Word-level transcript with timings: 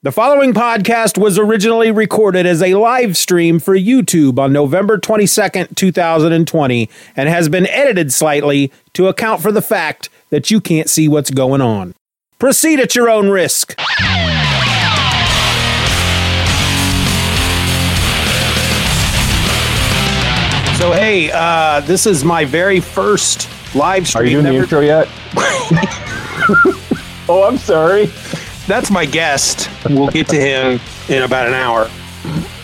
The 0.00 0.12
following 0.12 0.54
podcast 0.54 1.18
was 1.18 1.40
originally 1.40 1.90
recorded 1.90 2.46
as 2.46 2.62
a 2.62 2.74
live 2.74 3.16
stream 3.16 3.58
for 3.58 3.76
YouTube 3.76 4.38
on 4.38 4.52
November 4.52 4.96
22nd, 4.96 5.74
2020, 5.74 6.88
and 7.16 7.28
has 7.28 7.48
been 7.48 7.66
edited 7.66 8.12
slightly 8.12 8.70
to 8.92 9.08
account 9.08 9.42
for 9.42 9.50
the 9.50 9.60
fact 9.60 10.08
that 10.30 10.52
you 10.52 10.60
can't 10.60 10.88
see 10.88 11.08
what's 11.08 11.32
going 11.32 11.60
on. 11.60 11.96
Proceed 12.38 12.78
at 12.78 12.94
your 12.94 13.10
own 13.10 13.28
risk. 13.28 13.74
So, 20.78 20.92
hey, 20.92 21.28
uh, 21.34 21.80
this 21.80 22.06
is 22.06 22.22
my 22.24 22.44
very 22.44 22.78
first 22.78 23.48
live 23.74 24.06
stream. 24.06 24.22
Are 24.22 24.26
you 24.26 24.40
doing 24.40 24.44
Never- 24.44 24.58
the 24.58 24.62
intro 24.62 24.80
yet? 24.80 25.08
oh, 27.28 27.44
I'm 27.48 27.58
sorry. 27.58 28.08
That's 28.68 28.90
my 28.90 29.06
guest. 29.06 29.68
We'll 29.88 30.08
get 30.08 30.28
to 30.28 30.36
him 30.36 30.78
in 31.08 31.22
about 31.22 31.46
an 31.48 31.54
hour. 31.54 31.90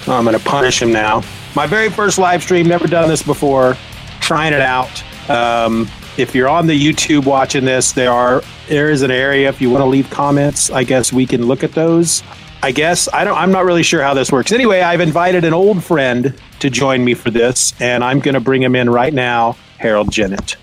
I'm 0.06 0.24
going 0.24 0.38
to 0.38 0.44
punish 0.44 0.80
him 0.82 0.92
now. 0.92 1.22
My 1.56 1.66
very 1.66 1.88
first 1.88 2.18
live 2.18 2.42
stream, 2.42 2.68
never 2.68 2.86
done 2.86 3.08
this 3.08 3.22
before, 3.22 3.76
trying 4.20 4.52
it 4.52 4.60
out. 4.60 5.02
Um, 5.30 5.88
if 6.18 6.34
you're 6.34 6.48
on 6.48 6.66
the 6.66 6.78
YouTube 6.78 7.24
watching 7.24 7.64
this, 7.64 7.92
there 7.92 8.12
are 8.12 8.42
there 8.68 8.90
is 8.90 9.02
an 9.02 9.10
area 9.10 9.48
if 9.48 9.60
you 9.60 9.70
want 9.70 9.80
to 9.82 9.86
leave 9.86 10.08
comments. 10.10 10.70
I 10.70 10.84
guess 10.84 11.12
we 11.12 11.24
can 11.26 11.46
look 11.46 11.64
at 11.64 11.72
those. 11.72 12.22
I 12.62 12.70
guess 12.70 13.08
I 13.12 13.24
don't. 13.24 13.36
I'm 13.38 13.50
not 13.50 13.64
really 13.64 13.82
sure 13.82 14.02
how 14.02 14.12
this 14.14 14.30
works. 14.30 14.52
Anyway, 14.52 14.80
I've 14.82 15.00
invited 15.00 15.44
an 15.44 15.54
old 15.54 15.82
friend 15.82 16.34
to 16.60 16.70
join 16.70 17.04
me 17.04 17.14
for 17.14 17.30
this, 17.30 17.72
and 17.80 18.04
I'm 18.04 18.20
going 18.20 18.34
to 18.34 18.40
bring 18.40 18.62
him 18.62 18.74
in 18.76 18.90
right 18.90 19.12
now. 19.12 19.56
Harold 19.78 20.10
Jennett, 20.12 20.56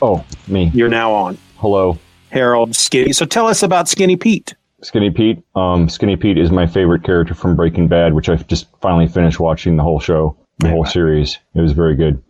Oh, 0.00 0.24
me. 0.48 0.70
you're 0.74 0.88
now 0.88 1.12
on. 1.12 1.38
Hello, 1.56 1.98
Harold 2.30 2.74
Skinny. 2.74 3.12
So 3.12 3.26
tell 3.26 3.46
us 3.46 3.62
about 3.62 3.88
Skinny 3.88 4.16
Pete. 4.16 4.54
Skinny 4.86 5.10
Pete. 5.10 5.42
Um, 5.56 5.88
Skinny 5.88 6.14
Pete 6.14 6.38
is 6.38 6.52
my 6.52 6.64
favorite 6.64 7.02
character 7.02 7.34
from 7.34 7.56
Breaking 7.56 7.88
Bad, 7.88 8.14
which 8.14 8.28
I've 8.28 8.46
just 8.46 8.68
finally 8.80 9.08
finished 9.08 9.40
watching 9.40 9.76
the 9.76 9.82
whole 9.82 9.98
show, 9.98 10.36
the 10.58 10.68
whole 10.68 10.84
series. 10.84 11.38
It 11.56 11.60
was 11.60 11.72
very 11.72 11.96
good. 11.96 12.22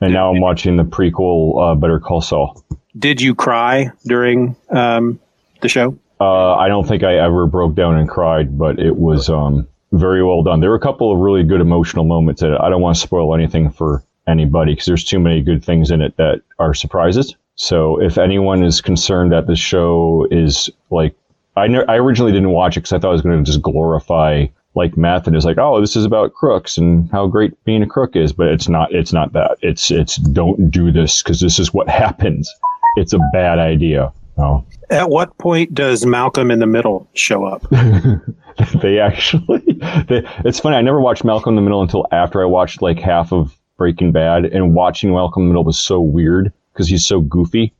And 0.00 0.14
now 0.14 0.30
I'm 0.30 0.40
watching 0.40 0.78
the 0.78 0.84
prequel, 0.84 1.60
uh, 1.60 1.74
Better 1.74 2.00
Call 2.00 2.22
Saul. 2.22 2.64
Did 2.98 3.20
you 3.20 3.34
cry 3.34 3.90
during 4.06 4.56
um, 4.70 5.20
the 5.60 5.68
show? 5.68 5.98
Uh, 6.18 6.54
I 6.54 6.68
don't 6.68 6.88
think 6.88 7.02
I 7.02 7.18
ever 7.18 7.46
broke 7.46 7.74
down 7.74 7.98
and 7.98 8.08
cried, 8.08 8.56
but 8.58 8.78
it 8.78 8.96
was 8.96 9.28
um, 9.28 9.68
very 9.92 10.24
well 10.24 10.42
done. 10.42 10.60
There 10.60 10.70
were 10.70 10.76
a 10.76 10.80
couple 10.80 11.12
of 11.12 11.18
really 11.18 11.42
good 11.42 11.60
emotional 11.60 12.04
moments 12.04 12.40
in 12.40 12.50
it. 12.50 12.60
I 12.62 12.70
don't 12.70 12.80
want 12.80 12.96
to 12.96 13.00
spoil 13.02 13.34
anything 13.34 13.70
for 13.70 14.02
anybody 14.26 14.72
because 14.72 14.86
there's 14.86 15.04
too 15.04 15.20
many 15.20 15.42
good 15.42 15.62
things 15.62 15.90
in 15.90 16.00
it 16.00 16.16
that 16.16 16.40
are 16.58 16.72
surprises. 16.72 17.36
So 17.56 18.00
if 18.00 18.16
anyone 18.16 18.64
is 18.64 18.80
concerned 18.80 19.32
that 19.32 19.46
the 19.46 19.54
show 19.54 20.26
is 20.30 20.70
like, 20.90 21.14
I, 21.56 21.68
ne- 21.68 21.86
I 21.86 21.96
originally 21.96 22.32
didn't 22.32 22.50
watch 22.50 22.76
it 22.76 22.80
because 22.80 22.92
I 22.92 22.98
thought 22.98 23.08
I 23.08 23.12
was 23.12 23.22
going 23.22 23.38
to 23.38 23.44
just 23.44 23.62
glorify 23.62 24.46
like 24.76 24.96
meth 24.96 25.28
and 25.28 25.36
it's 25.36 25.44
like, 25.44 25.58
oh, 25.58 25.80
this 25.80 25.94
is 25.94 26.04
about 26.04 26.34
crooks 26.34 26.76
and 26.76 27.08
how 27.12 27.28
great 27.28 27.52
being 27.64 27.82
a 27.82 27.86
crook 27.86 28.16
is, 28.16 28.32
but 28.32 28.48
it's 28.48 28.68
not. 28.68 28.92
It's 28.92 29.12
not 29.12 29.32
that. 29.32 29.58
It's 29.62 29.90
it's 29.90 30.16
don't 30.16 30.70
do 30.70 30.90
this 30.90 31.22
because 31.22 31.40
this 31.40 31.58
is 31.58 31.72
what 31.72 31.88
happens. 32.04 32.50
It's 32.96 33.12
a 33.12 33.20
bad 33.32 33.58
idea. 33.58 34.12
Oh. 34.36 34.64
At 34.90 35.10
what 35.10 35.36
point 35.38 35.74
does 35.74 36.04
Malcolm 36.04 36.50
in 36.50 36.58
the 36.58 36.66
Middle 36.66 37.08
show 37.14 37.44
up? 37.44 37.64
they 38.82 38.98
actually 38.98 39.58
they, 40.08 40.22
it's 40.44 40.60
funny 40.60 40.76
i 40.76 40.80
never 40.80 41.00
watched 41.00 41.24
malcolm 41.24 41.52
in 41.52 41.56
the 41.56 41.62
middle 41.62 41.82
until 41.82 42.06
after 42.12 42.40
i 42.40 42.44
watched 42.44 42.82
like 42.82 42.98
half 42.98 43.32
of 43.32 43.56
breaking 43.76 44.12
bad 44.12 44.44
and 44.44 44.74
watching 44.74 45.10
malcolm 45.12 45.42
in 45.42 45.48
the 45.48 45.52
middle 45.52 45.64
was 45.64 45.78
so 45.78 46.00
weird 46.00 46.52
because 46.72 46.88
he's 46.88 47.04
so 47.04 47.20
goofy 47.20 47.72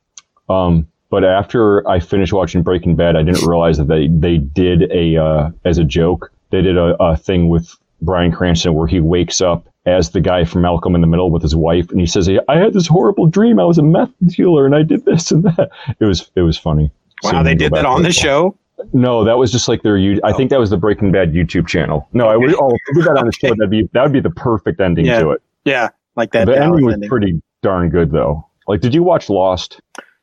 um, 0.48 0.86
but 1.14 1.24
after 1.24 1.86
i 1.88 1.98
finished 2.00 2.32
watching 2.32 2.62
breaking 2.62 2.96
bad 2.96 3.14
i 3.16 3.22
didn't 3.22 3.46
realize 3.46 3.78
that 3.78 3.88
they, 3.88 4.08
they 4.08 4.38
did 4.38 4.90
a 4.90 5.16
uh, 5.16 5.50
as 5.64 5.78
a 5.78 5.84
joke 5.84 6.32
they 6.50 6.60
did 6.62 6.76
a, 6.76 6.96
a 7.02 7.16
thing 7.16 7.48
with 7.48 7.74
bryan 8.02 8.32
cranston 8.32 8.74
where 8.74 8.86
he 8.88 8.98
wakes 9.00 9.40
up 9.40 9.66
as 9.86 10.10
the 10.10 10.20
guy 10.20 10.44
from 10.44 10.62
malcolm 10.62 10.94
in 10.94 11.00
the 11.00 11.06
middle 11.06 11.30
with 11.30 11.42
his 11.42 11.54
wife 11.54 11.88
and 11.90 12.00
he 12.00 12.06
says 12.06 12.28
i 12.48 12.56
had 12.56 12.72
this 12.72 12.86
horrible 12.86 13.26
dream 13.26 13.60
i 13.60 13.64
was 13.64 13.78
a 13.78 13.82
meth 13.82 14.10
dealer 14.26 14.66
and 14.66 14.74
i 14.74 14.82
did 14.82 15.04
this 15.04 15.30
and 15.30 15.44
that 15.44 15.70
it 16.00 16.04
was 16.04 16.30
it 16.36 16.42
was 16.42 16.58
funny 16.58 16.90
Wow, 17.22 17.42
they 17.42 17.54
did 17.54 17.72
that 17.72 17.86
on 17.86 18.02
the 18.02 18.12
show. 18.12 18.54
No, 18.92 19.24
that 19.24 19.38
was 19.38 19.50
just 19.50 19.66
like 19.66 19.80
their. 19.82 19.96
you- 19.96 20.20
I 20.24 20.32
think 20.34 20.50
that 20.50 20.58
was 20.58 20.68
the 20.68 20.76
Breaking 20.76 21.10
Bad 21.10 21.32
YouTube 21.32 21.66
channel. 21.66 22.06
No, 22.12 22.28
I 22.28 22.36
would. 22.36 22.52
Oh, 22.60 22.68
if 22.74 22.80
we 22.88 23.00
did 23.00 23.08
that 23.08 23.16
on 23.16 23.24
the 23.24 23.32
show. 23.32 23.48
That'd 23.48 23.70
be 23.70 23.88
that 23.94 24.02
would 24.02 24.12
be 24.12 24.20
the 24.20 24.28
perfect 24.28 24.78
ending 24.78 25.06
Yeah. 25.06 25.20
to 25.20 25.30
it. 25.30 25.42
Yeah, 25.64 25.88
like 26.16 26.32
that. 26.32 26.46
the 26.48 26.60
ending 26.60 26.84
was 26.84 26.94
ending. 26.94 27.08
pretty 27.08 27.42
darn 27.62 27.88
good, 27.88 28.10
though. 28.10 28.46
Like, 28.68 28.82
did 28.82 28.92
you 28.92 29.02
watch 29.02 29.30
Lost? 29.30 29.80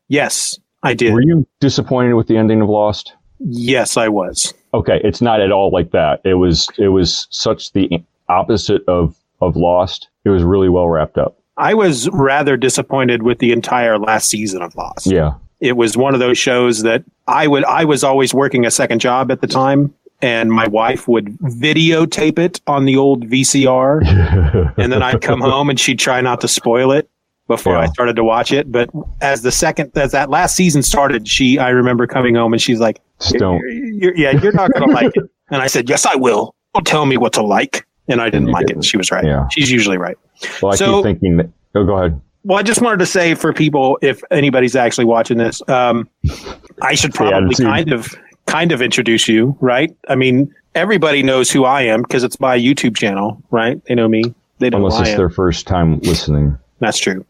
Yes, 0.09 0.59
I 0.83 0.93
did. 0.93 1.13
Were 1.13 1.21
you 1.21 1.45
disappointed 1.59 2.13
with 2.13 2.27
the 2.27 2.37
ending 2.37 2.61
of 2.61 2.69
Lost? 2.69 3.13
yes, 3.39 3.97
I 3.97 4.07
was. 4.07 4.53
Okay, 4.73 5.01
it's 5.03 5.21
not 5.21 5.41
at 5.41 5.51
all 5.51 5.71
like 5.71 5.91
that. 5.91 6.21
It 6.23 6.35
was. 6.35 6.69
It 6.77 6.89
was 6.89 7.27
such 7.29 7.71
the 7.73 8.03
opposite 8.29 8.87
of 8.87 9.15
of 9.41 9.55
Lost. 9.55 10.07
It 10.23 10.29
was 10.29 10.43
really 10.43 10.69
well 10.69 10.87
wrapped 10.87 11.17
up. 11.17 11.37
I 11.57 11.73
was 11.73 12.09
rather 12.09 12.57
disappointed 12.57 13.23
with 13.23 13.39
the 13.39 13.51
entire 13.51 13.97
last 13.97 14.29
season 14.29 14.61
of 14.61 14.75
Lost. 14.75 15.07
Yeah. 15.07 15.33
It 15.59 15.77
was 15.77 15.95
one 15.95 16.13
of 16.13 16.19
those 16.19 16.37
shows 16.37 16.81
that 16.83 17.03
I 17.27 17.47
would. 17.47 17.65
I 17.65 17.85
was 17.85 18.03
always 18.03 18.33
working 18.33 18.65
a 18.65 18.71
second 18.71 18.99
job 18.99 19.29
at 19.31 19.41
the 19.41 19.47
time, 19.47 19.93
and 20.21 20.51
my 20.51 20.67
wife 20.67 21.07
would 21.07 21.37
videotape 21.39 22.39
it 22.39 22.61
on 22.65 22.85
the 22.85 22.95
old 22.95 23.27
VCR, 23.29 24.73
and 24.77 24.91
then 24.91 25.03
I'd 25.03 25.21
come 25.21 25.41
home 25.41 25.69
and 25.69 25.79
she'd 25.79 25.99
try 25.99 26.21
not 26.21 26.41
to 26.41 26.47
spoil 26.47 26.91
it 26.91 27.09
before 27.55 27.77
I 27.77 27.87
started 27.87 28.15
to 28.15 28.23
watch 28.23 28.51
it. 28.51 28.71
But 28.71 28.89
as 29.21 29.41
the 29.41 29.51
second, 29.51 29.91
as 29.95 30.11
that 30.11 30.29
last 30.29 30.55
season 30.55 30.81
started, 30.83 31.27
she, 31.27 31.57
I 31.59 31.69
remember 31.69 32.07
coming 32.07 32.35
home 32.35 32.53
and 32.53 32.61
she's 32.61 32.79
like, 32.79 33.01
don't. 33.33 33.59
you're, 33.93 34.15
yeah, 34.15 34.31
you're 34.31 34.51
not 34.53 34.71
going 34.73 34.87
to 34.87 34.93
like 34.93 35.15
it. 35.15 35.23
And 35.53 35.61
I 35.61 35.67
said, 35.67 35.89
yes, 35.89 36.05
I 36.05 36.15
will. 36.15 36.55
Don't 36.73 36.87
tell 36.87 37.05
me 37.05 37.17
what 37.17 37.33
to 37.33 37.43
like. 37.43 37.85
And 38.07 38.21
I 38.21 38.29
didn't 38.29 38.47
you 38.47 38.53
like 38.53 38.67
didn't. 38.67 38.85
it. 38.85 38.87
She 38.87 38.95
was 38.95 39.11
right. 39.11 39.25
Yeah. 39.25 39.49
She's 39.49 39.69
usually 39.69 39.97
right. 39.97 40.17
Well, 40.61 40.71
I 40.71 40.75
So- 40.77 40.99
keep 40.99 41.03
thinking 41.03 41.35
that. 41.37 41.49
Oh, 41.75 41.83
go 41.83 41.97
ahead. 41.97 42.21
Well, 42.45 42.57
I 42.57 42.63
just 42.63 42.81
wanted 42.81 42.99
to 42.99 43.05
say 43.05 43.35
for 43.35 43.51
people, 43.51 43.99
if 44.01 44.23
anybody's 44.31 44.77
actually 44.77 45.03
watching 45.05 45.37
this, 45.37 45.61
um, 45.67 46.09
I 46.81 46.95
should 46.95 47.13
probably 47.13 47.53
kind 47.55 47.91
of, 47.91 48.15
kind 48.47 48.71
of 48.71 48.81
introduce 48.81 49.27
you, 49.27 49.57
right? 49.59 49.93
I 50.07 50.15
mean, 50.15 50.55
everybody 50.73 51.21
knows 51.21 51.51
who 51.51 51.65
I 51.65 51.81
am 51.81 52.01
because 52.03 52.23
it's 52.23 52.39
my 52.39 52.57
YouTube 52.57 52.95
channel, 52.95 53.43
right? 53.51 53.83
They 53.85 53.95
know 53.95 54.07
me. 54.07 54.23
They 54.59 54.69
don't 54.69 54.81
know 54.81 54.87
Unless 54.87 55.09
it's 55.09 55.17
their 55.17 55.29
first 55.29 55.67
time 55.67 55.99
listening. 55.99 56.57
That's 56.79 56.97
true. 56.97 57.25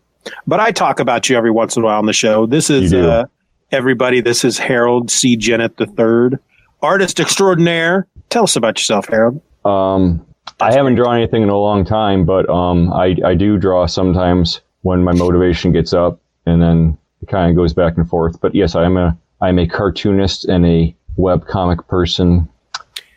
But 0.47 0.59
I 0.59 0.71
talk 0.71 0.99
about 0.99 1.29
you 1.29 1.37
every 1.37 1.51
once 1.51 1.75
in 1.75 1.83
a 1.83 1.85
while 1.85 1.99
on 1.99 2.05
the 2.05 2.13
show. 2.13 2.45
This 2.45 2.69
is 2.69 2.93
uh, 2.93 3.25
everybody. 3.71 4.21
This 4.21 4.43
is 4.43 4.57
Harold 4.57 5.09
C. 5.09 5.35
Jennett 5.35 5.79
III, 5.79 6.37
artist 6.81 7.19
extraordinaire. 7.19 8.07
Tell 8.29 8.43
us 8.43 8.55
about 8.55 8.77
yourself, 8.77 9.07
Harold. 9.07 9.41
Um, 9.65 10.25
I 10.59 10.73
haven't 10.73 10.95
drawn 10.95 11.17
anything 11.17 11.43
in 11.43 11.49
a 11.49 11.57
long 11.57 11.85
time, 11.85 12.25
but 12.25 12.49
um, 12.49 12.91
I 12.93 13.15
I 13.25 13.33
do 13.33 13.57
draw 13.57 13.85
sometimes 13.85 14.61
when 14.81 15.03
my 15.03 15.13
motivation 15.13 15.71
gets 15.71 15.93
up, 15.93 16.19
and 16.45 16.61
then 16.61 16.97
it 17.21 17.27
kind 17.27 17.49
of 17.49 17.55
goes 17.55 17.73
back 17.73 17.97
and 17.97 18.07
forth. 18.07 18.39
But 18.41 18.55
yes, 18.55 18.75
I 18.75 18.85
am 18.85 18.97
a 18.97 19.17
I'm 19.41 19.59
a 19.59 19.67
cartoonist 19.67 20.45
and 20.45 20.65
a 20.65 20.95
web 21.15 21.47
comic 21.47 21.87
person. 21.87 22.47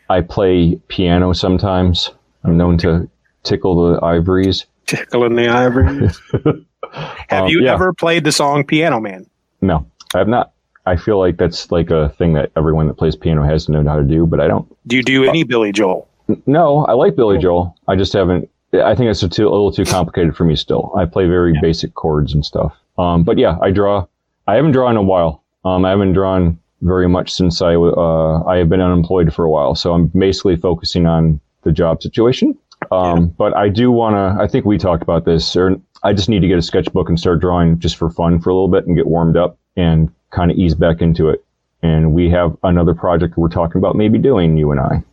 I 0.09 0.21
play 0.21 0.79
piano 0.87 1.33
sometimes. 1.33 2.11
I'm 2.43 2.57
known 2.57 2.77
to 2.79 3.09
tickle 3.43 3.91
the 3.91 3.99
ivories. 4.05 4.65
Tickling 4.85 5.35
the 5.35 5.47
ivories. 5.47 6.21
Have 6.93 7.43
Um, 7.45 7.49
you 7.49 7.63
yeah. 7.63 7.73
ever 7.73 7.93
played 7.93 8.23
the 8.23 8.31
song 8.31 8.63
Piano 8.63 8.99
Man? 8.99 9.25
No, 9.61 9.85
I 10.13 10.19
have 10.19 10.27
not. 10.27 10.51
I 10.85 10.95
feel 10.95 11.17
like 11.17 11.37
that's 11.37 11.71
like 11.71 11.89
a 11.89 12.09
thing 12.17 12.33
that 12.33 12.51
everyone 12.55 12.87
that 12.87 12.93
plays 12.95 13.15
piano 13.15 13.43
has 13.43 13.65
to 13.65 13.71
know 13.71 13.83
how 13.89 13.95
to 13.95 14.03
do, 14.03 14.25
but 14.27 14.39
I 14.39 14.47
don't. 14.47 14.67
Do 14.87 14.95
you 14.95 15.03
do 15.03 15.23
any 15.25 15.43
Billy 15.43 15.71
Joel? 15.71 16.07
No, 16.45 16.85
I 16.85 16.93
like 16.93 17.15
Billy 17.15 17.37
Joel. 17.39 17.75
I 17.87 17.95
just 17.95 18.13
haven't. 18.13 18.49
I 18.73 18.93
think 18.93 19.09
it's 19.09 19.23
a, 19.23 19.29
too, 19.29 19.47
a 19.47 19.49
little 19.49 19.71
too 19.71 19.85
complicated 19.85 20.35
for 20.35 20.43
me 20.43 20.55
still. 20.55 20.91
I 20.95 21.05
play 21.05 21.27
very 21.27 21.57
basic 21.61 21.93
chords 21.95 22.33
and 22.33 22.45
stuff. 22.45 22.75
Um, 22.97 23.23
but 23.23 23.37
yeah, 23.37 23.57
I 23.61 23.71
draw. 23.71 24.05
I 24.47 24.55
haven't 24.55 24.73
drawn 24.73 24.91
in 24.91 24.97
a 24.97 25.03
while. 25.03 25.43
Um, 25.63 25.85
I 25.85 25.89
haven't 25.89 26.13
drawn 26.13 26.59
very 26.81 27.07
much 27.07 27.31
since 27.31 27.61
I 27.61 27.73
uh, 27.75 28.43
I 28.43 28.57
have 28.57 28.69
been 28.69 28.81
unemployed 28.81 29.33
for 29.33 29.43
a 29.45 29.49
while. 29.49 29.73
So 29.75 29.93
I'm 29.93 30.07
basically 30.07 30.55
focusing 30.55 31.05
on 31.07 31.39
the 31.63 31.71
job 31.71 32.03
situation. 32.03 32.55
Um, 32.91 33.27
But 33.37 33.55
I 33.55 33.69
do 33.69 33.91
want 33.91 34.15
to. 34.15 34.43
I 34.43 34.47
think 34.47 34.65
we 34.65 34.77
talked 34.77 35.01
about 35.01 35.25
this. 35.25 35.55
Or 35.55 35.79
I 36.05 36.13
just 36.13 36.29
need 36.29 36.41
to 36.41 36.47
get 36.47 36.59
a 36.59 36.61
sketchbook 36.61 37.09
and 37.09 37.19
start 37.19 37.39
drawing 37.41 37.79
just 37.79 37.97
for 37.97 38.11
fun 38.11 38.39
for 38.39 38.51
a 38.51 38.53
little 38.53 38.67
bit 38.67 38.85
and 38.85 38.95
get 38.95 39.07
warmed 39.07 39.35
up 39.35 39.57
and 39.75 40.13
kind 40.29 40.51
of 40.51 40.57
ease 40.57 40.75
back 40.75 41.01
into 41.01 41.29
it. 41.29 41.43
And 41.81 42.13
we 42.13 42.29
have 42.29 42.55
another 42.61 42.93
project 42.93 43.37
we're 43.37 43.49
talking 43.49 43.79
about 43.79 43.95
maybe 43.95 44.19
doing 44.19 44.55
you 44.55 44.69
and 44.69 44.79
I. 44.79 45.03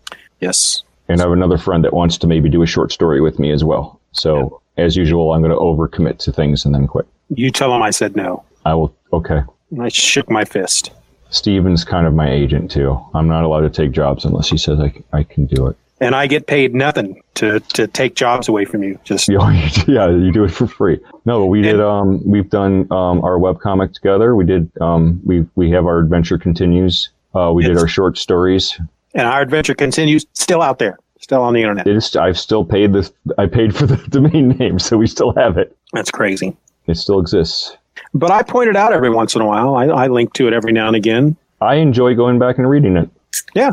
Yes. 0.41 0.83
And 1.09 1.19
I 1.21 1.25
have 1.25 1.33
another 1.33 1.57
friend 1.57 1.83
that 1.85 1.95
wants 1.95 2.19
to 2.19 2.27
maybe 2.27 2.51
do 2.51 2.63
a 2.63 2.67
short 2.67 2.93
story 2.93 3.23
with 3.23 3.39
me 3.39 3.53
as 3.53 3.65
well. 3.65 4.01
So, 4.13 4.61
as 4.77 4.95
usual, 4.95 5.33
I'm 5.33 5.41
going 5.41 5.51
to 5.51 5.57
overcommit 5.57 6.19
to 6.21 6.33
things 6.33 6.67
and 6.67 6.75
then 6.75 6.87
quit. 6.87 7.07
You 7.31 7.51
tell 7.51 7.75
him 7.75 7.81
I 7.81 7.91
said 7.91 8.15
no. 8.15 8.45
I 8.67 8.75
will, 8.75 8.95
okay. 9.15 9.41
I 9.81 9.89
shook 9.89 10.31
my 10.31 10.45
fist. 10.45 10.91
Steven's 11.31 11.85
kind 11.85 12.07
of 12.07 12.13
my 12.13 12.31
agent 12.31 12.71
too. 12.71 13.01
I'm 13.15 13.29
not 13.29 13.45
allowed 13.45 13.63
to 13.63 13.71
take 13.71 13.93
jobs 13.93 14.27
unless 14.27 14.51
he 14.51 14.59
says 14.59 14.79
I, 14.79 14.93
I 15.15 15.23
can 15.23 15.47
do 15.47 15.69
it. 15.69 15.77
And 16.03 16.17
I 16.17 16.27
get 16.27 16.49
paid 16.49 16.75
nothing 16.75 17.23
to, 17.35 17.61
to 17.61 17.87
take 17.87 18.17
jobs 18.17 18.49
away 18.49 18.65
from 18.65 18.83
you. 18.83 18.99
Just 19.05 19.29
yeah, 19.87 20.11
you 20.11 20.33
do 20.33 20.45
it 20.45 20.51
for 20.51 20.67
free. 20.67 20.99
No, 21.25 21.41
but 21.41 21.47
we 21.47 21.63
did, 21.63 21.81
um, 21.81 22.21
we've 22.29 22.51
done, 22.51 22.91
um, 22.91 23.23
our 23.25 23.39
webcomic 23.39 23.95
together. 23.95 24.35
We 24.35 24.45
did, 24.45 24.71
um, 24.81 25.21
we, 25.25 25.47
we 25.55 25.71
have 25.71 25.87
our 25.87 26.01
adventure 26.01 26.39
continues. 26.39 27.11
Uh, 27.35 27.53
we 27.55 27.63
did 27.63 27.79
our 27.79 27.87
short 27.87 28.19
stories. 28.19 28.79
and 29.15 29.29
our 29.29 29.41
adventure 29.41 29.75
continues 29.75 30.27
still 30.33 30.61
out 30.61 30.81
there, 30.81 30.99
still 31.21 31.41
on 31.41 31.55
the 31.55 31.61
internet. 31.61 31.87
It 31.87 31.97
is, 31.97 32.17
I've 32.17 32.39
still 32.39 32.65
paid 32.65 32.93
this, 32.93 33.13
I 33.39 33.47
paid 33.47 33.75
for 33.75 33.87
the 33.87 33.97
domain 34.09 34.51
name, 34.51 34.81
so 34.81 34.97
we 34.97 35.07
still 35.07 35.33
have 35.35 35.57
it. 35.57 35.77
That's 35.93 36.11
crazy. 36.11 36.57
It 36.89 36.97
still 36.97 37.21
exists. 37.21 37.77
But 38.13 38.33
I 38.33 38.43
point 38.43 38.69
it 38.69 38.77
out 38.77 38.93
every 38.93 39.11
once 39.11 39.37
in 39.37 39.41
a 39.41 39.47
while. 39.47 39.77
I, 39.77 39.87
I 39.87 40.07
link 40.09 40.33
to 40.35 40.49
it 40.49 40.53
every 40.53 40.73
now 40.73 40.89
and 40.89 40.97
again. 40.97 41.37
I 41.61 41.77
enjoy 41.77 42.15
going 42.15 42.41
back 42.41 42.59
and 42.59 42.69
reading 42.69 42.97
it. 42.97 43.09
Yeah. 43.55 43.71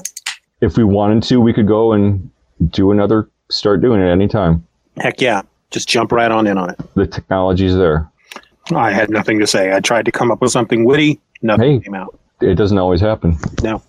If 0.62 0.78
we 0.78 0.84
wanted 0.84 1.24
to, 1.24 1.40
we 1.40 1.54
could 1.54 1.68
go 1.68 1.94
and 1.94 2.30
do 2.70 2.92
another, 2.92 3.30
start 3.50 3.82
doing 3.82 4.02
it 4.02 4.10
anytime. 4.10 4.66
Heck 4.98 5.22
yeah. 5.22 5.42
Just 5.72 5.88
jump 5.88 6.12
right 6.12 6.32
on 6.32 6.48
in 6.48 6.58
on 6.58 6.70
it. 6.72 6.80
The 6.96 7.08
technology's 7.08 7.76
there. 7.76 8.10
I 8.76 8.92
had 8.92 9.10
nothing 9.10 9.40
to 9.40 9.48
say. 9.48 9.74
I 9.74 9.80
tried 9.80 10.06
to 10.06 10.12
come 10.12 10.32
up 10.32 10.42
with 10.42 10.52
something 10.52 10.84
witty. 10.84 11.20
Nothing 11.42 11.80
Hey. 11.80 11.84
came 11.86 11.94
out. 11.96 12.18
It 12.42 12.56
doesn't 12.56 12.78
always 12.78 13.02
happen. 13.02 13.38
No. 13.64 13.82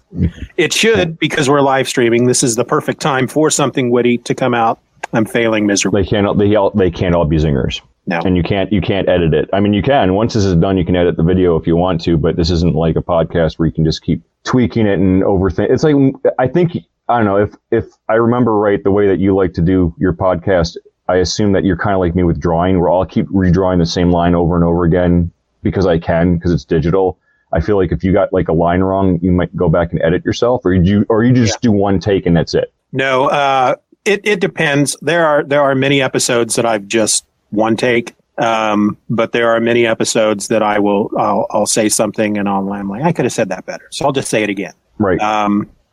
It 0.56 0.72
should 0.72 1.18
because 1.18 1.48
we're 1.48 1.60
live 1.60 1.88
streaming. 1.88 2.26
This 2.26 2.42
is 2.42 2.56
the 2.56 2.64
perfect 2.64 3.00
time 3.00 3.28
for 3.28 3.48
something 3.50 3.90
witty 3.90 4.18
to 4.18 4.34
come 4.34 4.54
out. 4.54 4.78
I'm 5.12 5.24
failing 5.24 5.66
miserably. 5.66 6.02
They 6.02 6.08
can't. 6.08 6.36
They 6.38 6.54
all. 6.56 6.70
They 6.70 6.90
can't 6.90 7.14
all 7.14 7.24
be 7.24 7.36
zingers. 7.36 7.80
No. 8.10 8.20
And 8.24 8.36
you 8.36 8.42
can't. 8.42 8.72
You 8.72 8.80
can't 8.80 9.08
edit 9.08 9.32
it. 9.34 9.48
I 9.52 9.60
mean, 9.60 9.72
you 9.72 9.82
can. 9.82 10.14
Once 10.14 10.34
this 10.34 10.44
is 10.44 10.56
done, 10.56 10.76
you 10.76 10.84
can 10.84 10.96
edit 10.96 11.16
the 11.16 11.22
video 11.22 11.54
if 11.54 11.64
you 11.64 11.76
want 11.76 12.00
to. 12.02 12.16
But 12.16 12.34
this 12.34 12.50
isn't 12.50 12.74
like 12.74 12.96
a 12.96 13.00
podcast 13.00 13.56
where 13.56 13.66
you 13.66 13.72
can 13.72 13.84
just 13.84 14.02
keep 14.02 14.20
tweaking 14.42 14.88
it 14.88 14.98
and 14.98 15.22
overthink. 15.22 15.70
It's 15.70 15.84
like 15.84 15.94
I 16.36 16.48
think 16.48 16.72
I 17.08 17.18
don't 17.18 17.24
know 17.24 17.36
if 17.36 17.54
if 17.70 17.84
I 18.08 18.14
remember 18.14 18.58
right 18.58 18.82
the 18.82 18.90
way 18.90 19.06
that 19.06 19.20
you 19.20 19.36
like 19.36 19.52
to 19.54 19.62
do 19.62 19.94
your 19.96 20.12
podcast. 20.12 20.76
I 21.08 21.18
assume 21.18 21.52
that 21.52 21.64
you're 21.64 21.76
kind 21.76 21.94
of 21.94 22.00
like 22.00 22.16
me 22.16 22.24
with 22.24 22.40
drawing, 22.40 22.80
where 22.80 22.90
I'll 22.90 23.06
keep 23.06 23.28
redrawing 23.28 23.78
the 23.78 23.86
same 23.86 24.10
line 24.10 24.34
over 24.34 24.56
and 24.56 24.64
over 24.64 24.82
again 24.84 25.30
because 25.62 25.86
I 25.86 26.00
can 26.00 26.34
because 26.34 26.52
it's 26.52 26.64
digital. 26.64 27.16
I 27.52 27.60
feel 27.60 27.76
like 27.76 27.92
if 27.92 28.02
you 28.02 28.12
got 28.12 28.32
like 28.32 28.48
a 28.48 28.52
line 28.52 28.80
wrong, 28.80 29.20
you 29.22 29.30
might 29.30 29.54
go 29.54 29.68
back 29.68 29.92
and 29.92 30.02
edit 30.02 30.24
yourself, 30.24 30.64
or 30.64 30.74
you 30.74 31.06
or 31.08 31.22
you 31.22 31.32
just 31.32 31.60
do 31.60 31.70
one 31.70 32.00
take 32.00 32.26
and 32.26 32.36
that's 32.36 32.54
it. 32.54 32.72
No, 32.90 33.26
uh, 33.28 33.76
it, 34.04 34.20
it 34.24 34.40
depends. 34.40 34.96
There 35.00 35.24
are 35.24 35.44
there 35.44 35.62
are 35.62 35.76
many 35.76 36.02
episodes 36.02 36.56
that 36.56 36.66
I've 36.66 36.86
just 36.88 37.24
one 37.50 37.76
take, 37.76 38.14
um, 38.38 38.96
but 39.08 39.32
there 39.32 39.50
are 39.50 39.60
many 39.60 39.86
episodes 39.86 40.48
that 40.48 40.62
I 40.62 40.78
will 40.78 41.10
I'll, 41.18 41.46
I'll 41.50 41.66
say 41.66 41.88
something 41.88 42.38
and 42.38 42.48
I'll, 42.48 42.72
I'm 42.72 42.88
like 42.88 43.02
I 43.02 43.12
could 43.12 43.24
have 43.24 43.32
said 43.32 43.48
that 43.50 43.66
better, 43.66 43.86
so 43.90 44.06
I'll 44.06 44.12
just 44.12 44.28
say 44.28 44.42
it 44.42 44.50
again. 44.50 44.72
Right. 44.98 45.18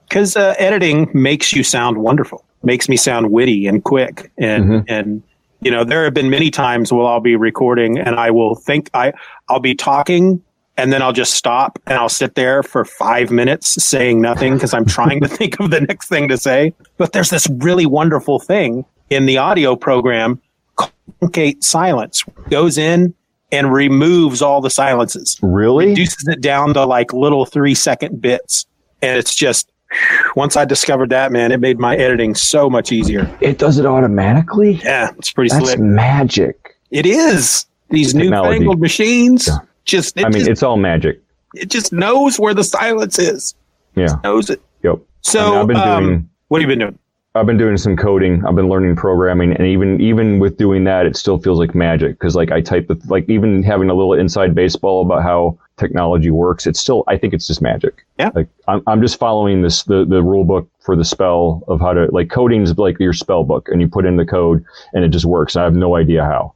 Because 0.08 0.36
uh, 0.36 0.56
editing 0.58 1.10
makes 1.14 1.54
you 1.54 1.64
sound 1.64 1.98
wonderful, 1.98 2.46
makes 2.64 2.88
me 2.88 2.96
sound 2.96 3.32
witty 3.32 3.68
and 3.68 3.84
quick, 3.84 4.32
and 4.38 4.86
and 4.88 5.24
you 5.62 5.72
know 5.72 5.84
there 5.84 6.04
have 6.04 6.14
been 6.14 6.30
many 6.30 6.50
times 6.50 6.94
where 6.94 7.06
I'll 7.06 7.20
be 7.20 7.36
recording 7.36 7.98
and 7.98 8.16
I 8.16 8.32
will 8.32 8.56
think 8.56 8.90
I 8.94 9.14
I'll 9.50 9.60
be 9.60 9.76
talking 9.76 10.42
and 10.78 10.94
then 10.94 11.02
I'll 11.02 11.14
just 11.14 11.34
stop 11.34 11.80
and 11.88 11.98
I'll 11.98 12.08
sit 12.08 12.36
there 12.36 12.64
for 12.64 12.86
five 12.86 13.32
minutes 13.32 13.84
saying 13.84 14.22
nothing 14.22 14.54
because 14.54 14.74
I'm 14.74 14.86
trying 14.86 15.20
to 15.22 15.28
think 15.38 15.60
of 15.60 15.72
the 15.72 15.82
next 15.82 16.08
thing 16.08 16.28
to 16.30 16.38
say. 16.38 16.74
But 16.98 17.14
there's 17.14 17.32
this 17.32 17.50
really 17.58 17.86
wonderful 17.86 18.40
thing 18.40 18.86
in 19.10 19.26
the 19.26 19.38
audio 19.38 19.76
program, 19.76 20.42
truncate 20.78 21.64
silence, 21.64 22.24
goes 22.50 22.78
in 22.78 23.14
and 23.52 23.72
removes 23.72 24.42
all 24.42 24.60
the 24.62 24.70
silences 24.70 25.38
really? 25.42 25.88
reduces 25.88 26.28
it 26.28 26.42
down 26.42 26.74
to 26.74 26.86
like 26.86 27.14
little 27.14 27.46
three 27.46 27.74
second 27.76 28.22
bits. 28.22 28.66
And 29.02 29.18
it's 29.18 29.36
just, 29.36 29.72
once 30.36 30.58
I 30.58 30.66
discovered 30.66 31.10
that, 31.12 31.32
man, 31.32 31.52
it 31.52 31.60
made 31.60 31.80
my 31.80 31.96
editing 31.96 32.36
so 32.36 32.70
much 32.70 32.92
easier. 32.92 33.34
It 33.42 33.58
does 33.58 33.78
it 33.78 33.86
automatically. 33.86 34.74
Yeah, 34.84 35.12
it's 35.18 35.32
pretty 35.32 35.50
slick. 35.50 35.62
That's 35.62 35.72
slick. 35.76 35.80
magic. 35.82 36.76
It 36.92 37.06
is. 37.06 37.66
These 37.90 38.14
newfangled 38.16 38.82
machines 38.82 39.48
Yeah. 39.48 39.60
just, 39.86 40.20
I 40.20 40.24
mean, 40.24 40.34
just, 40.34 40.50
it's 40.50 40.64
all 40.64 40.76
magic. 40.78 41.22
it 41.56 41.70
just 41.70 41.94
knows 41.94 42.38
where 42.38 42.54
the 42.54 42.64
silence 42.66 43.18
is. 43.18 43.56
Yeah. 43.96 44.18
Knows 44.24 44.50
it. 44.50 44.62
Yep. 44.84 45.00
So, 45.22 45.40
I 45.40 45.46
mean, 45.52 45.58
I've 45.60 45.68
been 45.68 45.78
um, 45.78 46.04
doing- 46.04 46.30
what 46.50 46.62
have 46.62 46.70
you 46.70 46.76
been 46.76 46.80
doing? 46.80 47.00
I've 47.38 47.46
been 47.46 47.58
doing 47.58 47.78
some 47.78 47.96
coding. 47.96 48.44
I've 48.46 48.56
been 48.56 48.70
learning 48.70 48.96
programming, 48.96 49.54
and 49.54 49.66
even 49.68 50.02
even 50.02 50.40
with 50.40 50.58
doing 50.58 50.84
that, 50.86 51.06
it 51.06 51.16
still 51.16 51.38
feels 51.38 51.60
like 51.60 51.76
magic 51.76 52.20
because 52.20 52.36
like 52.36 52.52
I 52.52 52.62
type 52.62 52.88
the 52.88 53.00
like 53.08 53.30
even 53.30 53.64
having 53.64 53.90
a 53.90 53.94
little 53.94 54.14
inside 54.14 54.54
baseball 54.54 55.02
about 55.02 55.24
how 55.24 55.58
technology 55.78 56.32
works. 56.32 56.68
It's 56.68 56.80
still 56.80 57.04
I 57.08 57.18
think 57.18 57.34
it's 57.34 57.48
just 57.48 57.62
magic. 57.62 58.06
Yeah. 58.20 58.32
Like 58.34 58.48
I'm 58.68 58.82
I'm 58.88 59.02
just 59.02 59.20
following 59.20 59.62
this 59.62 59.84
the 59.84 60.06
the 60.06 60.22
rule 60.22 60.44
book 60.44 60.70
for 60.80 60.96
the 60.96 61.06
spell 61.06 61.64
of 61.68 61.80
how 61.80 61.94
to 61.94 62.08
like 62.12 62.30
coding 62.30 62.64
is 62.64 62.78
like 62.78 63.00
your 63.00 63.14
spell 63.14 63.44
book, 63.44 63.70
and 63.70 63.80
you 63.80 63.88
put 63.88 64.06
in 64.06 64.18
the 64.18 64.26
code 64.26 64.66
and 64.94 65.06
it 65.06 65.10
just 65.10 65.26
works. 65.26 65.56
I 65.56 65.64
have 65.64 65.76
no 65.76 65.96
idea 65.96 66.24
how. 66.24 66.54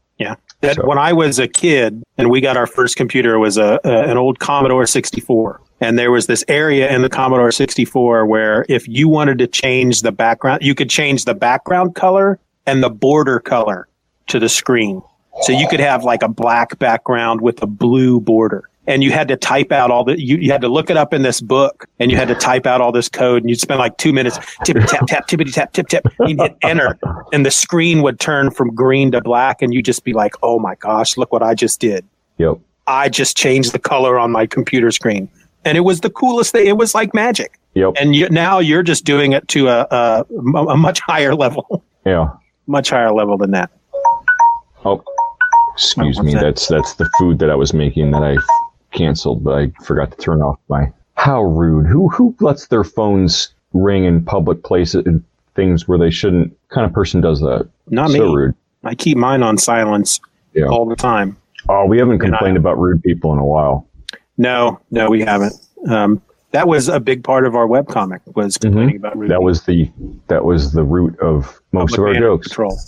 That 0.62 0.76
So- 0.76 0.86
when 0.86 0.98
I 0.98 1.14
was 1.14 1.40
a 1.40 1.48
kid 1.48 2.04
and 2.18 2.30
we 2.30 2.40
got 2.42 2.56
our 2.58 2.68
first 2.68 2.96
computer 2.96 3.34
it 3.36 3.40
was 3.40 3.58
a, 3.58 3.80
a 3.84 4.04
an 4.04 4.18
old 4.18 4.40
Commodore 4.40 4.86
64. 4.86 5.62
And 5.82 5.98
there 5.98 6.12
was 6.12 6.28
this 6.28 6.44
area 6.48 6.94
in 6.94 7.02
the 7.02 7.10
Commodore 7.10 7.52
64 7.52 8.26
where 8.28 8.66
if 8.70 8.88
you 8.88 9.10
wanted 9.10 9.40
to 9.40 9.48
change 9.48 10.04
the 10.04 10.12
background, 10.12 10.62
you 10.62 10.76
could 10.76 10.90
change 10.90 11.26
the 11.26 11.34
background 11.34 11.96
color 11.96 12.40
and 12.68 12.84
the 12.84 12.90
border 12.90 13.40
color 13.40 13.88
to 14.28 14.40
the 14.40 14.50
screen. 14.50 15.02
So 15.42 15.52
you 15.52 15.68
could 15.68 15.80
have 15.80 16.04
like 16.04 16.22
a 16.22 16.28
black 16.28 16.78
background 16.78 17.42
with 17.42 17.64
a 17.64 17.68
blue 17.68 18.20
border. 18.22 18.70
And 18.88 19.04
you 19.04 19.12
had 19.12 19.28
to 19.28 19.38
type 19.38 19.72
out 19.72 19.92
all 19.92 20.04
the, 20.04 20.20
you, 20.20 20.38
you 20.38 20.52
had 20.52 20.62
to 20.62 20.68
look 20.68 20.90
it 20.90 20.98
up 20.98 21.14
in 21.14 21.22
this 21.22 21.40
book 21.40 21.86
and 22.00 22.10
you 22.10 22.18
had 22.18 22.28
to 22.30 22.36
type 22.36 22.66
out 22.66 22.82
all 22.82 22.92
this 22.92 23.08
code 23.08 23.44
and 23.44 23.50
you'd 23.50 23.60
spend 23.60 23.78
like 23.80 23.96
two 23.98 24.12
minutes, 24.12 24.40
tip, 24.66 24.76
tap, 24.88 25.06
tap, 25.08 25.28
tippity 25.28 25.54
tap, 25.54 25.72
tip, 25.74 25.88
tap. 25.88 26.04
You'd 26.26 26.40
hit 26.42 26.58
enter 26.64 26.98
and 27.32 27.46
the 27.46 27.52
screen 27.52 28.02
would 28.02 28.20
turn 28.20 28.50
from 28.50 28.74
green 28.74 29.12
to 29.12 29.22
black 29.22 29.62
and 29.62 29.72
you'd 29.72 29.86
just 29.86 30.04
be 30.04 30.14
like, 30.14 30.34
oh 30.42 30.58
my 30.58 30.74
gosh, 30.76 31.16
look 31.16 31.32
what 31.32 31.44
I 31.44 31.54
just 31.54 31.80
did. 31.80 32.04
Yep. 32.40 32.58
I 32.88 33.08
just 33.08 33.38
changed 33.38 33.72
the 33.72 33.80
color 33.80 34.18
on 34.18 34.32
my 34.32 34.48
computer 34.48 34.90
screen. 34.90 35.30
And 35.64 35.78
it 35.78 35.82
was 35.82 36.00
the 36.02 36.10
coolest 36.10 36.52
thing. 36.54 36.66
It 36.66 36.78
was 36.78 36.96
like 36.96 37.14
magic. 37.14 37.60
Yep. 37.76 37.94
And 38.00 38.16
you, 38.16 38.30
now 38.30 38.58
you're 38.58 38.82
just 38.84 39.06
doing 39.06 39.34
it 39.34 39.48
to 39.50 39.68
a, 39.68 39.88
a, 39.92 40.26
a 40.58 40.76
much 40.76 41.00
higher 41.02 41.36
level, 41.36 41.84
Yeah. 42.04 42.30
much 42.66 42.90
higher 42.90 43.14
level 43.14 43.38
than 43.38 43.52
that. 43.52 43.70
Oh, 44.84 45.04
excuse 45.74 46.20
me. 46.20 46.34
that? 46.34 46.42
That's 46.42 46.68
that's 46.68 46.96
the 46.96 47.08
food 47.20 47.38
that 47.40 47.52
I 47.52 47.56
was 47.56 47.74
making 47.76 48.10
that 48.12 48.24
I 48.24 48.36
canceled, 48.92 49.44
but 49.44 49.58
I 49.58 49.72
forgot 49.84 50.12
to 50.12 50.18
turn 50.18 50.42
off 50.42 50.60
my. 50.70 50.92
How 51.16 51.44
rude! 51.44 51.86
Who 51.88 52.10
who 52.10 52.36
lets 52.40 52.68
their 52.68 52.84
phones 52.84 53.54
ring 53.74 54.06
in 54.06 54.24
public 54.24 54.64
places 54.64 55.06
and 55.06 55.24
things 55.56 55.88
where 55.88 55.98
they 55.98 56.10
shouldn't? 56.12 56.50
What 56.52 56.70
kind 56.70 56.86
of 56.86 56.94
person 56.94 57.22
does 57.22 57.40
that? 57.42 57.70
Not 57.90 58.10
so 58.12 58.28
me. 58.30 58.36
rude. 58.36 58.56
I 58.84 58.96
keep 58.96 59.18
mine 59.18 59.44
on 59.44 59.58
silence 59.58 60.20
Yeah. 60.54 60.66
all 60.66 60.86
the 60.88 60.96
time. 60.96 61.38
Oh, 61.70 61.86
we 61.86 62.00
haven't 62.00 62.14
And 62.24 62.34
I- 62.34 62.38
complained 62.40 62.58
about 62.58 62.80
rude 62.80 63.04
people 63.04 63.32
in 63.34 63.40
a 63.40 63.46
while. 63.46 63.86
No, 64.38 64.80
no, 64.90 65.10
we 65.10 65.22
haven't. 65.22 65.54
Um, 65.88 66.20
that 66.52 66.68
was 66.68 66.90
a 66.90 67.00
big 67.00 67.24
part 67.24 67.46
of 67.46 67.56
our 67.56 67.68
webcomic 67.68 68.20
was 68.36 68.58
complaining 68.58 68.96
about 68.96 69.16
root 69.18 69.26
Mm-hmm. 69.26 69.30
That 69.30 69.40
beer. 69.40 69.46
was 69.46 69.64
the 69.66 69.92
that 70.28 70.44
was 70.46 70.72
the 70.74 70.84
root 70.84 71.20
of 71.20 71.62
most 71.72 71.92
Public 71.92 72.18
of 72.18 72.24
our 72.24 72.30
jokes. 72.30 72.48
control. 72.48 72.80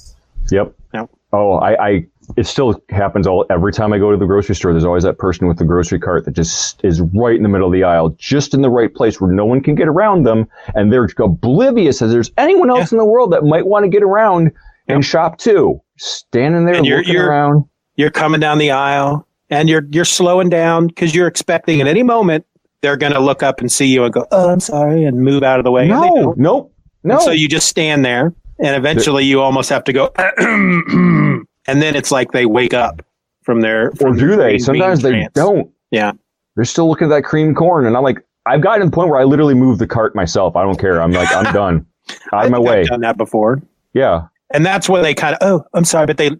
Yep. 0.49 0.73
Yep. 0.95 1.09
Oh, 1.33 1.53
I, 1.59 1.87
I 1.87 2.05
it 2.37 2.45
still 2.47 2.81
happens 2.89 3.27
all 3.27 3.45
every 3.49 3.71
time 3.73 3.93
I 3.93 3.97
go 3.99 4.11
to 4.11 4.17
the 4.17 4.25
grocery 4.25 4.55
store. 4.55 4.71
There's 4.71 4.85
always 4.85 5.03
that 5.03 5.17
person 5.17 5.47
with 5.47 5.57
the 5.57 5.65
grocery 5.65 5.99
cart 5.99 6.25
that 6.25 6.31
just 6.31 6.83
is 6.83 7.01
right 7.13 7.35
in 7.35 7.43
the 7.43 7.49
middle 7.49 7.67
of 7.67 7.73
the 7.73 7.83
aisle, 7.83 8.09
just 8.17 8.53
in 8.53 8.61
the 8.61 8.69
right 8.69 8.93
place 8.93 9.19
where 9.21 9.31
no 9.31 9.45
one 9.45 9.61
can 9.61 9.75
get 9.75 9.87
around 9.87 10.23
them, 10.23 10.47
and 10.75 10.91
they're 10.91 11.07
oblivious 11.19 12.01
as 12.01 12.11
there's 12.11 12.31
anyone 12.37 12.69
else 12.69 12.91
in 12.91 12.97
the 12.97 13.05
world 13.05 13.31
that 13.33 13.43
might 13.43 13.65
want 13.67 13.83
to 13.83 13.89
get 13.89 14.03
around 14.03 14.51
and 14.87 15.03
shop 15.05 15.37
too. 15.37 15.81
Standing 15.97 16.65
there 16.65 16.75
And 16.75 16.85
you're- 16.85 16.99
looking 16.99 17.13
you're- 17.13 17.27
around. 17.27 17.65
You're 17.95 18.09
coming 18.11 18.39
down 18.39 18.57
the 18.57 18.71
aisle 18.71 19.27
and 19.51 19.69
you're 19.69 19.83
you're 19.91 20.03
slowing 20.05 20.49
down 20.49 20.87
because 20.87 21.13
you're 21.13 21.27
expecting 21.27 21.79
at 21.79 21.87
any 21.87 22.01
moment 22.01 22.43
they're 22.81 22.97
going 22.97 23.13
to 23.13 23.19
look 23.19 23.43
up 23.43 23.59
and 23.61 23.71
see 23.71 23.85
you 23.85 24.03
and 24.03 24.11
go, 24.11 24.25
"Oh, 24.31 24.49
I'm 24.49 24.59
sorry," 24.59 25.05
and 25.05 25.21
move 25.21 25.43
out 25.43 25.59
of 25.59 25.63
the 25.63 25.71
way. 25.71 25.87
No, 25.87 26.33
nope, 26.35 26.73
no. 27.03 27.13
And 27.13 27.21
so 27.21 27.31
you 27.31 27.47
just 27.47 27.67
stand 27.67 28.03
there, 28.03 28.33
and 28.59 28.75
eventually 28.75 29.23
you 29.25 29.41
almost 29.41 29.69
have 29.69 29.83
to 29.85 29.93
go, 29.93 30.09
and 31.67 31.81
then 31.81 31.95
it's 31.95 32.11
like 32.11 32.31
they 32.31 32.45
wake 32.45 32.73
up 32.73 33.01
from 33.43 33.61
their. 33.61 33.91
or 34.01 34.13
do 34.13 34.35
they? 34.35 34.57
Sometimes 34.57 35.01
they 35.01 35.11
trance. 35.11 35.33
don't. 35.33 35.69
Yeah. 35.91 36.13
They're 36.55 36.65
still 36.65 36.87
looking 36.87 37.05
at 37.07 37.09
that 37.09 37.23
cream 37.23 37.55
corn, 37.55 37.85
and 37.85 37.97
I'm 37.97 38.03
like, 38.03 38.17
I've 38.45 38.61
gotten 38.61 38.81
to 38.81 38.85
the 38.85 38.91
point 38.91 39.09
where 39.09 39.19
I 39.19 39.23
literally 39.23 39.53
move 39.55 39.79
the 39.79 39.87
cart 39.87 40.15
myself. 40.15 40.55
I 40.55 40.63
don't 40.63 40.77
care. 40.79 41.01
I'm 41.01 41.11
like, 41.11 41.33
I'm 41.35 41.51
done. 41.53 41.85
Out 42.33 42.45
of 42.45 42.51
my 42.51 42.59
way. 42.59 42.81
I've 42.81 42.87
done 42.87 43.01
that 43.01 43.17
before, 43.17 43.61
Yeah. 43.93 44.27
and 44.53 44.65
that's 44.65 44.89
when 44.89 45.01
they 45.03 45.13
kind 45.13 45.35
of, 45.35 45.39
oh, 45.41 45.65
I'm 45.73 45.85
sorry, 45.85 46.05
but 46.05 46.17
they 46.17 46.31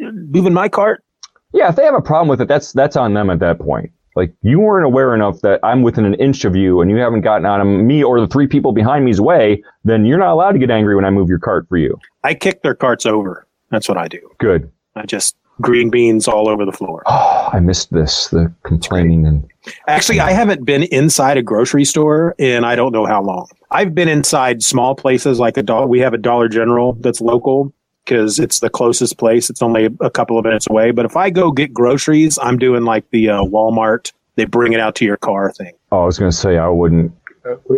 moving 0.00 0.54
my 0.54 0.68
cart. 0.68 1.04
Yeah, 1.52 1.68
if 1.68 1.76
they 1.76 1.84
have 1.84 1.94
a 1.94 2.00
problem 2.02 2.28
with 2.28 2.40
it, 2.40 2.48
that's 2.48 2.72
that's 2.72 2.96
on 2.96 3.14
them 3.14 3.30
at 3.30 3.38
that 3.40 3.58
point. 3.58 3.90
Like 4.14 4.32
you 4.42 4.60
weren't 4.60 4.86
aware 4.86 5.14
enough 5.14 5.40
that 5.42 5.60
I'm 5.62 5.82
within 5.82 6.06
an 6.06 6.14
inch 6.14 6.44
of 6.46 6.56
you 6.56 6.80
and 6.80 6.90
you 6.90 6.96
haven't 6.96 7.20
gotten 7.20 7.44
out 7.44 7.60
of 7.60 7.66
me 7.66 8.02
or 8.02 8.18
the 8.18 8.26
three 8.26 8.46
people 8.46 8.72
behind 8.72 9.04
me's 9.04 9.20
way, 9.20 9.62
then 9.84 10.06
you're 10.06 10.18
not 10.18 10.32
allowed 10.32 10.52
to 10.52 10.58
get 10.58 10.70
angry 10.70 10.96
when 10.96 11.04
I 11.04 11.10
move 11.10 11.28
your 11.28 11.38
cart 11.38 11.68
for 11.68 11.76
you. 11.76 11.98
I 12.24 12.32
kick 12.34 12.62
their 12.62 12.74
carts 12.74 13.04
over. 13.04 13.45
That's 13.70 13.88
what 13.88 13.98
I 13.98 14.08
do. 14.08 14.20
Good. 14.38 14.70
I 14.94 15.06
just 15.06 15.36
green 15.60 15.90
beans 15.90 16.28
all 16.28 16.48
over 16.48 16.64
the 16.64 16.72
floor. 16.72 17.02
Oh, 17.06 17.48
I 17.52 17.60
missed 17.60 17.92
this. 17.92 18.28
The 18.28 18.52
complaining 18.62 19.26
and 19.26 19.48
Actually, 19.88 20.20
I 20.20 20.30
haven't 20.30 20.64
been 20.64 20.84
inside 20.84 21.36
a 21.36 21.42
grocery 21.42 21.84
store 21.84 22.34
in 22.38 22.64
I 22.64 22.76
don't 22.76 22.92
know 22.92 23.04
how 23.06 23.22
long. 23.22 23.48
I've 23.70 23.94
been 23.94 24.08
inside 24.08 24.62
small 24.62 24.94
places 24.94 25.40
like 25.40 25.56
a 25.56 25.62
dollar. 25.62 25.86
We 25.86 25.98
have 26.00 26.14
a 26.14 26.18
Dollar 26.18 26.48
General 26.48 26.92
that's 27.00 27.20
local 27.20 27.72
because 28.04 28.38
it's 28.38 28.60
the 28.60 28.70
closest 28.70 29.18
place. 29.18 29.50
It's 29.50 29.62
only 29.62 29.88
a 30.00 30.10
couple 30.10 30.38
of 30.38 30.44
minutes 30.44 30.68
away. 30.70 30.92
But 30.92 31.04
if 31.04 31.16
I 31.16 31.30
go 31.30 31.50
get 31.50 31.74
groceries, 31.74 32.38
I'm 32.40 32.58
doing 32.58 32.84
like 32.84 33.10
the 33.10 33.30
uh, 33.30 33.42
Walmart. 33.42 34.12
They 34.36 34.44
bring 34.44 34.72
it 34.72 34.80
out 34.80 34.94
to 34.96 35.04
your 35.04 35.16
car 35.16 35.50
thing. 35.52 35.72
oh, 35.90 36.02
I 36.02 36.04
was 36.04 36.18
going 36.18 36.30
to 36.30 36.36
say 36.36 36.58
I 36.58 36.68
wouldn't. 36.68 37.12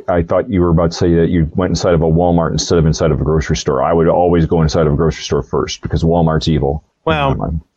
I 0.08 0.22
thought 0.22 0.50
you 0.50 0.60
were 0.60 0.70
about 0.70 0.92
to 0.92 0.96
say 0.96 1.14
that 1.14 1.28
you 1.28 1.50
went 1.54 1.70
inside 1.70 1.94
of 1.94 2.02
a 2.02 2.06
Walmart 2.06 2.52
instead 2.52 2.78
of 2.78 2.86
inside 2.86 3.10
of 3.10 3.20
a 3.20 3.24
grocery 3.24 3.56
store. 3.56 3.82
I 3.82 3.92
would 3.92 4.08
always 4.08 4.46
go 4.46 4.62
inside 4.62 4.86
of 4.86 4.92
a 4.92 4.96
grocery 4.96 5.22
store 5.22 5.42
first 5.42 5.82
because 5.82 6.02
Walmart's 6.02 6.48
evil. 6.48 6.84
Well, 7.04 7.34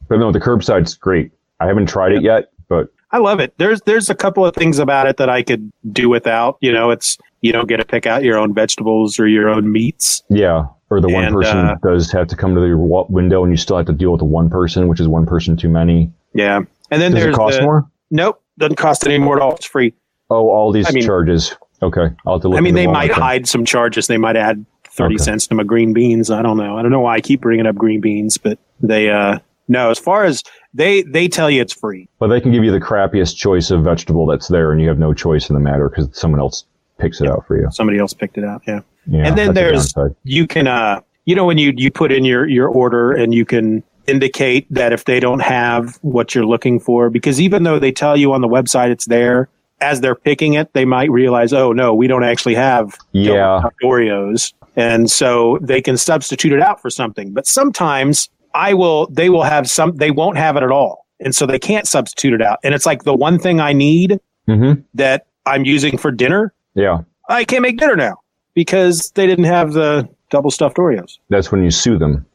but 0.07 0.19
no, 0.19 0.31
the 0.31 0.39
curbside's 0.39 0.95
great. 0.95 1.31
I 1.59 1.67
haven't 1.67 1.87
tried 1.87 2.11
it 2.13 2.21
yet, 2.23 2.51
but 2.67 2.89
I 3.11 3.17
love 3.19 3.39
it. 3.39 3.53
There's 3.57 3.81
there's 3.81 4.09
a 4.09 4.15
couple 4.15 4.45
of 4.45 4.55
things 4.55 4.79
about 4.79 5.07
it 5.07 5.17
that 5.17 5.29
I 5.29 5.43
could 5.43 5.71
do 5.91 6.09
without. 6.09 6.57
You 6.61 6.71
know, 6.71 6.91
it's 6.91 7.17
you 7.41 7.51
don't 7.51 7.67
get 7.67 7.77
to 7.77 7.85
pick 7.85 8.05
out 8.05 8.23
your 8.23 8.37
own 8.37 8.53
vegetables 8.53 9.19
or 9.19 9.27
your 9.27 9.49
own 9.49 9.71
meats. 9.71 10.23
Yeah, 10.29 10.65
or 10.89 11.01
the 11.01 11.09
one 11.09 11.25
And, 11.25 11.33
person 11.35 11.57
uh, 11.57 11.75
does 11.83 12.11
have 12.11 12.27
to 12.27 12.35
come 12.35 12.55
to 12.55 12.61
the 12.61 12.77
window, 13.09 13.43
and 13.43 13.51
you 13.53 13.57
still 13.57 13.77
have 13.77 13.85
to 13.87 13.93
deal 13.93 14.11
with 14.11 14.19
the 14.19 14.25
one 14.25 14.49
person, 14.49 14.87
which 14.87 14.99
is 14.99 15.07
one 15.07 15.25
person 15.25 15.55
too 15.57 15.69
many. 15.69 16.11
Yeah, 16.33 16.57
and 16.89 17.01
then 17.01 17.11
Does 17.11 17.23
there's 17.23 17.35
it 17.35 17.37
cost 17.37 17.57
the, 17.59 17.63
more? 17.63 17.89
Nope, 18.09 18.41
doesn't 18.57 18.75
cost 18.75 19.05
any 19.05 19.17
more 19.17 19.35
at 19.37 19.41
all. 19.41 19.55
It's 19.55 19.65
free. 19.65 19.93
Oh, 20.29 20.49
all 20.49 20.71
these 20.71 20.87
I 20.87 20.91
mean- 20.91 21.03
charges. 21.05 21.55
Okay, 21.83 22.09
I'll 22.25 22.33
have 22.33 22.41
to 22.43 22.49
look. 22.49 22.57
I 22.57 22.61
mean, 22.61 22.75
they 22.75 22.87
might 22.87 23.09
then. 23.11 23.19
hide 23.19 23.47
some 23.47 23.65
charges. 23.65 24.07
They 24.07 24.17
might 24.17 24.35
add 24.35 24.65
thirty 24.85 25.15
Okay. 25.15 25.23
cents 25.23 25.47
to 25.47 25.55
my 25.55 25.63
green 25.63 25.93
beans. 25.93 26.29
I 26.29 26.41
don't 26.41 26.57
know. 26.57 26.77
I 26.77 26.81
don't 26.81 26.91
know 26.91 26.99
why 26.99 27.15
I 27.15 27.21
keep 27.21 27.41
bringing 27.41 27.65
up 27.65 27.75
green 27.75 28.01
beans, 28.01 28.37
but 28.37 28.59
they 28.81 29.09
uh 29.09 29.39
no. 29.67 29.89
As 29.89 29.97
far 29.99 30.25
as 30.25 30.43
they 30.73 31.01
they 31.03 31.27
tell 31.27 31.49
you 31.49 31.61
it's 31.61 31.73
free. 31.73 32.07
But 32.19 32.27
they 32.27 32.39
can 32.39 32.51
give 32.51 32.63
you 32.63 32.71
the 32.71 32.79
crappiest 32.79 33.35
choice 33.35 33.71
of 33.71 33.83
vegetable 33.83 34.25
that's 34.25 34.47
there, 34.47 34.71
and 34.71 34.79
you 34.81 34.87
have 34.89 34.99
no 34.99 35.13
choice 35.13 35.49
in 35.49 35.55
the 35.55 35.59
matter 35.61 35.89
because 35.89 36.09
someone 36.17 36.39
else 36.39 36.65
picks 36.99 37.19
it 37.19 37.27
out 37.27 37.47
for 37.47 37.57
you. 37.59 37.67
Somebody 37.71 37.97
else 37.97 38.13
picked 38.13 38.37
it 38.37 38.43
out. 38.43 38.61
Yeah. 38.67 38.81
Yeah, 39.07 39.25
and 39.27 39.35
then 39.37 39.47
the 39.47 39.53
there's 39.53 39.93
you 40.23 40.45
can 40.45 40.67
uh 40.67 41.01
you 41.25 41.35
know 41.35 41.45
when 41.45 41.57
you 41.57 41.73
you 41.75 41.89
put 41.89 42.11
in 42.11 42.23
your 42.23 42.47
your 42.47 42.67
order 42.67 43.11
and 43.11 43.33
you 43.33 43.45
can 43.45 43.81
indicate 44.05 44.67
that 44.69 44.93
if 44.93 45.05
they 45.05 45.19
don't 45.19 45.39
have 45.41 45.95
what 46.03 46.35
you're 46.35 46.45
looking 46.45 46.79
for 46.79 47.09
because 47.09 47.39
even 47.41 47.63
though 47.63 47.79
they 47.79 47.91
tell 47.91 48.15
you 48.17 48.33
on 48.33 48.41
the 48.41 48.47
website 48.47 48.89
it's 48.89 49.05
there 49.05 49.47
as 49.81 50.01
they're 50.01 50.15
picking 50.15 50.53
it 50.53 50.71
they 50.73 50.85
might 50.85 51.09
realize 51.11 51.51
oh 51.53 51.71
no 51.73 51.93
we 51.93 52.07
don't 52.07 52.23
actually 52.23 52.55
have 52.55 52.95
Yeah. 53.11 53.61
Oreos 53.83 54.53
and 54.75 55.09
so 55.11 55.57
they 55.61 55.81
can 55.81 55.97
substitute 55.97 56.53
it 56.53 56.61
out 56.61 56.81
for 56.81 56.89
something 56.89 57.33
but 57.33 57.45
sometimes 57.47 58.29
I 58.53 58.73
will 58.73 59.07
they 59.07 59.29
will 59.29 59.43
have 59.43 59.69
some 59.69 59.95
they 59.95 60.11
won't 60.11 60.37
have 60.37 60.55
it 60.55 60.63
at 60.63 60.71
all 60.71 61.05
and 61.19 61.33
so 61.35 61.45
they 61.45 61.59
can't 61.59 61.87
substitute 61.87 62.33
it 62.33 62.41
out 62.41 62.59
and 62.63 62.73
it's 62.73 62.85
like 62.85 63.03
the 63.03 63.13
one 63.15 63.39
thing 63.39 63.59
I 63.59 63.73
need 63.73 64.19
Mhm. 64.47 64.83
that 64.95 65.25
I'm 65.45 65.65
using 65.65 65.97
for 65.97 66.11
dinner 66.11 66.53
Yeah, 66.75 66.99
I 67.29 67.43
can't 67.43 67.61
make 67.61 67.77
dinner 67.77 67.95
now 67.95 68.17
because 68.53 69.11
they 69.15 69.25
didn't 69.27 69.45
have 69.45 69.73
the 69.73 70.07
double 70.29 70.51
stuffed 70.51 70.77
Oreos. 70.77 71.17
that's 71.29 71.51
when 71.51 71.63
you 71.63 71.71
sue 71.71 71.97
them. 71.97 72.25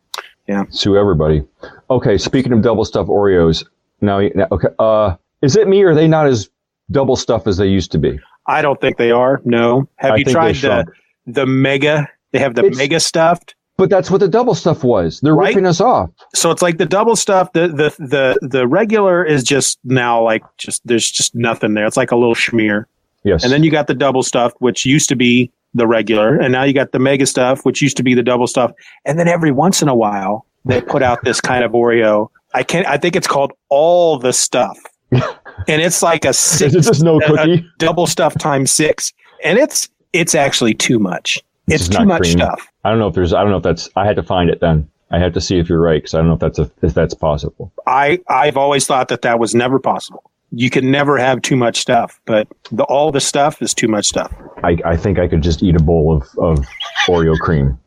Yeah. 0.46 0.64
sue 0.70 0.96
everybody. 0.96 1.42
Okay, 1.90 2.16
speaking 2.18 2.52
of 2.52 2.62
double 2.62 2.84
stuffed 2.84 3.08
Oreos, 3.10 3.64
now, 4.00 4.20
now 4.34 4.46
okay, 4.52 4.68
uh, 4.78 5.16
is 5.42 5.56
it 5.56 5.66
me 5.66 5.82
or 5.82 5.90
are 5.90 5.94
they 5.94 6.06
not 6.06 6.26
as 6.26 6.48
double 6.90 7.16
stuff 7.16 7.46
as 7.46 7.56
they 7.56 7.66
used 7.66 7.92
to 7.92 7.98
be? 7.98 8.18
I 8.46 8.62
don't 8.62 8.80
think 8.80 8.96
they 8.96 9.10
are. 9.10 9.40
No. 9.44 9.88
Have 9.96 10.12
I 10.12 10.16
you 10.16 10.24
tried 10.24 10.54
the 10.56 10.86
the 11.26 11.46
mega? 11.46 12.08
They 12.32 12.38
have 12.38 12.54
the 12.54 12.62
It's- 12.64 12.76
mega 12.78 13.00
stuffed. 13.00 13.54
But 13.78 13.90
that's 13.90 14.10
what 14.10 14.20
the 14.20 14.28
double 14.28 14.54
stuff 14.54 14.82
was. 14.84 15.20
They're 15.20 15.34
Right? 15.34 15.48
ripping 15.48 15.66
us 15.66 15.82
off. 15.82 16.08
So 16.34 16.50
it's 16.50 16.62
like 16.62 16.78
the 16.78 16.86
double 16.86 17.14
stuff. 17.14 17.52
The 17.52 17.68
the 17.68 17.94
the 17.98 18.38
the 18.48 18.66
regular 18.66 19.22
is 19.22 19.42
just 19.42 19.78
now 19.84 20.22
like 20.22 20.42
just 20.56 20.80
there's 20.86 21.10
just 21.10 21.34
nothing 21.34 21.74
there. 21.74 21.84
It's 21.86 21.96
like 21.96 22.10
a 22.10 22.16
little 22.16 22.34
schmear. 22.34 22.84
Yes. 23.22 23.44
And 23.44 23.52
then 23.52 23.62
you 23.64 23.70
got 23.70 23.86
the 23.86 23.94
double 23.94 24.22
stuff, 24.22 24.54
which 24.60 24.86
used 24.86 25.10
to 25.10 25.16
be 25.16 25.50
the 25.74 25.86
regular, 25.86 26.36
and 26.38 26.52
now 26.52 26.62
you 26.62 26.72
got 26.72 26.92
the 26.92 26.98
mega 26.98 27.26
stuff, 27.26 27.66
which 27.66 27.82
used 27.82 27.98
to 27.98 28.02
be 28.02 28.14
the 28.14 28.22
double 28.22 28.46
stuff. 28.46 28.72
And 29.04 29.18
then 29.18 29.28
every 29.28 29.50
once 29.52 29.82
in 29.82 29.88
a 29.88 29.94
while, 29.94 30.46
they 30.64 30.80
put 30.80 31.02
out 31.02 31.22
this 31.24 31.38
kind 31.42 31.62
of 31.62 31.72
Oreo. 31.72 32.28
I 32.54 32.62
can't. 32.62 32.86
I 32.86 32.96
think 32.96 33.14
it's 33.14 33.26
called 33.26 33.52
all 33.68 34.18
the 34.18 34.32
stuff, 34.32 34.78
and 35.68 35.82
it's 35.82 36.02
like 36.02 36.24
a 36.24 36.32
six, 36.32 36.74
is 36.74 36.86
it 36.86 36.90
just 36.90 37.02
no 37.02 37.18
cookie? 37.20 37.66
double 37.78 38.06
stuff 38.06 38.36
times 38.38 38.70
six, 38.72 39.12
and 39.44 39.58
it's 39.58 39.88
it's 40.12 40.34
actually 40.34 40.74
too 40.74 40.98
much. 40.98 41.42
This 41.66 41.86
It's 41.88 41.96
too 41.96 42.04
much 42.06 42.20
creamy. 42.22 42.40
stuff. 42.40 42.66
I 42.84 42.90
don't 42.90 42.98
know 42.98 43.08
if 43.08 43.14
there's. 43.14 43.32
I 43.32 43.42
don't 43.42 43.50
know 43.50 43.56
if 43.56 43.62
that's. 43.62 43.88
I 43.96 44.06
had 44.06 44.16
to 44.16 44.22
find 44.22 44.48
it 44.50 44.60
then. 44.60 44.88
I 45.10 45.18
had 45.18 45.34
to 45.34 45.40
see 45.40 45.58
if 45.58 45.68
you're 45.68 45.80
right 45.80 46.02
because 46.02 46.14
I 46.14 46.18
don't 46.18 46.28
know 46.28 46.34
if 46.34 46.40
that's 46.40 46.58
a, 46.58 46.70
if 46.82 46.94
that's 46.94 47.14
possible. 47.14 47.72
I 47.86 48.20
I've 48.28 48.56
always 48.56 48.86
thought 48.86 49.08
that 49.08 49.22
that 49.22 49.38
was 49.38 49.54
never 49.54 49.78
possible. 49.78 50.30
You 50.52 50.70
can 50.70 50.90
never 50.92 51.18
have 51.18 51.42
too 51.42 51.56
much 51.56 51.78
stuff, 51.78 52.20
but 52.24 52.46
the 52.70 52.84
all 52.84 53.10
the 53.10 53.20
stuff 53.20 53.60
is 53.60 53.74
too 53.74 53.88
much 53.88 54.06
stuff. 54.06 54.32
I, 54.62 54.78
I 54.84 54.96
think 54.96 55.18
I 55.18 55.26
could 55.26 55.42
just 55.42 55.62
eat 55.62 55.74
a 55.74 55.82
bowl 55.82 56.16
of, 56.16 56.22
of 56.38 56.64
Oreo 57.08 57.36
cream. 57.38 57.78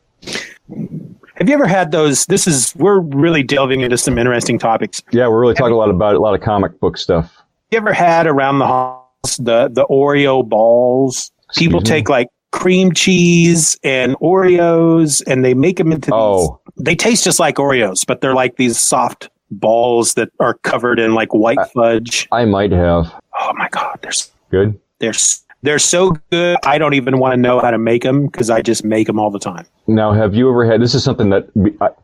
Have 1.36 1.48
you 1.48 1.54
ever 1.54 1.68
had 1.68 1.92
those? 1.92 2.26
This 2.26 2.48
is 2.48 2.76
we're 2.76 3.00
really 3.00 3.44
delving 3.44 3.80
into 3.82 3.98
some 3.98 4.18
interesting 4.18 4.60
topics. 4.60 5.02
Yeah, 5.12 5.30
we're 5.30 5.40
really 5.40 5.54
talking 5.54 5.74
a 5.74 5.78
lot 5.78 5.90
about 5.90 6.16
a 6.16 6.20
lot 6.20 6.36
of 6.36 6.42
comic 6.42 6.78
book 6.82 6.98
stuff. 6.98 7.38
You 7.72 7.78
ever 7.78 7.94
had 7.94 8.28
around 8.28 8.60
the 8.60 8.68
house 8.68 9.38
the 9.38 9.70
the 9.72 9.86
Oreo 9.88 10.48
balls? 10.48 11.32
People 11.56 11.80
me? 11.82 11.86
take 11.86 12.10
like 12.10 12.28
cream 12.52 12.94
cheese 12.94 13.78
and 13.84 14.16
Oreos 14.18 15.22
and 15.28 15.44
they 15.46 15.54
make 15.54 15.78
them 15.78 15.92
into 15.92 16.08
these. 16.08 16.14
Oh, 16.14 16.60
They 16.78 16.96
taste 16.96 17.24
just 17.24 17.40
like 17.40 17.56
Oreos, 17.56 18.06
but 18.06 18.22
they're 18.22 18.34
like 18.36 18.56
these 18.58 18.80
soft 18.80 19.30
balls 19.52 20.14
that 20.16 20.30
are 20.40 20.56
covered 20.56 21.00
in 21.00 21.14
like 21.14 21.34
white 21.34 21.58
fudge. 21.74 22.28
I 22.32 22.46
might 22.46 22.72
have. 22.72 23.14
Oh 23.40 23.54
my 23.56 23.68
god, 23.70 24.00
they're 24.02 24.10
s- 24.10 24.32
Good. 24.52 24.80
they're 25.00 25.14
they're 25.62 25.80
so 25.80 26.12
good. 26.32 26.58
I 26.66 26.78
don't 26.78 26.94
even 26.94 27.20
want 27.20 27.34
to 27.34 27.38
know 27.38 27.60
how 27.60 27.70
to 27.72 27.78
make 27.78 28.04
them 28.04 28.28
because 28.28 28.50
I 28.50 28.62
just 28.62 28.84
make 28.86 29.08
them 29.08 29.20
all 29.20 29.30
the 29.30 29.40
time. 29.40 29.66
Now, 29.88 30.14
have 30.14 30.34
you 30.34 30.50
ever 30.50 30.66
had? 30.66 30.82
This 30.82 30.96
is 30.96 31.04
something 31.04 31.30
that 31.32 31.48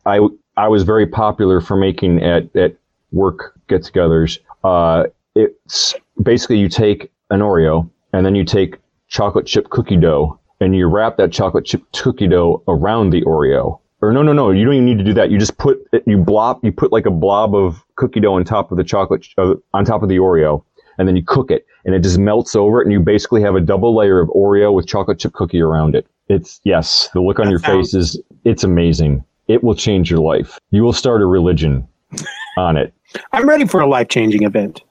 I 0.05 0.17
I, 0.17 0.27
I 0.57 0.67
was 0.67 0.83
very 0.83 1.07
popular 1.07 1.61
for 1.61 1.75
making 1.77 2.21
at 2.21 2.53
at 2.55 2.75
work 3.11 3.57
get-togethers. 3.69 4.39
Uh, 4.63 5.05
it's 5.35 5.93
basically 6.21 6.57
you 6.57 6.69
take 6.69 7.11
an 7.29 7.39
Oreo 7.41 7.89
and 8.13 8.25
then 8.25 8.35
you 8.35 8.43
take 8.43 8.77
chocolate 9.07 9.45
chip 9.45 9.69
cookie 9.69 9.97
dough 9.97 10.39
and 10.61 10.75
you 10.75 10.87
wrap 10.87 11.17
that 11.17 11.31
chocolate 11.31 11.65
chip 11.65 11.83
cookie 11.93 12.27
dough 12.27 12.63
around 12.67 13.09
the 13.11 13.21
Oreo. 13.23 13.79
Or 14.01 14.11
no, 14.13 14.21
no, 14.21 14.33
no, 14.33 14.51
you 14.51 14.65
don't 14.65 14.73
even 14.75 14.85
need 14.85 14.97
to 14.99 15.03
do 15.03 15.13
that. 15.13 15.31
You 15.31 15.37
just 15.39 15.57
put 15.57 15.79
it, 15.91 16.03
you 16.05 16.17
blob, 16.17 16.59
you 16.63 16.71
put 16.71 16.91
like 16.91 17.05
a 17.05 17.11
blob 17.11 17.55
of 17.55 17.83
cookie 17.95 18.19
dough 18.19 18.33
on 18.33 18.43
top 18.43 18.71
of 18.71 18.77
the 18.77 18.83
chocolate, 18.83 19.25
uh, 19.37 19.55
on 19.73 19.83
top 19.85 20.03
of 20.03 20.09
the 20.09 20.17
Oreo, 20.17 20.63
and 20.97 21.07
then 21.07 21.15
you 21.15 21.23
cook 21.25 21.49
it, 21.49 21.65
and 21.85 21.95
it 21.95 22.03
just 22.03 22.17
melts 22.19 22.55
over 22.55 22.81
it, 22.81 22.85
and 22.85 22.91
you 22.93 22.99
basically 22.99 23.41
have 23.41 23.55
a 23.55 23.61
double 23.61 23.95
layer 23.95 24.19
of 24.19 24.29
Oreo 24.29 24.73
with 24.73 24.85
chocolate 24.87 25.19
chip 25.19 25.33
cookie 25.33 25.61
around 25.61 25.95
it. 25.95 26.05
It's 26.29 26.59
yes, 26.63 27.09
the 27.13 27.21
look 27.21 27.39
on 27.39 27.45
That 27.45 27.51
your 27.51 27.59
sounds- 27.59 27.91
face 27.91 27.93
is 27.93 28.21
it's 28.43 28.63
amazing. 28.63 29.23
It 29.47 29.63
will 29.63 29.75
change 29.75 30.09
your 30.11 30.19
life. 30.19 30.59
You 30.71 30.83
will 30.83 30.93
start 30.93 31.21
a 31.21 31.25
religion 31.25 31.87
on 32.57 32.77
it. 32.77 32.93
I'm 33.31 33.47
ready 33.47 33.65
for 33.65 33.79
a 33.79 33.87
life 33.87 34.09
changing 34.09 34.43
event. 34.43 34.81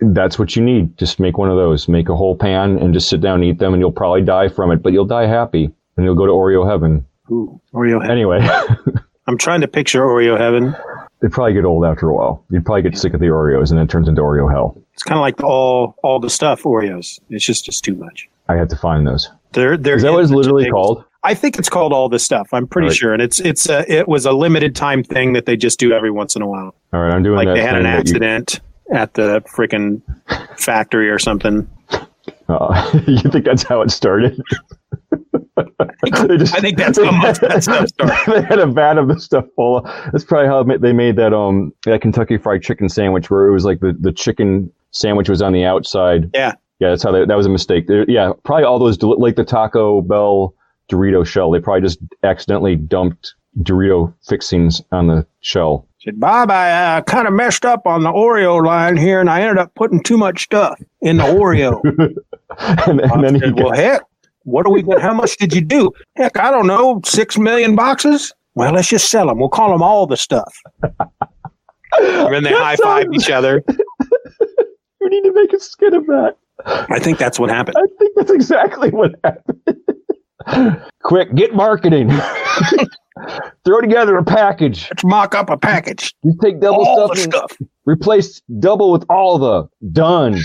That's 0.00 0.38
what 0.38 0.54
you 0.54 0.62
need. 0.62 0.96
Just 0.98 1.18
make 1.18 1.36
one 1.38 1.50
of 1.50 1.56
those. 1.56 1.88
Make 1.88 2.08
a 2.08 2.14
whole 2.16 2.36
pan 2.36 2.78
and 2.78 2.94
just 2.94 3.08
sit 3.08 3.20
down 3.20 3.36
and 3.36 3.44
eat 3.44 3.58
them, 3.58 3.72
and 3.74 3.80
you'll 3.80 3.92
probably 3.92 4.22
die 4.22 4.48
from 4.48 4.70
it, 4.70 4.82
but 4.82 4.92
you'll 4.92 5.04
die 5.04 5.26
happy, 5.26 5.64
and 5.96 6.04
you'll 6.04 6.14
go 6.14 6.26
to 6.26 6.32
Oreo 6.32 6.68
heaven. 6.68 7.04
Ooh, 7.30 7.60
Oreo 7.72 8.00
heaven. 8.00 8.10
Anyway, 8.10 8.46
I'm 9.26 9.38
trying 9.38 9.60
to 9.62 9.68
picture 9.68 10.02
Oreo 10.02 10.38
heaven. 10.38 10.76
they 11.20 11.28
probably 11.28 11.54
get 11.54 11.64
old 11.64 11.84
after 11.84 12.08
a 12.08 12.14
while. 12.14 12.44
You'd 12.50 12.64
probably 12.64 12.82
get 12.82 12.96
sick 12.96 13.14
of 13.14 13.20
the 13.20 13.26
Oreos, 13.26 13.70
and 13.70 13.78
then 13.78 13.86
it 13.86 13.90
turns 13.90 14.08
into 14.08 14.20
Oreo 14.22 14.50
hell. 14.50 14.80
It's 14.92 15.02
kind 15.02 15.18
of 15.18 15.22
like 15.22 15.42
all 15.42 15.96
all 16.04 16.20
the 16.20 16.30
stuff 16.30 16.62
Oreos. 16.62 17.18
It's 17.30 17.44
just 17.44 17.64
just 17.64 17.82
too 17.84 17.94
much. 17.96 18.28
I 18.48 18.54
had 18.56 18.70
to 18.70 18.76
find 18.76 19.06
those. 19.06 19.28
They're 19.52 19.76
they're 19.76 19.96
Is 19.96 20.02
that 20.02 20.12
what 20.12 20.22
it's 20.22 20.32
literally 20.32 20.70
called? 20.70 21.04
I 21.24 21.32
think 21.34 21.58
it's 21.58 21.70
called 21.70 21.92
all 21.94 22.10
this 22.10 22.22
stuff. 22.22 22.52
I'm 22.52 22.66
pretty 22.66 22.88
Right. 22.88 22.96
sure, 22.96 23.12
and 23.14 23.22
it's 23.22 23.40
it's 23.40 23.68
a, 23.68 23.90
it 23.90 24.06
was 24.06 24.26
a 24.26 24.32
limited 24.32 24.76
time 24.76 25.02
thing 25.02 25.32
that 25.32 25.46
they 25.46 25.56
just 25.56 25.80
do 25.80 25.92
every 25.92 26.10
once 26.10 26.36
in 26.36 26.42
a 26.42 26.46
while. 26.46 26.74
All 26.92 27.00
right, 27.00 27.12
I'm 27.12 27.22
doing 27.22 27.36
Like 27.36 27.48
they 27.48 27.62
had 27.62 27.76
an 27.76 27.86
accident 27.86 28.60
at 28.92 29.14
the 29.14 29.40
freaking 29.56 30.02
factory 30.58 31.08
or 31.08 31.18
something. 31.18 31.68
Uh, 32.48 33.00
you 33.06 33.18
think 33.30 33.44
that's 33.44 33.62
how 33.62 33.80
it 33.82 33.90
started? 33.90 34.40
They 36.26 36.36
just- 36.36 36.54
I 36.54 36.60
think 36.60 36.76
that's 36.76 36.98
how 37.02 37.10
most 37.22 37.42
of 37.42 37.48
that 37.50 37.62
stuff 37.62 37.88
started. 37.88 38.42
they 38.42 38.42
had 38.42 38.58
a 38.58 38.66
vat 38.66 38.98
of 38.98 39.08
the 39.08 39.18
stuff 39.18 39.46
full. 39.56 39.78
Of, 39.78 39.84
that's 40.12 40.24
probably 40.24 40.48
how 40.48 40.62
they 40.78 40.92
made 40.92 41.16
that 41.16 41.32
um 41.32 41.72
that 41.84 42.00
Kentucky 42.02 42.36
Fried 42.38 42.62
Chicken 42.62 42.88
sandwich, 42.88 43.30
where 43.30 43.46
it 43.46 43.52
was 43.52 43.64
like 43.64 43.80
the, 43.80 43.96
the 43.98 44.12
chicken 44.12 44.70
sandwich 44.90 45.28
was 45.28 45.40
on 45.42 45.52
the 45.52 45.64
outside. 45.64 46.30
Yeah. 46.34 46.54
yeah, 46.80 46.90
that's 46.90 47.02
how 47.02 47.12
they, 47.12 47.24
that 47.24 47.36
was 47.36 47.46
a 47.46 47.50
mistake. 47.50 47.86
There- 47.86 48.04
yeah, 48.10 48.32
probably 48.44 48.64
all 48.64 48.78
those 48.78 49.00
like 49.02 49.36
the 49.36 49.44
Taco 49.44 50.02
Bell 50.02 50.54
Dorito 50.90 51.24
shell. 51.26 51.50
They 51.50 51.60
probably 51.60 51.82
just 51.82 52.00
accidentally 52.22 52.76
dumped 52.76 53.34
Dorito 53.60 54.12
fixings 54.26 54.82
on 54.92 55.06
the 55.06 55.26
shell. 55.40 55.86
Said 56.04 56.20
Bob, 56.20 56.50
I 56.50 56.96
uh, 56.98 57.00
kind 57.02 57.26
of 57.26 57.32
messed 57.32 57.64
up 57.64 57.86
on 57.86 58.02
the 58.02 58.10
Oreo 58.10 58.62
line 58.64 58.96
here, 58.98 59.20
and 59.20 59.30
I 59.30 59.40
ended 59.40 59.56
up 59.58 59.74
putting 59.74 60.02
too 60.02 60.18
much 60.18 60.42
stuff 60.44 60.78
in 61.00 61.16
the 61.16 61.22
Oreo. 61.22 61.80
and, 62.86 63.00
and 63.10 63.24
then 63.24 63.34
he 63.36 63.40
said, 63.40 63.56
got, 63.56 63.64
well, 63.64 63.74
heck, 63.74 64.02
what 64.42 64.66
are 64.66 64.70
we? 64.72 64.82
gonna- 64.82 65.00
How 65.00 65.14
much 65.14 65.38
did 65.38 65.54
you 65.54 65.62
do? 65.62 65.90
Heck, 66.16 66.38
I 66.38 66.50
don't 66.50 66.66
know, 66.66 67.00
six 67.06 67.38
million 67.38 67.74
boxes. 67.74 68.34
Well, 68.54 68.72
let's 68.72 68.88
just 68.88 69.10
sell 69.10 69.28
them. 69.28 69.38
We'll 69.38 69.48
call 69.48 69.70
them 69.70 69.82
all 69.82 70.06
the 70.06 70.16
stuff. 70.16 70.54
And 71.96 72.34
then 72.34 72.42
they 72.42 72.50
high 72.52 72.74
five 72.74 73.06
each 73.12 73.30
other. 73.30 73.62
we 73.68 75.08
need 75.08 75.22
to 75.22 75.32
make 75.32 75.52
a 75.52 75.60
skit 75.60 75.94
of 75.94 76.04
that. 76.06 76.36
I 76.66 76.98
think 76.98 77.18
that's 77.18 77.38
what 77.38 77.50
happened. 77.50 77.76
I 77.78 77.86
think 78.00 78.16
that's 78.16 78.32
exactly 78.32 78.90
what 78.90 79.14
happened. 79.22 80.82
Quick, 81.04 81.32
get 81.36 81.54
marketing. 81.54 82.10
Throw 83.64 83.80
together 83.80 84.16
a 84.16 84.24
package. 84.24 84.88
Let's 84.90 85.04
mock 85.04 85.34
up 85.34 85.48
a 85.50 85.56
package. 85.56 86.14
You 86.24 86.36
take 86.42 86.60
double 86.60 86.84
all 86.84 87.06
stuff 87.14 87.24
and 87.24 87.32
stuff. 87.32 87.56
replace 87.84 88.42
double 88.58 88.90
with 88.90 89.04
all 89.08 89.38
the 89.38 89.68
done. 89.92 90.38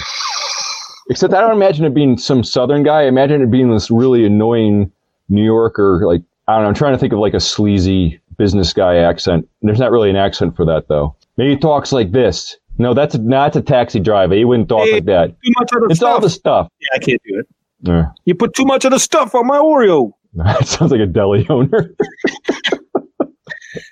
Except 1.10 1.34
I 1.34 1.42
don't 1.42 1.52
imagine 1.54 1.86
it 1.86 1.94
being 1.96 2.18
some 2.18 2.44
southern 2.44 2.84
guy. 2.84 3.02
I 3.02 3.06
imagine 3.08 3.42
it 3.42 3.50
being 3.50 3.72
this 3.72 3.90
really 3.90 4.26
annoying 4.26 4.92
New 5.30 5.44
Yorker, 5.44 6.02
like 6.06 6.22
I 6.48 6.54
don't 6.54 6.64
know. 6.64 6.68
I'm 6.70 6.74
trying 6.76 6.94
to 6.94 7.00
think 7.00 7.14
of 7.14 7.20
like 7.20 7.34
a 7.34 7.40
sleazy 7.40 8.20
business 8.38 8.74
guy 8.74 8.98
accent. 8.98 9.48
There's 9.64 9.80
not 9.80 9.92
really 9.92 10.10
an 10.12 10.16
accent 10.16 10.56
for 10.56 10.66
that 10.66 10.88
though. 10.88 11.16
Maybe 11.38 11.52
he 11.52 11.58
talks 11.58 11.92
like 11.92 12.12
this. 12.12 12.58
No, 12.78 12.94
that's 12.94 13.16
a, 13.16 13.18
that's 13.18 13.56
a 13.58 13.62
taxi 13.62 14.00
driver. 14.00 14.36
He 14.36 14.46
wouldn't 14.46 14.70
talk 14.70 14.86
Hey, 14.86 14.94
like 14.94 15.06
that. 15.06 15.30
Too 15.44 15.52
much 15.60 15.72
of 15.74 15.80
the 15.82 15.88
It's 15.90 15.98
stuff. 16.00 16.10
all 16.14 16.20
the 16.22 16.30
stuff. 16.30 16.68
yeah, 16.80 16.88
I 16.96 17.00
can't 17.00 17.22
do 17.26 17.40
it. 17.40 17.48
Yeah. 17.82 18.06
You 18.26 18.36
put 18.36 18.54
too 18.54 18.66
much 18.66 18.86
of 18.86 18.92
the 18.92 19.00
stuff 19.00 19.34
on 19.36 19.48
my 19.48 19.58
Oreo. 19.58 20.14
It 20.62 20.68
sounds 20.68 20.92
like 20.92 21.02
a 21.02 21.06
deli 21.08 21.46
owner. 21.50 21.94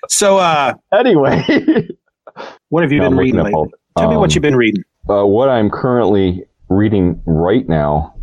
So, 0.08 0.38
uh, 0.38 0.74
anyway, 0.92 1.44
what 2.70 2.82
have 2.82 2.90
you 2.90 3.00
I'm 3.02 3.10
been 3.10 3.18
reading 3.18 3.38
up 3.40 3.44
lately? 3.44 3.54
all- 3.54 3.68
Tell 3.96 4.10
me 4.10 4.16
what 4.16 4.30
um, 4.30 4.34
you've 4.34 4.42
been 4.42 4.56
reading. 4.56 4.82
uh, 5.08 5.24
what 5.24 5.48
I'm 5.48 5.70
currently 5.70 6.44
reading 6.68 7.20
right 7.26 7.68
now. 7.68 8.14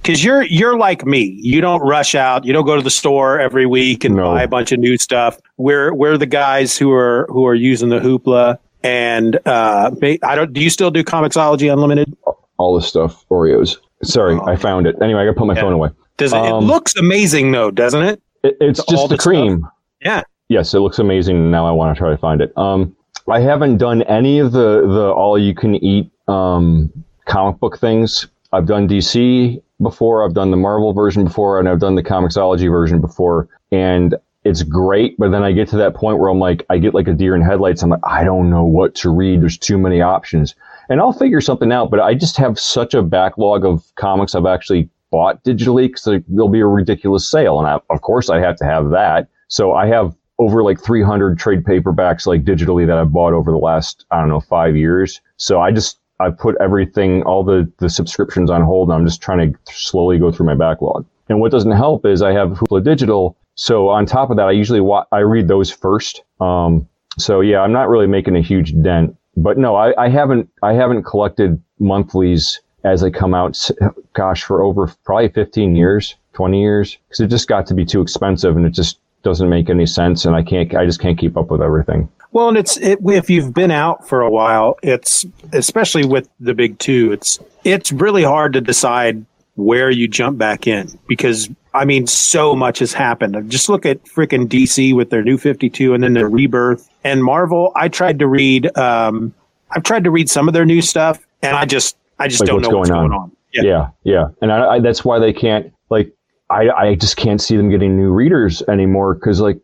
Because 0.00 0.22
you're 0.24 0.42
you're 0.44 0.78
like 0.78 1.04
me. 1.04 1.38
You 1.42 1.60
don't 1.60 1.80
rush 1.80 2.14
out. 2.14 2.44
You 2.44 2.52
don't 2.52 2.64
go 2.66 2.76
to 2.76 2.82
the 2.82 2.90
store 2.90 3.40
every 3.40 3.66
week 3.66 4.04
and 4.04 4.14
No. 4.16 4.24
buy 4.32 4.42
a 4.42 4.48
bunch 4.48 4.72
of 4.72 4.78
new 4.78 4.96
stuff. 4.96 5.38
We're 5.56 5.92
we're 5.92 6.16
the 6.16 6.26
guys 6.26 6.78
who 6.78 6.92
are 6.92 7.26
who 7.30 7.46
are 7.46 7.54
using 7.54 7.88
the 7.88 7.98
hoopla. 7.98 8.58
And 8.82 9.38
uh, 9.46 9.90
I 10.22 10.34
don't. 10.34 10.52
Do 10.52 10.60
you 10.62 10.70
still 10.70 10.90
do 10.90 11.02
Comixology 11.02 11.70
Unlimited? 11.72 12.14
All 12.58 12.74
this 12.76 12.86
stuff, 12.88 13.24
Oreos. 13.30 13.76
Sorry, 14.02 14.38
I 14.46 14.56
found 14.56 14.86
it. 14.86 14.96
Anyway, 15.02 15.20
I 15.20 15.24
gotta 15.24 15.36
put 15.38 15.46
my 15.46 15.54
Oh. 15.54 15.56
Yeah. 15.56 15.62
phone 15.62 15.72
away. 15.72 15.88
Does 16.16 16.32
it? 16.32 16.36
it 16.36 16.52
Um, 16.52 16.64
looks 16.64 16.96
amazing 16.96 17.52
though, 17.52 17.70
doesn't 17.70 18.02
it? 18.02 18.22
It, 18.42 18.56
it's 18.60 18.80
All 18.80 18.86
just 18.94 19.08
the 19.08 19.16
the 19.16 19.22
cream. 19.22 19.66
Yeah. 20.02 20.22
Yes, 20.48 20.72
it 20.74 20.80
looks 20.80 20.98
amazing. 20.98 21.50
Now 21.50 21.66
I 21.66 21.72
want 21.72 21.94
to 21.94 21.98
try 21.98 22.10
to 22.10 22.16
find 22.16 22.40
it. 22.40 22.56
Um, 22.56 22.94
I 23.28 23.40
haven't 23.40 23.78
done 23.78 24.02
any 24.02 24.38
of 24.38 24.52
the 24.52 24.82
the 24.86 25.12
all 25.12 25.38
you 25.38 25.54
can 25.54 25.74
eat 25.76 26.10
um 26.28 26.92
comic 27.26 27.58
book 27.58 27.78
things. 27.78 28.26
I've 28.52 28.66
done 28.66 28.88
DC 28.88 29.60
before. 29.82 30.24
I've 30.24 30.34
done 30.34 30.50
the 30.50 30.56
Marvel 30.56 30.92
version 30.92 31.24
before, 31.24 31.58
and 31.58 31.68
I've 31.68 31.80
done 31.80 31.96
the 31.96 32.02
Comixology 32.02 32.70
version 32.70 33.00
before. 33.00 33.48
And 33.72 34.14
it's 34.44 34.62
great, 34.62 35.18
but 35.18 35.32
then 35.32 35.42
I 35.42 35.50
get 35.50 35.68
to 35.70 35.76
that 35.78 35.94
point 35.94 36.18
where 36.18 36.30
I'm 36.30 36.38
like, 36.38 36.64
I 36.70 36.78
get 36.78 36.94
like 36.94 37.08
a 37.08 37.12
deer 37.12 37.34
in 37.34 37.42
headlights. 37.42 37.82
I'm 37.82 37.90
like, 37.90 38.00
I 38.04 38.22
don't 38.22 38.48
know 38.48 38.64
what 38.64 38.94
to 38.96 39.10
read. 39.10 39.42
There's 39.42 39.58
too 39.58 39.76
many 39.76 40.00
options, 40.00 40.54
and 40.88 41.00
I'll 41.00 41.12
figure 41.12 41.40
something 41.40 41.72
out. 41.72 41.90
But 41.90 41.98
I 41.98 42.14
just 42.14 42.36
have 42.36 42.58
such 42.58 42.94
a 42.94 43.02
backlog 43.02 43.64
of 43.64 43.84
comics 43.96 44.36
I've 44.36 44.46
actually 44.46 44.88
bought 45.10 45.42
digitally 45.44 45.88
because 45.88 46.22
there'll 46.28 46.48
be 46.48 46.60
a 46.60 46.66
ridiculous 46.66 47.30
sale, 47.30 47.58
and 47.58 47.68
I, 47.68 47.78
of 47.90 48.00
course 48.02 48.30
I 48.30 48.40
have 48.40 48.56
to 48.56 48.64
have 48.64 48.90
that. 48.90 49.28
So 49.48 49.72
I 49.74 49.86
have 49.86 50.14
over 50.38 50.62
like 50.62 50.80
300 50.80 51.38
trade 51.38 51.64
paperbacks 51.64 52.26
like 52.26 52.44
digitally 52.44 52.86
that 52.86 52.98
I've 52.98 53.12
bought 53.12 53.32
over 53.32 53.50
the 53.50 53.56
last 53.58 54.04
I 54.10 54.20
don't 54.20 54.28
know 54.28 54.40
five 54.40 54.76
years. 54.76 55.20
So 55.36 55.60
I 55.60 55.70
just 55.70 55.98
I 56.20 56.30
put 56.30 56.56
everything, 56.60 57.22
all 57.22 57.44
the 57.44 57.70
the 57.78 57.90
subscriptions 57.90 58.50
on 58.50 58.62
hold, 58.62 58.88
and 58.88 58.98
I'm 58.98 59.06
just 59.06 59.22
trying 59.22 59.52
to 59.52 59.58
slowly 59.72 60.18
go 60.18 60.30
through 60.32 60.46
my 60.46 60.54
backlog. 60.54 61.06
And 61.28 61.40
what 61.40 61.50
doesn't 61.50 61.72
help 61.72 62.06
is 62.06 62.22
I 62.22 62.32
have 62.32 62.50
Hoopla 62.50 62.84
Digital. 62.84 63.36
So 63.54 63.88
on 63.88 64.06
top 64.06 64.30
of 64.30 64.36
that, 64.36 64.46
I 64.48 64.52
usually 64.52 64.80
wa- 64.80 65.06
I 65.12 65.20
read 65.20 65.48
those 65.48 65.70
first. 65.70 66.22
Um, 66.40 66.88
so 67.18 67.40
yeah, 67.40 67.60
I'm 67.60 67.72
not 67.72 67.88
really 67.88 68.06
making 68.06 68.36
a 68.36 68.42
huge 68.42 68.74
dent. 68.82 69.16
But 69.36 69.58
no, 69.58 69.76
I, 69.76 69.92
I 70.02 70.08
haven't 70.08 70.48
I 70.62 70.72
haven't 70.72 71.04
collected 71.04 71.62
monthlies 71.78 72.60
as 72.86 73.00
they 73.00 73.10
come 73.10 73.34
out. 73.34 73.70
Gosh, 74.12 74.44
for 74.44 74.62
over 74.62 74.90
probably 75.04 75.28
15 75.28 75.76
years, 75.76 76.14
20 76.32 76.60
years, 76.60 76.96
because 77.08 77.20
it 77.20 77.28
just 77.28 77.48
got 77.48 77.66
to 77.66 77.74
be 77.74 77.84
too 77.84 78.00
expensive, 78.00 78.56
and 78.56 78.64
it 78.64 78.70
just 78.70 78.98
doesn't 79.22 79.48
make 79.48 79.68
any 79.68 79.86
sense. 79.86 80.24
And 80.24 80.34
I 80.34 80.42
can't 80.42 80.74
I 80.74 80.86
just 80.86 81.00
can't 81.00 81.18
keep 81.18 81.36
up 81.36 81.50
with 81.50 81.60
everything. 81.60 82.08
Well, 82.32 82.48
and 82.48 82.56
it's 82.56 82.76
it, 82.78 82.98
if 83.04 83.28
you've 83.28 83.52
been 83.52 83.70
out 83.70 84.08
for 84.08 84.20
a 84.20 84.30
while, 84.30 84.78
it's 84.82 85.26
especially 85.52 86.06
with 86.06 86.28
the 86.40 86.54
big 86.54 86.78
two. 86.78 87.12
It's 87.12 87.38
it's 87.64 87.92
really 87.92 88.22
hard 88.22 88.52
to 88.54 88.60
decide 88.60 89.24
where 89.56 89.90
you 89.90 90.06
jump 90.06 90.38
back 90.38 90.66
in 90.66 90.98
because 91.08 91.48
I 91.74 91.84
mean, 91.84 92.06
so 92.06 92.54
much 92.54 92.78
has 92.78 92.92
happened. 92.92 93.50
Just 93.50 93.68
look 93.68 93.84
at 93.84 94.02
freaking 94.04 94.46
DC 94.46 94.94
with 94.94 95.10
their 95.10 95.22
new 95.22 95.36
Fifty 95.36 95.68
Two 95.68 95.92
and 95.92 96.02
then 96.02 96.14
their 96.14 96.28
Rebirth 96.28 96.88
and 97.04 97.22
Marvel. 97.22 97.72
I 97.74 97.88
tried 97.88 98.18
to 98.20 98.26
read. 98.26 98.74
Um, 98.76 99.34
I've 99.70 99.82
tried 99.82 100.04
to 100.04 100.10
read 100.10 100.30
some 100.30 100.46
of 100.48 100.54
their 100.54 100.64
new 100.64 100.80
stuff, 100.80 101.26
and 101.42 101.56
I 101.56 101.64
just 101.64 101.96
I 102.18 102.28
just 102.28 102.40
Like, 102.40 102.48
don't 102.48 102.56
what's 102.56 102.68
know 102.68 102.78
what's 102.78 102.90
going 102.90 103.00
on? 103.02 103.08
going 103.10 103.20
on. 103.20 103.32
Yeah. 103.52 103.62
Yeah, 103.62 103.88
yeah, 104.04 104.28
and 104.42 104.52
I, 104.52 104.66
I, 104.74 104.80
that's 104.80 105.04
why 105.04 105.18
they 105.18 105.32
can't 105.32 105.72
like. 105.90 106.12
I, 106.50 106.68
I 106.70 106.94
just 106.94 107.16
can't 107.16 107.40
see 107.40 107.56
them 107.56 107.70
getting 107.70 107.96
new 107.96 108.12
readers 108.12 108.62
anymore 108.68 109.14
because 109.14 109.40
like 109.40 109.58